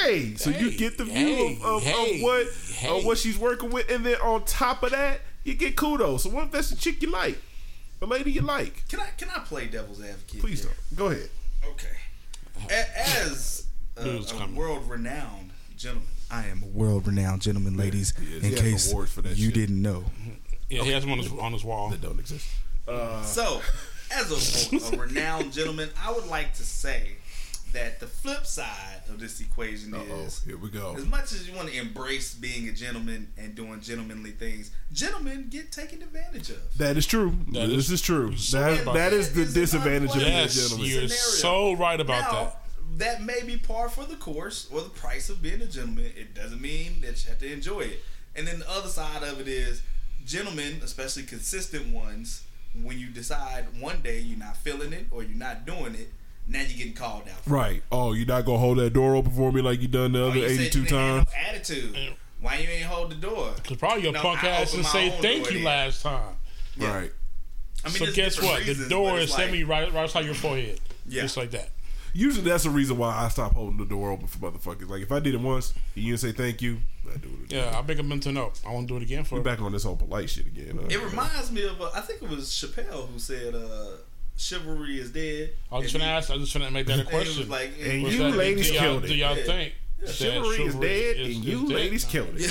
Hey, 0.03 0.35
so 0.37 0.49
you 0.51 0.71
get 0.77 0.97
the 0.97 1.05
view 1.05 1.13
hey, 1.15 1.57
of, 1.57 1.63
of, 1.65 1.83
hey, 1.83 2.17
of 2.17 2.23
what 2.23 2.47
hey. 2.77 2.99
of 2.99 3.05
what 3.05 3.19
she's 3.19 3.39
working 3.39 3.71
with, 3.71 3.91
and 3.91 4.05
then 4.07 4.17
on 4.23 4.45
top 4.47 4.83
of 4.83 4.91
that, 4.93 5.21
you 5.45 5.55
get 5.55 5.77
kudos. 5.77 6.23
So 6.23 6.31
what 6.31 6.45
if 6.47 6.51
that's 6.53 6.71
a 6.73 6.77
chick 6.77 7.03
you 7.03 7.11
like, 7.11 7.39
a 8.01 8.07
lady 8.07 8.33
you 8.33 8.41
like? 8.41 8.89
Can 8.89 9.01
I 9.01 9.09
can 9.19 9.29
I 9.29 9.41
play 9.41 9.67
devil's 9.67 10.03
advocate? 10.03 10.41
Please 10.41 10.63
here? 10.65 10.73
don't. 10.91 10.99
Go 10.99 11.07
ahead. 11.09 11.29
Okay. 11.69 11.97
A- 12.71 12.99
As 13.21 13.67
a, 13.99 14.09
a 14.43 14.49
world 14.55 14.89
renowned 14.89 15.51
gentleman, 15.77 16.09
I 16.31 16.47
am 16.47 16.63
a 16.63 16.67
world 16.67 17.07
renowned 17.07 17.43
gentleman, 17.43 17.77
ladies. 17.77 18.13
he 18.19 18.27
is. 18.37 18.43
in 18.43 18.51
He 18.51 18.51
has 18.51 18.61
case 18.61 18.93
awards 18.93 19.13
for 19.13 19.23
that 19.23 19.37
you 19.37 19.47
shit. 19.47 19.55
didn't 19.55 19.81
know. 19.83 20.05
Yeah, 20.69 20.83
he 20.85 20.91
has 20.93 21.05
him 21.05 21.13
on 21.13 21.19
his 21.19 21.33
on 21.33 21.53
his 21.53 21.65
wall. 21.65 21.89
That 21.91 22.03
don't 22.03 22.19
exist. 22.21 22.47
Uh, 22.87 23.23
so 23.23 23.61
as 24.11 24.71
a, 24.73 24.95
a 24.95 24.99
renowned 24.99 25.53
gentleman, 25.53 25.89
I 26.03 26.13
would 26.13 26.27
like 26.27 26.55
to 26.55 26.63
say 26.63 27.13
that 27.73 28.01
the 28.01 28.07
flip 28.07 28.47
side 28.47 29.03
of 29.11 29.21
this 29.21 29.41
equation 29.43 29.93
Uh-oh, 29.95 30.21
is 30.25 30.43
here 30.43 30.57
we 30.57 30.71
go. 30.71 30.95
as 30.97 31.05
much 31.05 31.33
as 31.33 31.47
you 31.47 31.55
want 31.55 31.69
to 31.69 31.79
embrace 31.79 32.33
being 32.33 32.67
a 32.69 32.73
gentleman 32.73 33.29
and 33.37 33.55
doing 33.55 33.81
gentlemanly 33.83 34.31
things, 34.31 34.71
gentlemen 34.91 35.49
get 35.51 35.71
taken 35.71 36.01
advantage 36.03 36.49
of. 36.49 36.57
That 36.79 36.97
is 36.97 37.07
true. 37.07 37.37
That 37.53 37.67
this 37.69 37.87
is- 37.87 37.91
is 37.93 38.01
true. 38.01 38.37
so 38.39 38.59
That, 38.59 38.67
right 38.71 38.83
about 38.83 38.95
that 38.95 39.11
that. 39.11 39.17
is 39.19 39.33
the 39.35 39.45
disadvantage 39.45 40.11
of 40.11 40.17
being 40.17 40.27
a 40.29 40.37
Yes, 40.43 40.55
gentleman. 40.55 40.87
you're 40.87 41.09
scenario. 41.09 41.73
so 41.73 41.73
right 41.75 42.01
about 42.01 42.33
now, 42.33 42.45
that. 42.45 42.58
That 42.97 43.23
may 43.23 43.43
be 43.45 43.57
par 43.57 43.89
for 43.89 44.05
the 44.05 44.17
course 44.17 44.69
or 44.73 44.81
the 44.81 44.89
price 44.89 45.29
of 45.29 45.43
being 45.43 45.61
a 45.63 45.67
gentleman. 45.67 46.07
It 46.17 46.35
doesn't 46.35 46.61
mean 46.61 47.01
that 47.03 47.23
you 47.25 47.31
have 47.31 47.39
to 47.41 47.53
enjoy 47.53 47.81
it. 47.83 48.03
And 48.35 48.47
then 48.47 48.61
the 48.61 48.71
other 48.71 48.89
side 48.89 49.23
of 49.23 49.41
it 49.41 49.49
is 49.49 49.83
gentlemen, 50.25 50.81
especially 50.83 51.25
consistent 51.25 51.93
ones, 51.93 52.43
when 52.83 52.99
you 52.99 53.09
decide 53.09 53.67
one 53.81 54.01
day 54.03 54.21
you're 54.21 54.39
not 54.39 54.57
feeling 54.57 54.93
it 54.93 55.07
or 55.11 55.23
you're 55.23 55.37
not 55.37 55.67
doing 55.67 55.95
it, 55.95 56.09
now 56.47 56.61
you're 56.61 56.79
getting 56.79 56.93
called 56.95 57.23
out. 57.29 57.41
for 57.41 57.51
it. 57.51 57.53
Right. 57.53 57.83
Oh, 57.93 58.13
you're 58.13 58.27
not 58.27 58.45
gonna 58.45 58.59
hold 58.59 58.79
that 58.79 58.93
door 58.93 59.17
open 59.17 59.33
for 59.33 59.53
me 59.53 59.61
like 59.63 59.81
you 59.83 59.89
done 59.89 60.13
the 60.13 60.23
Oh, 60.23 60.29
other 60.31 60.39
you 60.39 60.49
said 60.49 60.61
82 60.61 60.79
you 60.79 60.85
didn't 60.87 60.99
have 60.99 61.17
times. 61.17 61.29
no 61.35 61.49
attitude. 61.49 62.15
Why 62.41 62.57
you 62.59 62.69
ain't 62.69 62.85
hold 62.85 63.11
the 63.11 63.17
door? 63.17 63.53
Cause 63.65 63.77
probably 63.77 64.05
your 64.05 64.13
No, 64.13 64.21
punk 64.23 64.45
I 64.45 64.49
ass 64.49 64.69
opened 64.73 64.85
didn't 64.85 64.93
say 64.93 65.11
thank 65.21 65.47
you 65.49 65.55
then. 65.55 65.65
last 65.65 66.03
time. 66.03 66.37
Yeah. 66.77 66.95
Right. 66.97 67.13
I 67.85 67.89
mean, 67.89 67.97
So 67.99 68.13
guess 68.13 68.41
what? 68.41 68.61
reasons, 68.61 68.79
the 68.79 68.89
door 68.89 69.19
is 69.19 69.25
it's 69.25 69.35
semi 69.35 69.65
right, 69.65 69.93
right 69.93 70.03
outside 70.05 70.25
your 70.25 70.35
forehead. 70.35 70.81
Yeah. 71.07 71.23
Just 71.23 71.37
like 71.37 71.51
that. 71.53 71.71
Usually 72.19 72.51
that's 72.51 72.65
the 72.65 72.71
reason 72.71 72.99
why 72.99 73.15
I 73.15 73.29
stop 73.29 73.53
holding 73.55 73.77
the 73.79 73.85
door 73.85 74.11
open 74.11 74.27
for 74.27 74.39
motherfuckers. 74.39 74.89
Like 74.89 75.03
if 75.03 75.13
I 75.13 75.21
did 75.21 75.35
it 75.35 75.41
once, 75.41 75.73
and 75.95 76.05
you 76.05 76.13
didn't 76.17 76.21
say 76.21 76.33
thank 76.33 76.61
you, 76.61 76.79
I 77.09 77.17
do 77.19 77.29
it 77.29 77.45
again. 77.45 77.65
Yeah, 77.73 77.79
I 77.79 77.83
make 77.83 77.99
a 78.01 78.03
mental 78.03 78.33
note. 78.33 78.61
I 78.67 78.73
won't 78.73 78.89
do 78.89 78.97
it 78.97 79.03
again 79.03 79.23
for 79.23 79.37
We're 79.37 79.43
back 79.43 79.61
on 79.63 79.71
this 79.71 79.85
whole 79.85 79.95
polite 79.97 80.29
shit 80.29 80.47
again. 80.47 80.79
huh? 80.81 80.89
It 80.91 81.01
reminds 81.01 81.53
me 81.53 81.63
of 81.65 81.81
uh, 81.81 81.91
I 81.95 82.01
think 82.01 82.23
it 82.23 82.29
was 82.29 82.49
Chappelle 82.49 83.09
who 83.09 83.19
said 83.21 83.55
uh, 83.55 83.99
chivalry 84.37 84.99
is 84.99 85.13
dead. 85.13 85.51
I 85.71 85.77
was 85.77 85.85
just 85.85 85.95
And 85.95 86.03
gonna 86.03 86.13
ask. 86.13 86.29
I 86.31 86.35
was 86.35 86.43
just 86.51 86.59
gonna 86.59 86.71
make 86.73 86.87
that 86.89 86.97
a 86.99 87.01
and 87.03 87.09
question. 87.09 87.49
like, 87.49 87.71
And 87.81 88.03
you 88.03 88.19
that? 88.19 88.37
ladies 88.37 88.67
do 88.69 88.73
y'all, 88.75 88.83
killed 88.83 89.05
it. 89.05 89.09
Do 89.09 89.15
y'all 89.15 89.37
Yeah. 89.37 89.43
think 89.45 89.75
that 90.01 90.09
Chivalry 90.11 90.57
is 90.65 90.75
dead, 90.75 91.17
is- 91.17 91.19
and 91.21 91.29
is 91.29 91.37
you 91.39 91.61
dead? 91.69 91.75
ladies 91.77 92.05
killed 92.05 92.35
it. 92.35 92.51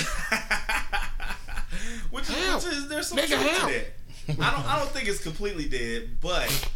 which, 2.10 2.28
is, 2.28 2.34
Help. 2.46 2.64
which 2.64 2.72
is 2.72 2.88
there's 2.88 3.08
some 3.08 3.18
Nigga, 3.18 3.26
truth 3.28 3.40
help. 3.58 3.70
to 3.72 3.78
that. 3.78 4.40
I 4.40 4.50
don't 4.50 4.66
I 4.66 4.78
don't 4.78 4.90
think 4.90 5.08
it's 5.08 5.22
completely 5.22 5.68
dead, 5.68 6.18
but 6.20 6.70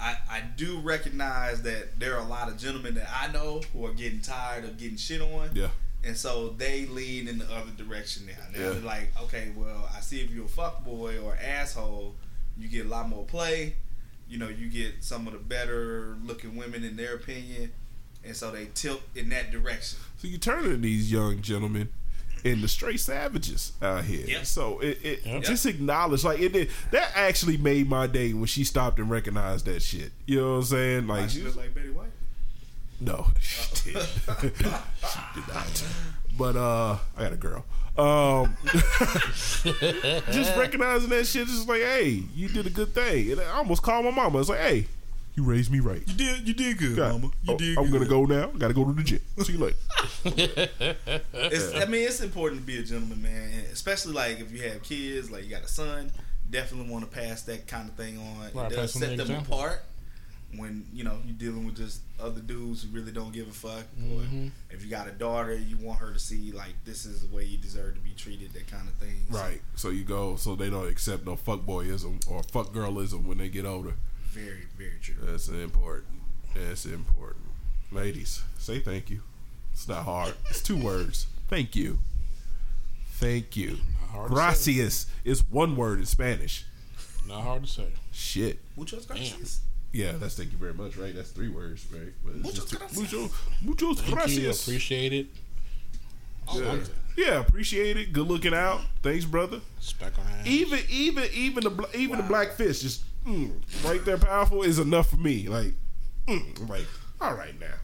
I 0.00 0.16
I 0.30 0.40
do 0.56 0.78
recognize 0.78 1.62
that 1.62 1.98
there 1.98 2.16
are 2.16 2.24
a 2.24 2.28
lot 2.28 2.48
of 2.48 2.56
gentlemen 2.58 2.94
that 2.94 3.08
I 3.12 3.32
know 3.32 3.60
who 3.72 3.84
are 3.86 3.92
getting 3.92 4.20
tired 4.20 4.64
of 4.64 4.76
getting 4.78 4.96
shit 4.96 5.20
on. 5.20 5.50
Yeah. 5.54 5.68
And 6.04 6.16
so 6.16 6.50
they 6.50 6.86
lean 6.86 7.26
in 7.26 7.38
the 7.38 7.44
other 7.46 7.72
direction 7.76 8.26
now. 8.26 8.32
Now 8.52 8.58
Yeah. 8.66 8.70
they're 8.74 8.80
like, 8.82 9.12
okay, 9.22 9.50
well, 9.56 9.88
I 9.94 10.00
see 10.00 10.20
if 10.20 10.30
you're 10.30 10.44
a 10.44 10.48
fuck 10.48 10.84
boy 10.84 11.18
or 11.18 11.36
asshole, 11.36 12.14
you 12.56 12.68
get 12.68 12.86
a 12.86 12.88
lot 12.88 13.08
more 13.08 13.24
play. 13.24 13.74
You 14.28 14.38
know, 14.38 14.48
you 14.48 14.68
get 14.68 15.02
some 15.02 15.26
of 15.26 15.32
the 15.32 15.38
better 15.40 16.16
looking 16.24 16.54
women 16.54 16.84
in 16.84 16.96
their 16.96 17.14
opinion, 17.14 17.72
and 18.22 18.36
so 18.36 18.50
they 18.50 18.66
tilt 18.74 19.00
in 19.16 19.30
that 19.30 19.50
direction. 19.50 19.98
So 20.18 20.28
you 20.28 20.36
turning 20.38 20.82
these 20.82 21.10
young 21.10 21.40
gentlemen 21.40 21.88
into 22.44 22.68
straight 22.68 23.00
savages 23.00 23.72
out 23.82 24.04
here. 24.04 24.26
Yep. 24.26 24.46
So 24.46 24.78
it, 24.80 24.98
it 25.02 25.26
Yep. 25.26 25.42
just 25.44 25.66
acknowledge 25.66 26.24
like 26.24 26.40
it, 26.40 26.54
it 26.56 26.70
that 26.92 27.10
actually 27.14 27.56
made 27.56 27.88
my 27.88 28.06
day 28.06 28.32
when 28.32 28.46
she 28.46 28.64
stopped 28.64 28.98
and 28.98 29.10
recognized 29.10 29.66
that 29.66 29.82
shit. 29.82 30.12
You 30.26 30.40
know 30.40 30.50
what 30.50 30.56
I'm 30.58 30.62
saying? 30.64 31.06
Like 31.06 31.20
Like, 31.22 31.30
she 31.30 31.38
she 31.38 31.44
was 31.44 31.56
look 31.56 31.64
like 31.64 31.74
Betty 31.74 31.90
White. 31.90 32.06
No, 33.00 33.26
she 33.40 33.92
did. 33.92 34.02
she 34.42 35.18
did 35.34 35.48
not. 35.54 35.84
But 36.36 36.56
uh, 36.56 36.98
I 37.16 37.22
got 37.22 37.32
a 37.32 37.36
girl. 37.36 37.64
Um, 37.96 38.56
just 40.32 40.56
recognizing 40.56 41.08
that 41.10 41.26
shit, 41.26 41.46
just 41.48 41.68
like, 41.68 41.80
hey, 41.80 42.22
you 42.34 42.48
did 42.48 42.66
a 42.66 42.70
good 42.70 42.94
thing. 42.94 43.32
And 43.32 43.40
I 43.40 43.56
almost 43.56 43.82
called 43.82 44.04
my 44.04 44.10
mama. 44.12 44.38
It's 44.38 44.48
like, 44.48 44.60
hey, 44.60 44.86
you 45.38 45.44
raised 45.44 45.70
me 45.70 45.78
right. 45.78 46.02
You 46.04 46.14
did, 46.14 46.48
you 46.48 46.54
did 46.54 46.78
good, 46.78 46.96
God, 46.96 47.30
oh, 47.46 47.56
I'm 47.78 47.90
gonna 47.92 48.06
go 48.06 48.24
now. 48.24 48.50
I 48.52 48.58
Got 48.58 48.68
to 48.68 48.74
go 48.74 48.84
to 48.84 48.92
the 48.92 49.04
gym. 49.04 49.20
See 49.38 49.52
you 49.52 49.58
later. 49.58 49.76
It's, 51.32 51.74
I 51.74 51.84
mean, 51.84 52.06
it's 52.06 52.20
important 52.20 52.60
to 52.60 52.66
be 52.66 52.78
a 52.78 52.82
gentleman, 52.82 53.22
man, 53.22 53.50
and 53.52 53.66
especially 53.72 54.12
like 54.12 54.40
if 54.40 54.50
you 54.50 54.68
have 54.68 54.82
kids, 54.82 55.30
like 55.30 55.44
you 55.44 55.50
got 55.50 55.62
a 55.62 55.68
son. 55.68 56.10
Definitely 56.50 56.90
want 56.90 57.10
to 57.10 57.16
pass 57.16 57.42
that 57.42 57.66
kind 57.66 57.88
of 57.88 57.94
thing 57.94 58.18
on. 58.18 58.50
Right, 58.54 58.72
it 58.72 58.74
does 58.74 58.94
set 58.94 59.10
the 59.10 59.16
them 59.16 59.20
example. 59.20 59.54
apart 59.54 59.82
when 60.56 60.86
you 60.94 61.04
know 61.04 61.18
you're 61.26 61.36
dealing 61.36 61.66
with 61.66 61.76
just 61.76 62.00
other 62.18 62.40
dudes 62.40 62.82
who 62.82 62.88
really 62.88 63.12
don't 63.12 63.32
give 63.32 63.48
a 63.48 63.52
fuck. 63.52 63.84
Mm-hmm. 64.00 64.46
Or 64.46 64.50
if 64.70 64.82
you 64.82 64.90
got 64.90 65.06
a 65.06 65.12
daughter, 65.12 65.54
you 65.54 65.76
want 65.76 66.00
her 66.00 66.12
to 66.12 66.18
see 66.18 66.52
like 66.52 66.74
this 66.84 67.04
is 67.04 67.26
the 67.26 67.34
way 67.34 67.44
you 67.44 67.58
deserve 67.58 67.94
to 67.94 68.00
be 68.00 68.12
treated, 68.12 68.52
that 68.54 68.66
kind 68.66 68.88
of 68.88 68.94
thing. 68.94 69.26
Right. 69.30 69.60
So 69.76 69.90
you 69.90 70.04
go. 70.04 70.36
So 70.36 70.56
they 70.56 70.70
don't 70.70 70.88
accept 70.88 71.26
no 71.26 71.36
fuck 71.36 71.60
boyism 71.60 72.26
or 72.30 72.42
fuck 72.42 72.72
girlism 72.72 73.26
when 73.26 73.38
they 73.38 73.48
get 73.48 73.66
older. 73.66 73.94
Very, 74.30 74.66
very 74.76 74.98
true. 75.02 75.14
That's 75.22 75.48
important. 75.48 76.06
That's 76.54 76.84
important. 76.86 77.44
Ladies, 77.92 78.42
say 78.58 78.80
thank 78.80 79.10
you. 79.10 79.22
It's 79.72 79.88
not 79.88 80.04
hard. 80.04 80.34
It's 80.50 80.62
two 80.62 80.76
words. 80.76 81.26
Thank 81.48 81.74
you. 81.76 81.98
Thank 83.12 83.56
you. 83.56 83.78
hard 84.10 84.30
to 84.30 84.34
say. 84.36 84.74
Gracias 84.74 85.06
is 85.24 85.42
one 85.50 85.76
word 85.76 85.98
in 86.00 86.06
Spanish. 86.06 86.64
Not 87.26 87.42
hard 87.42 87.64
to 87.64 87.68
say. 87.70 87.86
Shit. 88.12 88.58
Muchos 88.76 89.06
gracias. 89.06 89.60
Yeah, 89.92 90.12
that's 90.12 90.36
thank 90.36 90.52
you 90.52 90.58
very 90.58 90.74
much, 90.74 90.96
right? 90.96 91.14
That's 91.14 91.30
three 91.30 91.48
words, 91.48 91.86
right? 91.92 92.12
But 92.24 92.34
it's 92.36 92.44
Muchos 92.44 92.64
two- 92.70 92.76
gracias. 92.78 92.98
Mucho, 93.12 93.30
muchos 93.62 93.96
Thank 94.00 94.08
you. 94.10 94.14
gracias. 94.14 94.62
Appreciate 94.68 95.12
it. 95.12 95.26
Yeah. 96.54 96.54
Something. 96.70 96.94
yeah, 97.16 97.40
appreciate 97.40 97.96
it. 97.96 98.12
Good 98.12 98.26
looking 98.26 98.54
out. 98.54 98.80
Thanks, 99.02 99.24
brother. 99.24 99.60
Speck 99.80 100.18
on 100.18 100.26
ass. 100.26 100.46
Even, 100.46 100.80
even, 100.90 101.24
even 101.34 101.64
the 101.64 101.70
bl- 101.70 101.84
even 101.94 102.16
the 102.18 102.22
black 102.22 102.52
fish, 102.52 102.80
just 102.80 103.02
mm, 103.28 103.84
right 103.84 104.04
there, 104.04 104.18
powerful 104.18 104.62
is 104.62 104.78
enough 104.78 105.10
for 105.10 105.16
me. 105.16 105.48
Like, 105.48 105.74
mm, 106.26 106.68
like, 106.68 106.86
all 107.20 107.34
right 107.34 107.58
now. 107.60 107.74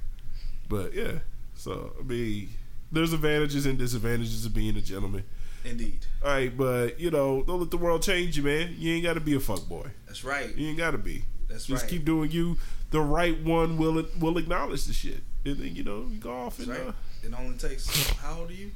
But 0.68 0.94
yeah, 0.94 1.18
so 1.54 1.92
I 2.00 2.02
mean, 2.02 2.48
there's 2.90 3.12
advantages 3.12 3.66
and 3.66 3.78
disadvantages 3.78 4.46
of 4.46 4.54
being 4.54 4.76
a 4.76 4.80
gentleman. 4.80 5.24
Indeed, 5.64 6.04
All 6.22 6.30
right, 6.30 6.54
but 6.54 7.00
you 7.00 7.10
know, 7.10 7.42
don't 7.42 7.58
let 7.60 7.70
the 7.70 7.78
world 7.78 8.02
change 8.02 8.36
you, 8.36 8.42
man. 8.42 8.74
You 8.78 8.94
ain't 8.94 9.04
got 9.04 9.14
to 9.14 9.20
be 9.20 9.34
a 9.34 9.40
fuck 9.40 9.66
boy. 9.66 9.88
that's 10.06 10.22
right. 10.22 10.54
You 10.54 10.68
ain't 10.68 10.76
got 10.78 10.90
to 10.90 10.98
be. 10.98 11.24
That's 11.48 11.68
right. 11.70 11.74
Just 11.76 11.84
right. 11.84 11.90
keep 11.90 12.04
doing 12.04 12.30
you. 12.30 12.58
The 12.90 13.00
right 13.00 13.40
one 13.42 13.78
will 13.78 14.04
will 14.20 14.36
acknowledge 14.38 14.84
the 14.84 14.92
shit, 14.92 15.22
and 15.44 15.56
then 15.56 15.74
you 15.74 15.82
know 15.82 16.06
you 16.10 16.18
go 16.18 16.32
off 16.32 16.58
That's 16.58 16.68
and 16.68 16.78
right. 16.78 16.88
uh, 16.88 16.92
It 17.22 17.32
only 17.38 17.56
takes 17.56 17.88
how 18.16 18.40
old 18.40 18.50
are 18.50 18.54
you? 18.54 18.72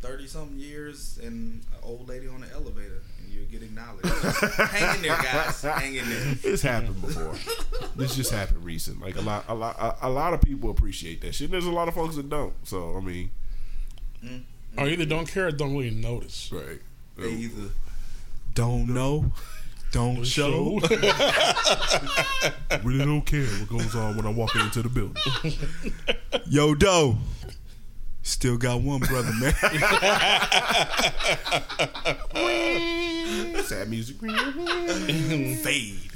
Thirty 0.00 0.26
something 0.26 0.58
years 0.58 1.18
and 1.22 1.60
an 1.72 1.78
old 1.82 2.08
lady 2.08 2.26
on 2.26 2.40
the 2.40 2.50
elevator, 2.52 3.02
and 3.22 3.30
you 3.32 3.42
get 3.42 3.62
acknowledged. 3.62 4.06
Hang 4.70 4.96
in 4.96 5.02
there, 5.02 5.16
guys. 5.22 5.60
Hang 5.60 5.94
in 5.94 6.08
there. 6.08 6.36
It's 6.42 6.62
happened 6.62 7.00
before. 7.02 7.34
this 7.96 8.16
just 8.16 8.32
happened 8.32 8.64
recent. 8.64 9.00
Like 9.02 9.16
a 9.16 9.20
lot, 9.20 9.44
a 9.48 9.54
lot, 9.54 9.76
a, 9.78 10.06
a 10.06 10.08
lot 10.08 10.32
of 10.32 10.40
people 10.40 10.70
appreciate 10.70 11.20
that 11.20 11.34
shit. 11.34 11.46
And 11.46 11.52
there's 11.54 11.66
a 11.66 11.70
lot 11.70 11.86
of 11.88 11.94
folks 11.94 12.16
that 12.16 12.30
don't. 12.30 12.54
So 12.66 12.96
I 12.96 13.00
mean, 13.00 13.30
Or 14.78 14.88
either 14.88 15.04
don't 15.04 15.26
care 15.26 15.48
or 15.48 15.50
don't 15.52 15.76
really 15.76 15.90
notice. 15.90 16.50
right? 16.50 16.80
They 17.18 17.28
either 17.32 17.68
Don't 18.54 18.88
know. 18.88 19.32
Don't 19.92 20.24
show. 20.24 20.78
really 22.84 23.04
don't 23.04 23.22
care 23.26 23.44
what 23.44 23.68
goes 23.68 23.94
on 23.96 24.16
when 24.16 24.24
I'm 24.24 24.36
walking 24.36 24.60
into 24.62 24.82
the 24.82 24.88
building. 24.88 25.20
Yo, 26.48 26.74
Doe. 26.74 27.18
Still 28.22 28.58
got 28.58 28.82
one 28.82 29.00
brother, 29.00 29.32
man. 29.32 29.54
Sad 33.64 33.88
music. 33.88 34.16
fade. 35.62 36.10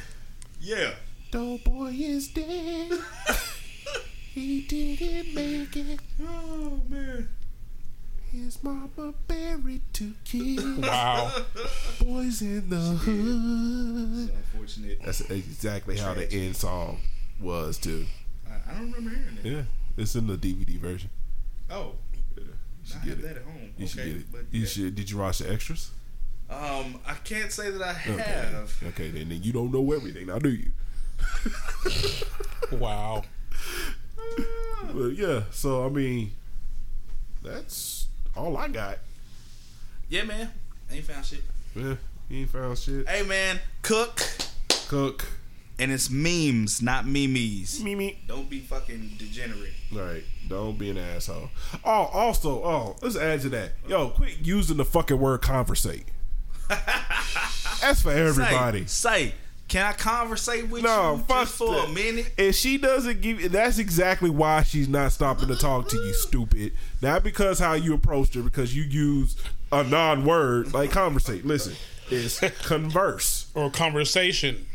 Yeah. 0.60 0.94
Doughboy 1.30 1.92
is 1.94 2.28
dead. 2.28 2.92
he 4.32 4.62
didn't 4.62 5.34
make 5.34 5.76
it. 5.76 6.00
Oh 6.22 6.80
man. 6.88 7.28
His 8.30 8.62
mama 8.62 9.14
buried 9.28 9.82
two 9.92 10.14
kids. 10.24 10.62
Wow. 10.62 11.30
Boyz 12.00 12.42
n 12.42 12.68
the 12.68 12.76
Hood. 12.76 14.28
It's 14.28 14.32
unfortunate. 14.52 14.98
That's 15.04 15.20
exactly 15.30 15.98
how 15.98 16.14
the 16.14 16.30
end 16.32 16.56
song 16.56 16.98
was 17.40 17.78
too. 17.78 18.06
I, 18.48 18.70
I 18.70 18.74
don't 18.74 18.92
remember 18.92 19.10
hearing 19.10 19.38
it. 19.42 19.44
Yeah, 19.44 19.62
it's 19.96 20.14
in 20.16 20.26
the 20.26 20.36
DVD 20.36 20.78
version. 20.78 21.10
Oh, 21.74 21.92
Yeah, 22.36 22.42
you 22.44 22.50
I 22.84 22.86
should 22.86 22.96
have 22.96 23.04
get 23.04 23.22
that 23.22 23.36
at 23.38 23.42
home. 23.44 23.70
You 23.76 23.86
should 23.86 24.00
okay, 24.00 24.08
get 24.12 24.20
it. 24.20 24.26
but 24.32 24.40
You 24.50 24.60
yeah. 24.60 24.66
should. 24.66 24.94
Did 24.94 25.10
you 25.10 25.18
watch 25.18 25.38
the 25.38 25.52
extras? 25.52 25.90
Um, 26.50 27.00
I 27.06 27.14
can't 27.24 27.50
say 27.50 27.70
that 27.70 27.82
I 27.82 27.92
have. 27.92 28.74
Okay, 28.88 29.10
then, 29.10 29.28
then 29.30 29.42
you 29.42 29.52
don't 29.52 29.72
know 29.72 29.92
everything. 29.92 30.26
Now 30.26 30.38
do 30.38 30.50
you? 30.50 30.70
Wow. 32.72 33.22
But 34.92 35.08
yeah. 35.10 35.42
So 35.50 35.84
I 35.86 35.88
mean, 35.88 36.32
that's 37.42 38.06
all 38.36 38.56
I 38.56 38.68
got. 38.68 38.98
Yeah, 40.08 40.24
man. 40.24 40.50
Ain't 40.90 41.04
found 41.04 41.24
shit. 41.24 41.42
Yeah, 41.74 41.94
you 42.28 42.40
ain't 42.40 42.50
found 42.50 42.78
shit. 42.78 43.08
Hey, 43.08 43.22
man. 43.22 43.60
Cook. 43.82 44.20
Cook. 44.88 45.26
And 45.78 45.90
it's 45.90 46.08
memes, 46.08 46.80
not 46.80 47.04
memes. 47.04 47.82
Meme. 47.82 48.12
Don't 48.28 48.48
be 48.48 48.60
fucking 48.60 49.14
degenerate. 49.18 49.72
All 49.92 49.98
right, 50.02 50.22
don't 50.48 50.78
be 50.78 50.90
an 50.90 50.98
asshole. 50.98 51.50
Oh, 51.84 51.90
also, 52.12 52.62
oh, 52.64 52.96
let's 53.02 53.16
add 53.16 53.40
to 53.40 53.48
that. 53.50 53.72
Yo, 53.88 54.10
quit 54.10 54.36
using 54.42 54.76
the 54.76 54.84
fucking 54.84 55.18
word 55.18 55.42
conversate. 55.42 56.04
That's 57.80 58.02
for 58.02 58.12
everybody. 58.12 58.86
Say, 58.86 59.26
say 59.28 59.34
Can 59.68 59.84
I 59.86 59.92
conversate 59.92 60.68
with 60.68 60.82
No, 60.82 61.16
you 61.16 61.22
fuck 61.22 61.42
just 61.46 61.56
for 61.56 61.72
that. 61.74 61.88
a 61.88 61.92
minute? 61.92 62.32
And 62.38 62.54
she 62.54 62.78
doesn't 62.78 63.20
give. 63.20 63.50
That's 63.52 63.78
exactly 63.78 64.30
why 64.30 64.62
she's 64.62 64.88
not 64.88 65.12
stopping 65.12 65.48
to 65.48 65.56
talk 65.56 65.88
to 65.88 65.96
you, 65.96 66.14
stupid. 66.14 66.72
Not 67.02 67.22
because 67.24 67.58
how 67.58 67.74
you 67.74 67.94
approached 67.94 68.34
her, 68.34 68.42
because 68.42 68.74
you 68.76 68.84
use 68.84 69.36
a 69.72 69.82
non-word 69.84 70.72
like 70.72 70.92
conversate. 70.92 71.44
Listen, 71.44 71.74
it's 72.10 72.38
converse. 72.64 73.50
or 73.54 73.70
conversation. 73.70 74.66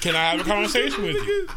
Can 0.00 0.16
I 0.16 0.30
have 0.30 0.40
a 0.40 0.44
conversation 0.44 1.02
with 1.02 1.16
you? 1.16 1.48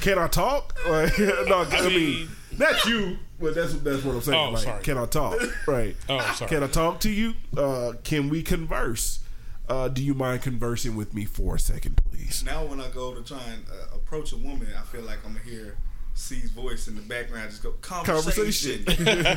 Can 0.00 0.18
I 0.18 0.28
talk? 0.28 0.72
Like, 0.88 1.18
no, 1.18 1.66
I, 1.70 1.88
mean, 1.88 1.96
mean- 1.96 2.28
that's 2.52 2.84
you. 2.84 3.16
But 3.40 3.54
that's 3.54 3.72
that's 3.74 4.04
what 4.04 4.16
I'm 4.16 4.20
saying. 4.20 4.38
Oh, 4.38 4.50
like, 4.50 4.62
sorry. 4.62 4.82
Can 4.82 4.98
I 4.98 5.06
talk? 5.06 5.40
Right. 5.66 5.96
Oh, 6.08 6.20
sorry. 6.36 6.48
Can 6.48 6.62
I 6.62 6.66
talk 6.66 7.00
to 7.00 7.10
you? 7.10 7.34
Uh, 7.56 7.92
can 8.04 8.28
we 8.28 8.42
converse? 8.42 9.20
Uh, 9.68 9.88
do 9.88 10.04
you 10.04 10.12
mind 10.12 10.42
conversing 10.42 10.94
with 10.94 11.14
me 11.14 11.24
for 11.24 11.54
a 11.54 11.58
second, 11.58 11.96
please? 12.10 12.44
Now 12.44 12.64
when 12.66 12.80
I 12.80 12.88
go 12.90 13.14
to 13.14 13.22
try 13.22 13.42
and 13.44 13.64
uh, 13.68 13.96
approach 13.96 14.32
a 14.32 14.36
woman, 14.36 14.68
I 14.78 14.82
feel 14.82 15.02
like 15.02 15.24
I'm 15.24 15.32
gonna 15.32 15.44
hear 15.44 15.78
C's 16.12 16.50
voice 16.50 16.86
in 16.86 16.96
the 16.96 17.02
background. 17.02 17.50
Just 17.50 17.62
go 17.62 17.72
conversation. 17.80 18.84
Conversation. 18.84 19.34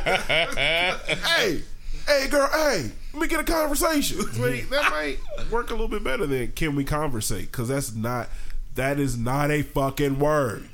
hey, 1.24 1.62
hey, 2.08 2.28
girl, 2.30 2.50
hey, 2.52 2.92
let 3.14 3.22
me 3.22 3.28
get 3.28 3.40
a 3.40 3.44
conversation. 3.44 4.20
Wait, 4.40 4.70
that 4.70 4.90
might 4.92 5.52
work 5.52 5.70
a 5.70 5.74
little 5.74 5.88
bit 5.88 6.04
better 6.04 6.26
than 6.26 6.52
can 6.52 6.76
we 6.76 6.84
conversate? 6.84 7.52
Because 7.52 7.68
that's 7.70 7.94
not 7.94 8.30
that 8.76 9.00
is 9.00 9.18
not 9.18 9.52
a 9.52 9.64
fucking 9.64 10.20
word. 10.20 10.70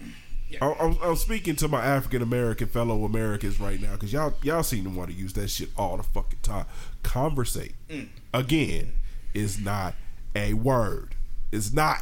I- 0.61 0.75
I'm, 0.79 0.97
I'm 1.01 1.15
speaking 1.15 1.55
to 1.57 1.67
my 1.67 1.83
African 1.83 2.21
American 2.21 2.67
fellow 2.67 3.05
Americans 3.05 3.59
right 3.59 3.81
now 3.81 3.93
because 3.93 4.13
y'all 4.13 4.33
y'all 4.43 4.63
seem 4.63 4.83
to 4.83 4.89
want 4.89 5.09
to 5.09 5.15
use 5.15 5.33
that 5.33 5.49
shit 5.49 5.69
all 5.77 5.97
the 5.97 6.03
fucking 6.03 6.39
time. 6.43 6.65
Conversate 7.01 7.73
mm. 7.89 8.07
again 8.33 8.93
is 9.33 9.59
not 9.59 9.95
a 10.35 10.53
word. 10.53 11.15
It's 11.51 11.73
not. 11.73 11.99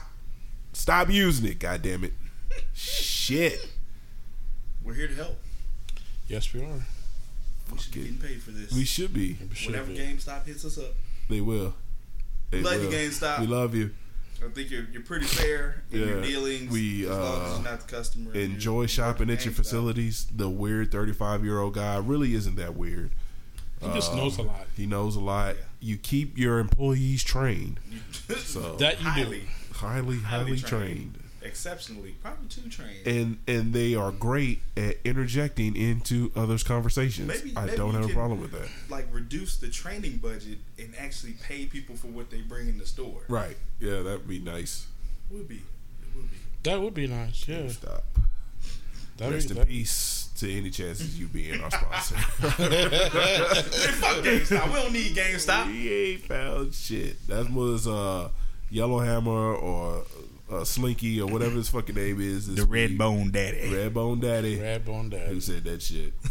Stop 0.74 1.10
using 1.10 1.50
it. 1.50 1.60
God 1.60 1.82
damn 1.82 2.04
it. 2.04 2.14
Shit. 2.74 3.70
We're 4.84 4.94
here 4.94 5.08
to 5.08 5.16
help. 5.16 5.38
Yes, 6.28 6.54
we 6.54 6.62
are. 6.62 6.86
We 7.72 7.78
should 7.80 7.94
be 7.94 8.00
getting 8.02 8.18
paid 8.18 8.42
for 8.44 8.52
this. 8.52 8.72
We 8.74 8.84
should 8.86 9.14
be. 9.14 9.38
We 9.50 9.56
should 9.56 9.72
Whenever 9.72 9.92
be. 9.92 9.98
GameStop 10.00 10.46
hits 10.46 10.66
us 10.66 10.78
up, 10.78 10.94
They 11.30 11.42
will. 11.42 11.74
They 12.52 12.62
Love 12.62 12.82
you. 12.84 12.90
GameStop. 12.90 13.40
We 13.40 13.48
love 13.48 13.74
you. 13.76 13.92
I 14.44 14.50
think 14.50 14.72
you're 14.72 14.86
you're 14.92 15.04
pretty 15.04 15.26
fair 15.28 15.84
in 15.92 16.00
your 16.00 16.18
Yeah, 16.20 16.26
dealings. 16.26 16.72
we, 16.72 17.04
as 17.04 17.10
long 17.10 17.20
as 17.22 17.52
uh, 17.52 17.54
you're 17.56 17.64
not 17.72 17.88
the 17.88 17.96
customer. 17.96 18.34
Enjoy 18.34 18.86
shopping 18.88 19.30
at 19.30 19.46
your 19.46 19.54
facilities. 19.54 20.26
The 20.36 20.50
weird 20.50 20.92
35 20.92 21.46
year 21.46 21.60
old 21.60 21.76
guy 21.76 21.98
really 21.98 22.34
isn't 22.34 22.56
that 22.56 22.76
weird. 22.76 23.12
He 23.82 23.88
just 23.94 24.14
knows 24.16 24.38
a 24.38 24.44
lot. 24.44 24.66
He 24.76 24.86
knows 24.86 25.16
a 25.16 25.20
lot. 25.20 25.56
Yeah. 25.56 25.62
You 25.80 25.98
keep 25.98 26.38
your 26.38 26.60
employees 26.60 27.24
trained. 27.24 27.80
So 28.38 28.76
That 28.78 29.00
you 29.02 29.08
highly, 29.08 29.40
do. 29.40 29.46
highly, 29.74 30.18
highly, 30.20 30.44
highly 30.58 30.58
trained. 30.60 31.18
Exceptionally, 31.42 32.16
probably 32.22 32.48
too 32.48 32.70
trained. 32.70 33.06
And 33.08 33.38
and 33.48 33.74
they 33.74 33.96
are 33.96 34.12
great 34.12 34.62
at 34.78 34.98
interjecting 35.04 35.76
into 35.76 36.32
others' 36.36 36.64
conversations. 36.64 37.28
Maybe- 37.28 37.54
I 37.56 37.66
maybe 37.66 37.78
don't 37.78 37.94
have 37.94 38.10
a 38.10 38.14
problem 38.14 38.42
with 38.42 38.52
that. 38.52 38.68
like 38.90 39.08
reduce 39.12 39.58
the 39.58 39.70
training 39.70 40.18
budget 40.18 40.60
and 40.80 40.94
actually 40.98 41.34
pay 41.34 41.66
people 41.66 41.96
for 41.96 42.08
what 42.08 42.30
they 42.30 42.42
bring 42.42 42.68
in 42.70 42.78
the 42.78 42.86
store. 42.86 43.22
Right. 43.28 43.58
Yeah, 43.80 44.02
that'd 44.02 44.28
be 44.28 44.40
nice. 44.40 44.86
Would 45.32 45.48
be. 45.48 45.56
It 45.56 46.16
would 46.16 46.30
be. 46.30 46.38
That 46.64 46.82
would 46.82 46.94
be 46.94 47.08
nice. 47.08 47.48
Yeah. 47.48 47.68
Stop. 47.70 48.04
That'd 49.18 49.34
Rest 49.36 49.48
be, 49.50 49.52
in 49.54 49.58
that, 49.60 49.68
peace 49.68 50.30
to 50.38 50.52
any 50.52 50.70
chances 50.72 51.20
you 51.20 51.28
being 51.28 51.62
our 51.62 51.70
sponsor. 51.70 52.16
Fuck 52.16 52.58
GameStop. 54.24 54.68
We 54.68 54.74
don't 54.74 54.94
need 54.94 55.16
GameStop. 55.16 55.68
We 55.68 55.94
ain't 55.94 56.22
found 56.22 56.74
shit. 56.74 57.28
That 57.28 57.52
was 57.52 57.88
uh, 57.88 58.30
Yellowhammer 58.72 59.54
or 59.56 60.04
uh, 60.52 60.64
Slinky 60.64 61.22
or 61.22 61.28
whatever 61.28 61.56
his 61.56 61.70
fucking 61.70 61.96
name 61.96 62.20
is. 62.20 62.54
The 62.54 62.66
Red. 62.66 62.98
Bone 62.98 63.32
Daddy. 63.32 63.70
Redbone 63.72 64.22
Daddy. 64.22 64.60
Red 64.60 64.86
Bone 64.86 65.10
Daddy. 65.10 65.34
Who 65.34 65.40
said 65.40 65.64
that 65.64 65.82
shit? 65.82 66.14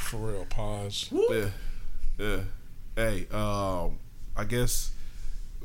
For 0.00 0.18
real. 0.18 0.44
Pause. 0.46 1.08
Yeah, 1.12 1.48
yeah. 2.18 2.40
Hey, 2.94 3.26
um, 3.32 3.98
I 4.36 4.44
guess 4.44 4.92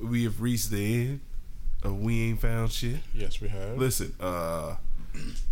we 0.02 0.24
have 0.24 0.42
reached 0.42 0.72
the 0.72 0.96
end 0.96 1.20
of 1.84 2.00
we 2.00 2.30
ain't 2.30 2.42
found 2.42 2.72
shit. 2.72 2.98
Yes, 3.14 3.40
we 3.40 3.50
have. 3.50 3.78
Listen, 3.78 4.14
uh, 4.20 4.76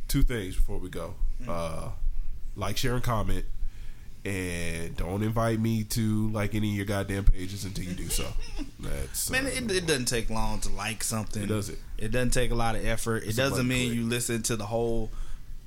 two 0.07 0.24
things 0.24 0.55
before 0.55 0.80
we 0.80 0.89
go. 0.89 1.16
Uh, 1.47 1.89
like, 2.55 2.78
share, 2.78 2.95
and 2.95 3.03
comment. 3.03 3.45
And 4.26 4.97
don't 4.97 5.24
invite 5.24 5.59
me 5.61 5.86
to 5.86 6.30
like 6.32 6.53
any 6.53 6.72
of 6.72 6.76
your 6.76 6.86
goddamn 6.86 7.24
pages 7.24 7.63
until 7.63 7.86
you 7.86 7.93
do 7.93 8.09
so. 8.09 8.26
That's 8.80 9.30
Man, 9.30 9.45
uh, 9.45 9.49
it, 9.49 9.72
it 9.72 9.86
doesn't 9.88 10.05
take 10.09 10.30
long 10.30 10.59
to 10.61 10.70
like 10.70 11.03
something. 11.03 11.43
It 11.43 11.47
doesn't. 11.47 11.78
It 11.97 12.11
doesn't 12.11 12.32
take 12.32 12.51
a 12.51 12.55
lot 12.55 12.76
of 12.76 12.86
effort. 12.86 13.24
It 13.24 13.30
It's 13.30 13.38
a 13.38 13.41
doesn't 13.41 13.67
mean 13.67 13.88
click. 13.89 13.97
you 13.99 14.05
listen 14.05 14.43
to 14.43 14.57
the 14.57 14.65
whole 14.65 15.09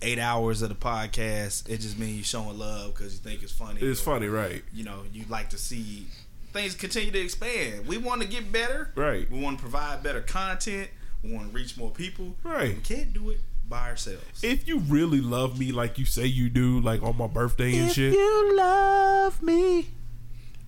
eight 0.03 0.19
hours 0.19 0.61
of 0.61 0.69
the 0.69 0.75
podcast. 0.75 1.69
It 1.69 1.79
just 1.81 1.99
means 1.99 2.17
you're 2.17 2.25
showing 2.25 2.59
love 2.59 2.95
because 2.95 3.15
you 3.15 3.21
think 3.21 3.43
it's 3.43 3.53
funny. 3.53 3.81
it's 3.81 4.01
or, 4.01 4.05
funny, 4.05 4.27
right? 4.27 4.63
You 4.75 4.85
know, 4.85 5.01
you 5.13 5.25
like 5.31 5.49
to 5.51 5.59
see 5.59 6.07
things 6.53 6.75
continue 6.75 7.11
to 7.11 7.21
expand. 7.21 7.87
We 7.87 7.97
want 7.97 8.21
to 8.21 8.29
get 8.29 8.53
better. 8.53 8.91
Right. 8.95 9.31
We 9.31 9.41
want 9.41 9.59
to 9.59 9.63
provide 9.63 10.03
better 10.03 10.21
content. 10.21 10.89
We 11.25 11.33
want 11.33 11.49
to 11.51 11.55
reach 11.55 11.79
more 11.79 11.91
people. 11.91 12.35
Right. 12.43 12.75
We 12.75 12.81
can't 12.83 13.15
do 13.15 13.31
it 13.31 13.41
by 13.73 13.89
ourselves. 13.89 14.45
If 14.45 14.69
you 14.69 14.81
really 14.81 15.23
love 15.23 15.59
me 15.59 15.73
like 15.73 15.99
you 15.99 16.05
say 16.05 16.27
you 16.27 16.51
do, 16.51 16.79
like 16.81 17.03
on 17.03 17.17
my 17.17 17.27
birthday 17.27 17.79
and 17.79 17.91
shit, 17.91 18.13
you 18.13 18.55
love 18.57 19.43
me. 19.43 19.89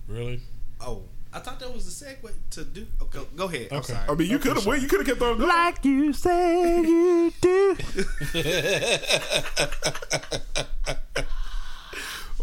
Really? 0.07 0.41
Oh, 0.81 1.03
I 1.31 1.37
thought 1.39 1.59
that 1.59 1.71
was 1.71 1.85
the 1.85 2.05
segue 2.05 2.31
to 2.51 2.63
do. 2.65 2.87
Okay, 3.03 3.19
go 3.35 3.45
ahead. 3.45 3.67
I'm 3.71 3.77
Okay. 3.77 3.93
sorry. 3.93 4.09
I 4.09 4.13
mean, 4.15 4.29
you 4.31 4.39
could 4.39 4.55
have 4.55 4.65
wait. 4.65 4.81
You 4.81 4.87
could 4.87 5.05
have 5.05 5.07
kept 5.07 5.21
on 5.21 5.37
going. 5.37 5.47
like 5.47 5.85
you 5.85 6.13
say 6.13 6.81
you 6.81 7.31
do. 7.41 7.77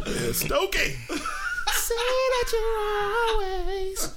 Yeah, 0.04 0.32
Stokey. 0.32 0.96
Say 1.74 1.94
that 1.94 2.48
you're 2.52 2.78
always. 3.36 4.14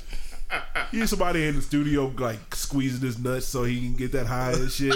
Here's 0.91 1.09
somebody 1.09 1.47
in 1.47 1.55
the 1.55 1.61
studio 1.61 2.11
like 2.17 2.55
squeezing 2.55 3.01
his 3.05 3.19
nuts 3.19 3.45
so 3.45 3.63
he 3.65 3.79
can 3.81 3.95
get 3.95 4.11
that 4.13 4.25
high 4.25 4.53
and 4.53 4.71
shit. 4.71 4.95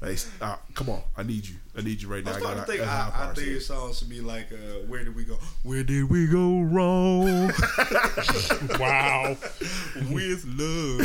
Like, 0.00 0.18
uh, 0.40 0.54
come 0.74 0.90
on, 0.90 1.02
I 1.16 1.24
need 1.24 1.44
you. 1.48 1.56
I 1.76 1.80
need 1.82 2.00
you 2.00 2.06
right 2.08 2.22
now. 2.24 2.30
I 2.30 2.34
was 2.34 2.42
starting 2.42 2.62
to 2.64 2.66
think. 2.70 2.82
a 2.82 2.84
I, 2.86 3.06
I 3.06 3.10
power 3.10 3.26
think 3.34 3.38
shit. 3.46 3.48
your 3.52 3.60
song 3.60 3.92
should 3.92 4.08
be 4.08 4.20
like, 4.20 4.52
uh, 4.52 4.56
"Where 4.86 5.02
did 5.02 5.16
we 5.16 5.24
go? 5.24 5.36
Where 5.64 5.82
did 5.82 6.08
we 6.08 6.26
go 6.28 6.60
wrong 6.60 7.26
Wow. 8.78 9.36
With 10.10 10.44
love." 10.46 10.98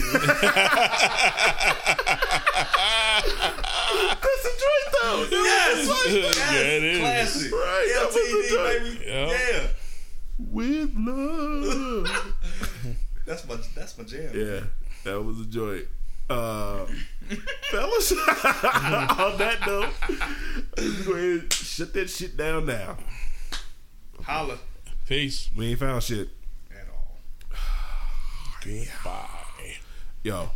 That's 3.14 4.46
a 4.46 4.54
joint 4.62 4.88
though. 5.02 5.28
yes, 5.32 5.88
yes, 5.88 6.38
Yeah, 6.54 6.60
it 6.62 6.84
is. 6.84 7.00
classic. 7.00 7.52
Right, 7.52 7.92
that 7.96 8.06
was 8.06 8.16
the 8.16 8.22
LTD, 8.22 8.50
joint. 8.50 8.84
baby. 8.84 9.06
Yeah. 9.08 9.28
Yeah, 9.54 9.68
With 10.38 10.92
love. 10.96 12.36
that's 13.26 13.48
my 13.48 13.56
that's 13.76 13.98
my 13.98 14.04
jam. 14.04 14.32
Yeah, 14.36 14.60
that 15.04 15.22
was 15.22 15.40
a 15.42 15.46
joint. 15.46 15.86
Uh, 16.30 16.86
fellas, 17.72 18.12
on 18.22 19.38
that 19.38 19.58
note, 19.68 19.90
let's 20.78 21.02
go 21.06 21.14
ahead 21.14 21.40
and 21.42 21.54
shut 21.54 21.94
that 21.94 22.10
shit 22.10 22.36
down 22.38 22.66
now. 22.66 22.98
Holla 24.24 24.58
Peace. 25.08 25.50
We 25.56 25.72
ain't 25.72 25.80
found 25.80 26.02
shit. 26.04 26.30
at 26.72 26.88
all. 26.90 27.18
Goodbye. 28.64 29.28
Yo, 30.24 30.52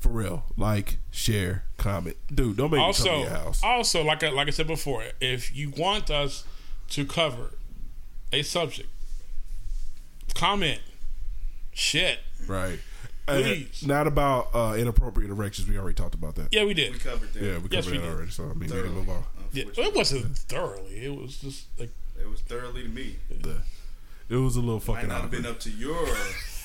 for 0.00 0.08
real, 0.08 0.44
like, 0.56 0.98
share, 1.12 1.62
comment. 1.78 2.16
Dude, 2.34 2.56
don't 2.56 2.70
make 2.72 2.78
me 2.80 2.84
come 2.84 2.92
to 2.92 3.10
Also, 3.10 3.20
your 3.20 3.28
house. 3.30 3.60
also, 3.62 4.02
like 4.04 4.24
I, 4.24 4.30
like 4.30 4.48
I 4.48 4.50
said 4.50 4.66
before, 4.66 5.04
if 5.20 5.54
you 5.54 5.70
want 5.70 6.10
us 6.10 6.44
to 6.90 7.04
cover 7.06 7.50
a 8.32 8.42
subject, 8.42 8.88
comment, 10.34 10.80
shit. 11.72 12.18
Right. 12.48 12.80
Please. 13.26 13.82
Uh, 13.84 13.86
not 13.88 14.06
about 14.06 14.48
uh, 14.54 14.74
inappropriate 14.78 15.30
erections. 15.30 15.68
We 15.68 15.76
already 15.78 15.94
talked 15.94 16.14
about 16.14 16.34
that. 16.36 16.48
Yeah, 16.52 16.64
we 16.64 16.74
did. 16.74 16.92
We 16.92 16.98
covered 16.98 17.32
that. 17.34 17.42
Yeah, 17.42 17.58
we 17.58 17.68
Yes, 17.70 17.84
covered 17.84 17.90
we 17.92 17.98
that 17.98 18.04
did. 18.04 18.14
already. 18.16 18.30
So 18.30 18.44
I 18.44 18.46
mean, 18.48 18.58
we 18.60 18.66
can 18.66 18.76
Thoroughly. 18.76 18.90
move 18.94 19.08
on. 19.08 19.24
Yeah, 19.52 19.64
it 19.76 19.94
wasn't 19.94 20.36
thoroughly. 20.38 21.04
It 21.04 21.14
was 21.14 21.36
just 21.38 21.66
like 21.78 21.90
It 22.20 22.28
was 22.28 22.40
thoroughly 22.40 22.82
to 22.82 22.88
me. 22.88 23.16
The- 23.30 23.60
it 24.28 24.34
was 24.36 24.56
a 24.56 24.60
little 24.60 24.80
fucking. 24.80 24.94
Might 24.94 25.00
fucking 25.02 25.08
not 25.08 25.20
have 25.22 25.30
been 25.30 25.46
up 25.46 25.60
to 25.60 25.70
your. 25.70 26.04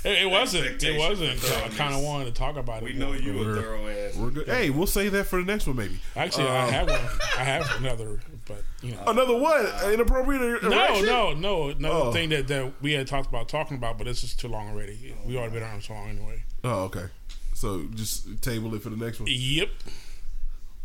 it, 0.03 0.23
it 0.23 0.29
wasn't. 0.31 0.81
It 0.83 0.97
wasn't. 0.97 1.37
for 1.39 1.63
I 1.63 1.69
kind 1.69 1.93
of 1.93 2.01
wanted 2.01 2.25
to 2.25 2.31
talk 2.31 2.57
about 2.57 2.81
it. 2.81 2.85
We 2.85 2.93
know 2.93 3.13
you 3.13 3.33
a 3.33 3.45
We're- 3.45 3.61
thorough 3.61 3.87
ass. 3.87 4.15
We're 4.15 4.31
good. 4.31 4.47
Hey, 4.47 4.69
we'll 4.71 4.87
save 4.87 5.11
that 5.11 5.25
for 5.27 5.37
the 5.39 5.45
next 5.45 5.67
one, 5.67 5.75
maybe. 5.75 5.99
Actually, 6.15 6.47
I 6.47 6.67
Uh, 6.67 6.71
have 6.71 6.89
one. 6.89 6.99
I 7.37 7.43
have 7.43 7.75
another, 7.77 8.19
but 8.47 8.63
you 8.81 8.93
know. 8.95 9.03
Another 9.05 9.37
what? 9.37 9.93
Inappropriate 9.93 10.41
er- 10.41 10.59
No, 10.67 10.69
erection? 10.75 11.05
no, 11.05 11.33
no. 11.33 11.69
Another 11.69 11.93
Oh. 11.95 12.11
thing 12.11 12.29
that, 12.29 12.47
that 12.47 12.73
we 12.81 12.93
had 12.93 13.05
talked 13.05 13.29
about 13.29 13.47
talking 13.47 13.77
about, 13.77 13.99
but 13.99 14.05
this 14.05 14.23
is 14.23 14.33
too 14.33 14.47
long 14.47 14.69
already. 14.69 15.15
We 15.23 15.37
already 15.37 15.53
been 15.53 15.63
on 15.63 15.81
so 15.83 15.93
long 15.93 16.09
anyway. 16.09 16.43
Oh, 16.63 16.83
okay. 16.83 17.05
So 17.53 17.83
just 17.93 18.41
table 18.41 18.73
it 18.75 18.81
for 18.81 18.89
the 18.89 18.97
next 18.97 19.19
one. 19.19 19.27
Yep. 19.31 19.69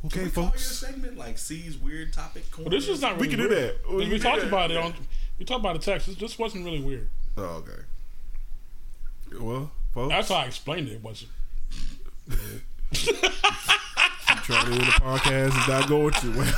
Okay, 0.06 0.24
we 0.24 0.30
call 0.30 0.44
your 0.44 0.56
segment 0.58 1.16
like 1.18 1.38
C's 1.38 1.76
weird 1.78 2.12
topic 2.12 2.50
corner. 2.50 2.68
Well, 2.70 2.78
this 2.78 2.88
is 2.88 3.00
not 3.00 3.16
Really 3.20 3.28
We 3.28 3.36
really 3.36 3.48
can 3.48 3.58
do 3.58 3.64
that. 3.88 3.90
We 3.90 4.08
We, 4.10 4.18
talked 4.18 4.40
that. 4.42 4.48
about 4.48 4.70
it 4.70 4.76
on. 4.76 4.94
We 5.38 5.44
talked 5.44 5.60
about 5.60 5.74
the 5.80 5.84
text. 5.84 6.06
This, 6.06 6.16
this 6.16 6.38
wasn't 6.38 6.64
really 6.64 6.80
weird. 6.80 7.08
Oh, 7.36 7.62
okay. 7.64 7.82
Well, 9.40 9.70
folks, 9.92 10.10
That's 10.10 10.28
how 10.28 10.36
I 10.36 10.44
explained 10.44 10.88
it. 10.88 10.92
it 10.94 11.02
wasn't 11.02 11.30
trying 14.42 14.66
to 14.66 14.72
end 14.72 14.80
the 14.82 15.00
podcast 15.00 15.48
is 15.48 15.68
not 15.68 15.88
going 15.88 16.12
too 16.14 16.32
well. 16.36 16.46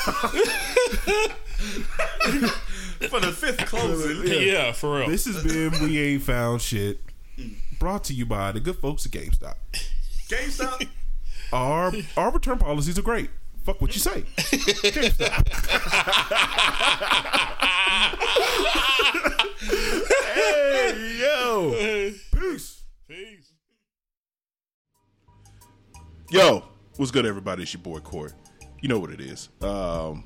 For 3.08 3.20
the 3.20 3.32
fifth 3.32 3.64
closing. 3.66 4.26
yeah, 4.46 4.72
for 4.72 4.98
real. 4.98 5.08
This 5.08 5.24
has 5.26 5.42
been 5.44 5.70
We 5.82 5.98
Ain't 5.98 6.22
Found 6.24 6.60
Shit. 6.60 6.98
Mm. 7.38 7.54
Brought 7.78 8.04
to 8.04 8.14
you 8.14 8.26
by 8.26 8.52
the 8.52 8.60
good 8.60 8.76
folks 8.76 9.06
at 9.06 9.12
GameStop. 9.12 9.54
GameStop. 10.28 10.88
Our 11.52 11.92
our 12.16 12.30
return 12.32 12.58
policies 12.58 12.98
are 12.98 13.02
great. 13.02 13.30
Fuck 13.64 13.80
what 13.80 13.94
you 13.94 14.00
say. 14.00 14.22
GameStop. 14.36 15.48
hey 20.34 21.18
yo. 21.20 22.12
Peace. 22.34 22.82
Peace. 23.06 23.52
Yo, 26.30 26.64
what's 26.96 27.10
good, 27.10 27.24
everybody? 27.26 27.62
It's 27.62 27.72
your 27.72 27.82
boy 27.82 28.00
Court. 28.00 28.34
You 28.80 28.88
know 28.88 28.98
what 28.98 29.10
it 29.10 29.20
is. 29.20 29.48
Um, 29.62 30.24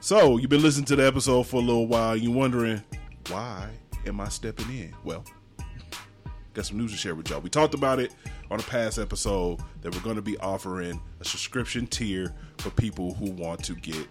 so 0.00 0.36
you've 0.38 0.50
been 0.50 0.62
listening 0.62 0.86
to 0.86 0.96
the 0.96 1.06
episode 1.06 1.44
for 1.46 1.56
a 1.56 1.64
little 1.64 1.86
while. 1.86 2.16
You 2.16 2.30
wondering 2.30 2.82
why 3.28 3.70
am 4.06 4.20
I 4.20 4.28
stepping 4.28 4.68
in? 4.70 4.94
Well, 5.04 5.24
got 6.56 6.66
some 6.66 6.78
news 6.78 6.90
to 6.90 6.96
share 6.96 7.14
with 7.14 7.28
y'all. 7.30 7.40
We 7.40 7.50
talked 7.50 7.74
about 7.74 8.00
it 8.00 8.14
on 8.50 8.58
a 8.58 8.62
past 8.62 8.98
episode 8.98 9.60
that 9.82 9.94
we're 9.94 10.00
going 10.00 10.16
to 10.16 10.22
be 10.22 10.38
offering 10.38 11.00
a 11.20 11.24
subscription 11.24 11.86
tier 11.86 12.32
for 12.58 12.70
people 12.70 13.12
who 13.14 13.30
want 13.32 13.62
to 13.64 13.74
get 13.74 14.08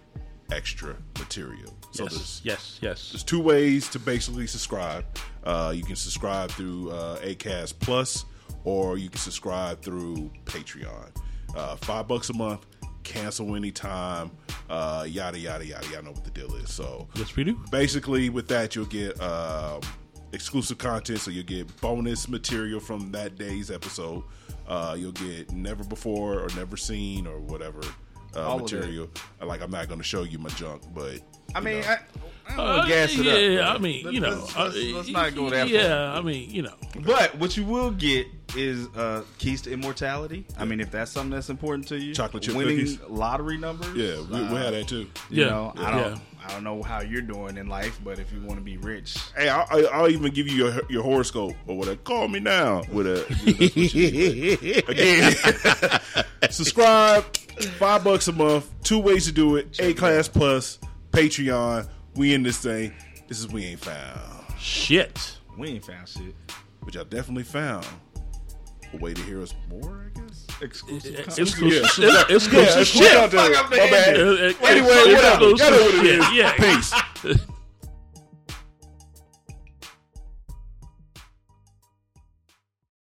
extra 0.52 0.96
material. 1.18 1.74
So 1.90 2.04
there's 2.04 2.40
Yes, 2.44 2.78
yes. 2.80 3.10
there's 3.10 3.24
two 3.24 3.40
ways 3.40 3.88
to 3.90 3.98
basically 3.98 4.46
subscribe. 4.46 5.04
Uh, 5.42 5.72
you 5.74 5.82
can 5.82 5.96
subscribe 5.96 6.50
through 6.52 6.90
uh, 6.92 7.18
Acast 7.20 7.74
Plus, 7.80 8.24
or 8.64 8.96
you 8.96 9.08
can 9.08 9.18
subscribe 9.18 9.82
through 9.82 10.30
Patreon. 10.44 11.10
Uh, 11.56 11.74
five 11.76 12.06
bucks 12.06 12.30
a 12.30 12.34
month, 12.34 12.64
cancel 13.02 13.56
anytime. 13.56 14.30
Uh, 14.70 15.04
yada 15.08 15.38
yada 15.38 15.66
yada. 15.66 15.86
Y'all 15.88 16.02
know 16.04 16.12
what 16.12 16.22
the 16.24 16.30
deal 16.30 16.54
is. 16.56 16.72
So 16.72 17.08
Yes, 17.14 17.34
we 17.34 17.42
do. 17.44 17.58
basically, 17.72 18.30
with 18.30 18.46
that, 18.48 18.76
you'll 18.76 18.84
get 18.86 19.20
um, 19.20 19.80
exclusive 20.36 20.78
content. 20.78 21.18
So 21.18 21.30
you'll 21.32 21.44
get 21.44 21.80
bonus 21.80 22.28
material 22.28 22.78
from 22.78 23.10
that 23.12 23.36
day's 23.36 23.70
episode. 23.70 24.22
Uh, 24.68 24.94
you'll 24.98 25.12
get 25.12 25.50
never 25.52 25.82
before 25.84 26.40
or 26.40 26.48
never 26.56 26.76
seen 26.76 27.26
or 27.26 27.38
whatever 27.40 27.80
uh, 28.36 28.42
All 28.48 28.56
of 28.56 28.72
it. 28.72 28.74
material. 28.74 29.08
Like 29.42 29.62
I'm 29.62 29.70
not 29.70 29.88
going 29.88 29.98
to 30.00 30.04
show 30.06 30.22
you 30.22 30.38
my 30.38 30.50
junk, 30.50 30.82
but 30.94 31.20
I 31.54 31.60
mean, 31.60 31.80
know. 31.80 31.88
I, 31.88 31.98
I 32.48 32.54
Uh, 32.56 32.86
gas 32.86 33.12
it 33.12 33.24
yeah, 33.24 33.32
up. 33.32 33.40
yeah, 33.40 33.72
I 33.74 33.78
mean, 33.78 34.12
you 34.12 34.20
know, 34.20 34.30
let's, 34.30 34.56
uh, 34.56 34.64
let's, 34.64 34.76
let's 34.94 35.08
not 35.08 35.34
go 35.34 35.50
that 35.50 35.68
far. 35.68 35.76
Yeah, 35.76 36.12
I 36.12 36.20
mean, 36.20 36.50
you 36.50 36.62
know, 36.62 36.74
But 37.04 37.36
what 37.38 37.56
you 37.56 37.64
will 37.64 37.90
get 37.90 38.26
is 38.56 38.86
uh, 38.96 39.22
keys 39.38 39.62
to 39.62 39.72
immortality. 39.72 40.46
I 40.58 40.64
mean, 40.64 40.80
if 40.80 40.90
that's 40.90 41.10
something 41.10 41.30
that's 41.32 41.50
important 41.50 41.88
to 41.88 41.98
you, 41.98 42.14
Chocolate 42.14 42.42
chip 42.44 42.54
winning 42.54 42.78
cookies. 42.78 43.00
lottery 43.08 43.58
numbers. 43.58 43.94
yeah, 43.96 44.16
we, 44.20 44.38
we 44.42 44.56
uh, 44.58 44.62
had 44.62 44.74
that 44.74 44.86
too. 44.88 45.08
You 45.30 45.44
Yeah, 45.44 45.48
know, 45.50 45.72
I 45.76 45.90
don't, 45.90 46.20
I 46.46 46.52
don't 46.52 46.64
know 46.64 46.82
how 46.82 47.00
you're 47.00 47.22
doing 47.22 47.56
in 47.56 47.66
life, 47.68 47.98
but 48.04 48.18
if 48.20 48.32
you 48.32 48.40
want 48.40 48.58
to 48.58 48.64
be 48.64 48.76
rich, 48.76 49.16
Hey, 49.36 49.48
I'll, 49.48 49.66
I'll- 49.70 49.88
I'll 49.92 50.08
even 50.08 50.32
give 50.32 50.46
you 50.48 50.56
your, 50.66 50.80
your 50.88 51.02
horoscope 51.02 51.54
or 51.66 51.76
whatever. 51.76 51.96
Call 51.98 52.28
me 52.28 52.38
now 52.40 52.82
with 52.92 53.06
a 53.06 53.24
again. 54.88 56.22
subscribe, 56.50 57.24
five 57.78 58.04
bucks 58.04 58.28
a 58.28 58.32
month. 58.32 58.70
Two 58.82 58.98
ways 58.98 59.26
to 59.26 59.32
do 59.32 59.56
it: 59.56 59.72
Acast 59.72 60.32
plus 60.32 60.78
Patreon. 61.10 61.88
We 62.14 62.32
in 62.34 62.42
this 62.42 62.58
thing. 62.58 62.92
This 63.28 63.40
is 63.40 63.48
we 63.48 63.64
ain't 63.64 63.80
found, 63.80 64.20
shit. 64.58 65.36
we 65.58 65.68
ain't 65.70 65.84
found 65.84 66.08
shit. 66.08 66.34
which 66.82 66.96
I 66.96 67.02
definitely 67.02 67.42
found 67.42 67.84
a 68.94 68.96
way 68.98 69.12
to 69.14 69.22
hear 69.22 69.42
us 69.42 69.52
more. 69.68 70.12
I 70.60 70.64
guess. 70.64 70.72
Exclusive. 70.72 71.14
It's 71.14 71.36
content. 71.36 71.54
cool. 71.58 71.72
Yeah. 71.72 72.24
It's 72.28 72.46
Yeah, 72.46 72.50
cool 72.50 72.60
it's 72.80 72.88
shit. 72.90 73.10
cool 73.12 73.20
content. 73.20 73.54
Fuck 73.54 73.64
up 73.64 73.70
the 73.70 73.76
My 73.76 73.90
bad. 73.90 74.08
Anyway, 74.16 74.46
it's 74.48 74.60
whatever. 74.60 75.38
cool 75.38 75.48
Y'all 75.58 75.70
know 75.70 75.82
what 75.82 75.94
it 75.94 76.00
shit. 76.00 76.20
is. 76.20 76.32
Yeah. 76.32 76.52
Peace. 76.56 77.46